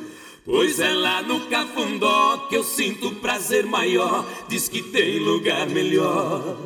Pois 0.45 0.79
é 0.79 0.93
lá 0.93 1.23
no 1.23 1.47
Cafundó 1.47 2.49
que 2.51 2.57
eu 2.57 2.63
sinto 2.63 3.13
prazer 3.13 3.65
maior. 3.65 4.29
Diz 4.47 4.69
que 4.69 4.83
tem 4.83 5.19
lugar 5.19 5.67
melhor. 5.67 6.59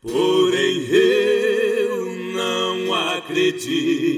Porém 0.00 0.86
eu 0.90 2.06
não 2.32 2.94
acredito. 2.94 4.14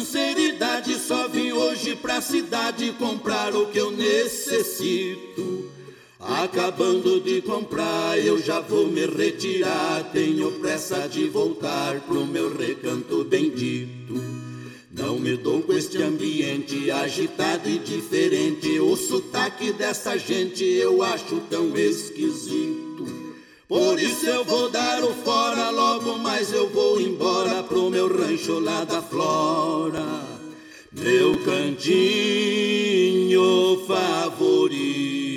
Sinceridade. 0.00 0.94
Só 0.98 1.28
vim 1.28 1.52
hoje 1.52 1.94
pra 1.94 2.20
cidade 2.20 2.92
comprar 2.92 3.54
o 3.54 3.66
que 3.66 3.78
eu 3.78 3.90
necessito. 3.90 5.70
Acabando 6.18 7.20
de 7.20 7.40
comprar, 7.40 8.18
eu 8.18 8.38
já 8.38 8.60
vou 8.60 8.86
me 8.86 9.06
retirar. 9.06 10.04
Tenho 10.12 10.52
pressa 10.52 11.08
de 11.08 11.28
voltar 11.28 12.00
pro 12.00 12.26
meu 12.26 12.54
recanto 12.54 13.24
bendito. 13.24 14.20
Não 14.90 15.18
me 15.18 15.36
dou 15.36 15.62
com 15.62 15.72
este 15.72 16.02
ambiente 16.02 16.90
agitado 16.90 17.68
e 17.68 17.78
diferente. 17.78 18.78
O 18.80 18.96
sotaque 18.96 19.72
dessa 19.72 20.18
gente 20.18 20.64
eu 20.64 21.02
acho 21.02 21.40
tão 21.48 21.74
esquisito. 21.76 23.19
Por 23.70 23.98
isso 24.00 24.26
eu 24.26 24.44
vou 24.44 24.68
dar 24.68 25.00
o 25.04 25.14
fora 25.14 25.70
logo, 25.70 26.18
mas 26.18 26.52
eu 26.52 26.68
vou 26.70 27.00
embora 27.00 27.62
pro 27.62 27.88
meu 27.88 28.08
rancho 28.08 28.58
lá 28.58 28.82
da 28.82 29.00
flora, 29.00 30.04
meu 30.90 31.38
cantinho 31.44 31.80
favorito. 33.86 35.30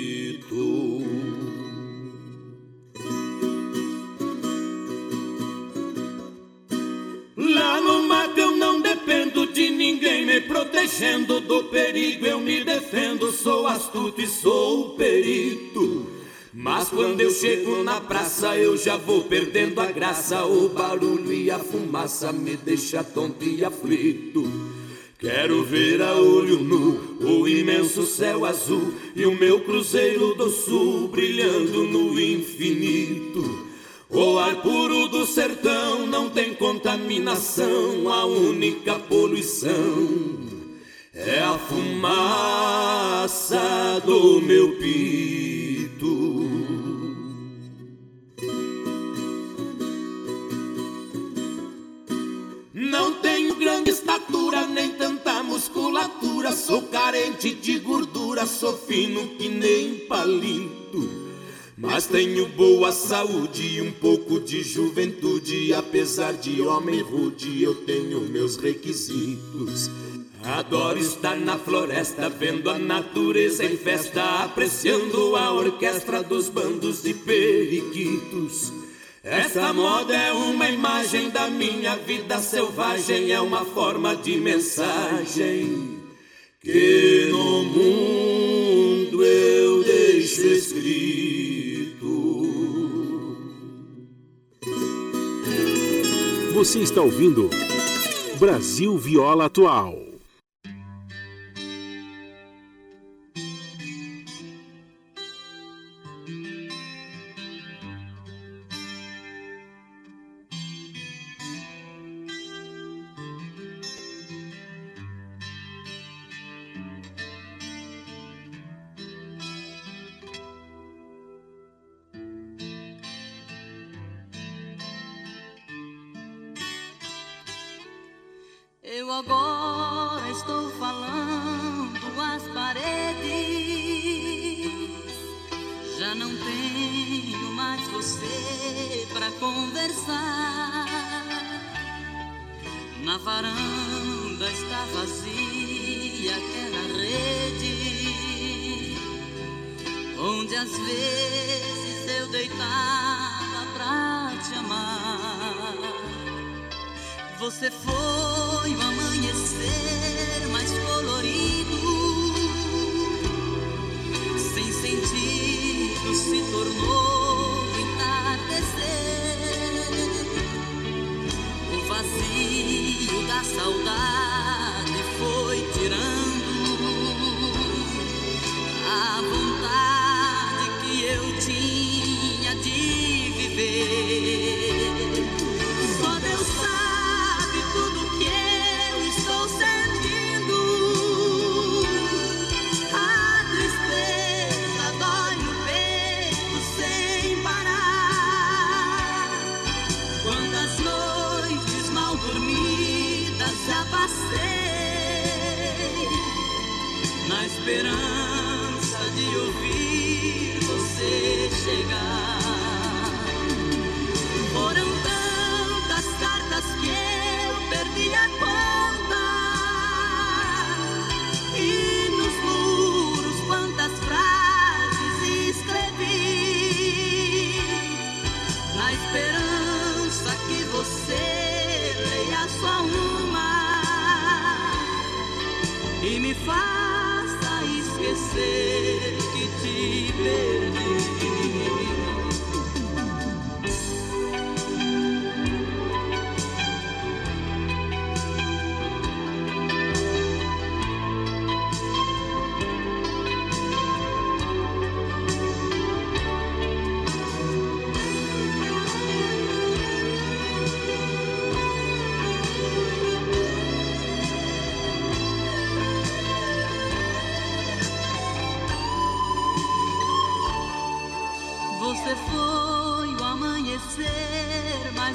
Lá 7.36 7.80
no 7.80 8.02
mato 8.02 8.40
eu 8.40 8.56
não 8.56 8.80
dependo 8.80 9.46
de 9.46 9.70
ninguém 9.70 10.26
me 10.26 10.40
protegendo 10.40 11.38
do 11.40 11.62
perigo, 11.66 12.26
eu 12.26 12.40
me 12.40 12.64
defendo, 12.64 13.30
sou 13.30 13.68
astuto 13.68 14.20
e 14.20 14.26
sou 14.26 14.96
perito. 14.96 16.13
Mas 16.56 16.88
quando 16.88 17.20
eu 17.20 17.32
chego 17.32 17.82
na 17.82 18.00
praça, 18.00 18.56
eu 18.56 18.76
já 18.76 18.96
vou 18.96 19.24
perdendo 19.24 19.80
a 19.80 19.86
graça. 19.86 20.44
O 20.44 20.68
barulho 20.68 21.32
e 21.32 21.50
a 21.50 21.58
fumaça 21.58 22.32
me 22.32 22.56
deixa 22.56 23.02
tonto 23.02 23.44
e 23.44 23.64
aflito. 23.64 24.48
Quero 25.18 25.64
ver 25.64 26.00
a 26.00 26.14
olho 26.14 26.60
nu 26.60 27.18
o 27.20 27.48
imenso 27.48 28.06
céu 28.06 28.44
azul 28.44 28.94
e 29.16 29.26
o 29.26 29.34
meu 29.34 29.62
cruzeiro 29.62 30.36
do 30.36 30.48
sul 30.48 31.08
brilhando 31.08 31.82
no 31.84 32.20
infinito. 32.20 33.66
O 34.08 34.38
ar 34.38 34.62
puro 34.62 35.08
do 35.08 35.26
sertão 35.26 36.06
não 36.06 36.30
tem 36.30 36.54
contaminação, 36.54 38.12
a 38.12 38.24
única 38.26 38.96
poluição 39.00 40.38
é 41.12 41.40
a 41.40 41.58
fumaça 41.58 43.58
do 44.04 44.40
meu 44.40 44.76
pito. 44.76 45.53
Grande 53.64 53.90
estatura, 53.90 54.66
nem 54.66 54.90
tanta 54.90 55.42
musculatura. 55.42 56.52
Sou 56.52 56.82
carente 56.82 57.54
de 57.54 57.78
gordura, 57.78 58.44
sou 58.44 58.76
fino 58.76 59.26
que 59.38 59.48
nem 59.48 60.00
palito. 60.00 61.24
Mas 61.74 62.06
tenho 62.06 62.46
boa 62.50 62.92
saúde 62.92 63.76
e 63.76 63.80
um 63.80 63.90
pouco 63.90 64.38
de 64.38 64.62
juventude. 64.62 65.72
Apesar 65.72 66.34
de 66.34 66.60
homem 66.60 67.00
rude, 67.00 67.62
eu 67.62 67.74
tenho 67.74 68.20
meus 68.20 68.56
requisitos. 68.56 69.90
Adoro 70.44 70.98
estar 70.98 71.36
na 71.36 71.58
floresta, 71.58 72.28
vendo 72.28 72.68
a 72.68 72.78
natureza 72.78 73.64
em 73.64 73.78
festa, 73.78 74.44
apreciando 74.44 75.36
a 75.36 75.50
orquestra 75.54 76.22
dos 76.22 76.50
bandos 76.50 77.02
de 77.02 77.14
periquitos. 77.14 78.83
Esta 79.24 79.72
moda 79.72 80.14
é 80.14 80.32
uma 80.34 80.68
imagem 80.68 81.30
da 81.30 81.48
minha 81.48 81.96
vida 81.96 82.38
selvagem, 82.40 83.32
é 83.32 83.40
uma 83.40 83.64
forma 83.64 84.14
de 84.14 84.36
mensagem 84.36 85.98
que 86.60 87.28
no 87.30 87.64
mundo 87.64 89.24
eu 89.24 89.82
deixo 89.82 90.42
escrito. 90.42 91.94
Você 96.52 96.80
está 96.80 97.00
ouvindo 97.00 97.48
Brasil 98.38 98.98
Viola 98.98 99.46
Atual. 99.46 100.13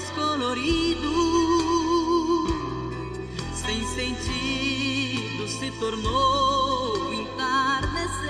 descolorido, 0.09 1.11
sem 3.53 3.85
sentido, 3.87 5.47
se 5.47 5.71
tornou 5.79 7.13
entardecer. 7.13 8.29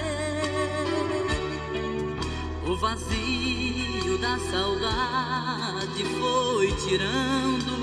O 2.68 2.76
vazio 2.76 4.18
da 4.20 4.38
saudade 4.40 6.04
foi 6.20 6.72
tirando 6.74 7.80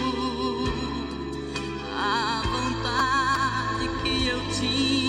a 1.95 2.43
vontade 2.45 3.89
que 4.03 4.29
eu 4.29 4.41
tinha. 4.59 5.06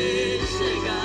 Chegar. 0.00 0.99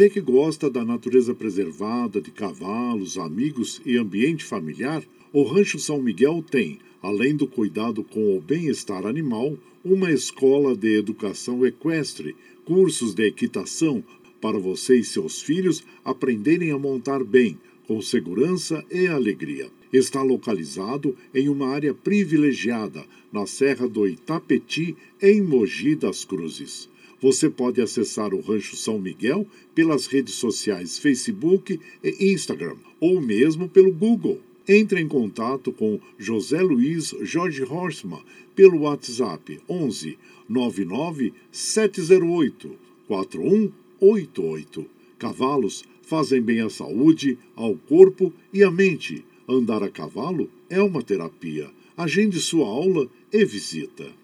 Você 0.00 0.08
que 0.08 0.20
gosta 0.22 0.70
da 0.70 0.82
natureza 0.82 1.34
preservada, 1.34 2.22
de 2.22 2.30
cavalos, 2.30 3.18
amigos 3.18 3.82
e 3.84 3.98
ambiente 3.98 4.42
familiar, 4.42 5.04
o 5.30 5.42
Rancho 5.42 5.78
São 5.78 6.00
Miguel 6.00 6.42
tem, 6.50 6.78
além 7.02 7.36
do 7.36 7.46
cuidado 7.46 8.02
com 8.02 8.34
o 8.34 8.40
bem-estar 8.40 9.04
animal, 9.04 9.58
uma 9.84 10.10
escola 10.10 10.74
de 10.74 10.96
educação 10.96 11.66
equestre, 11.66 12.34
cursos 12.64 13.12
de 13.12 13.26
equitação 13.26 14.02
para 14.40 14.58
você 14.58 14.96
e 14.96 15.04
seus 15.04 15.42
filhos 15.42 15.84
aprenderem 16.02 16.70
a 16.70 16.78
montar 16.78 17.22
bem, 17.22 17.58
com 17.86 18.00
segurança 18.00 18.82
e 18.90 19.06
alegria. 19.06 19.68
Está 19.92 20.22
localizado 20.22 21.14
em 21.34 21.50
uma 21.50 21.68
área 21.68 21.92
privilegiada, 21.92 23.04
na 23.30 23.46
Serra 23.46 23.86
do 23.86 24.08
Itapetí, 24.08 24.96
em 25.20 25.42
Mogi 25.42 25.94
das 25.94 26.24
Cruzes. 26.24 26.88
Você 27.20 27.50
pode 27.50 27.82
acessar 27.82 28.32
o 28.32 28.40
Rancho 28.40 28.76
São 28.76 28.98
Miguel 28.98 29.46
pelas 29.74 30.06
redes 30.06 30.34
sociais 30.34 30.98
Facebook 30.98 31.78
e 32.02 32.32
Instagram, 32.32 32.76
ou 32.98 33.20
mesmo 33.20 33.68
pelo 33.68 33.92
Google. 33.92 34.40
Entre 34.66 35.00
em 35.00 35.08
contato 35.08 35.72
com 35.72 36.00
José 36.18 36.62
Luiz 36.62 37.14
Jorge 37.22 37.62
Horstmann 37.62 38.22
pelo 38.54 38.82
WhatsApp 38.82 39.60
11 39.68 40.18
99 40.48 41.34
708 41.50 42.78
4188. 43.06 44.86
Cavalos 45.18 45.84
fazem 46.02 46.40
bem 46.40 46.60
à 46.60 46.70
saúde, 46.70 47.36
ao 47.54 47.74
corpo 47.74 48.32
e 48.52 48.62
à 48.62 48.70
mente. 48.70 49.24
Andar 49.48 49.82
a 49.82 49.88
cavalo 49.88 50.48
é 50.68 50.80
uma 50.80 51.02
terapia. 51.02 51.68
Agende 51.96 52.40
sua 52.40 52.66
aula 52.66 53.08
e 53.32 53.44
visita. 53.44 54.19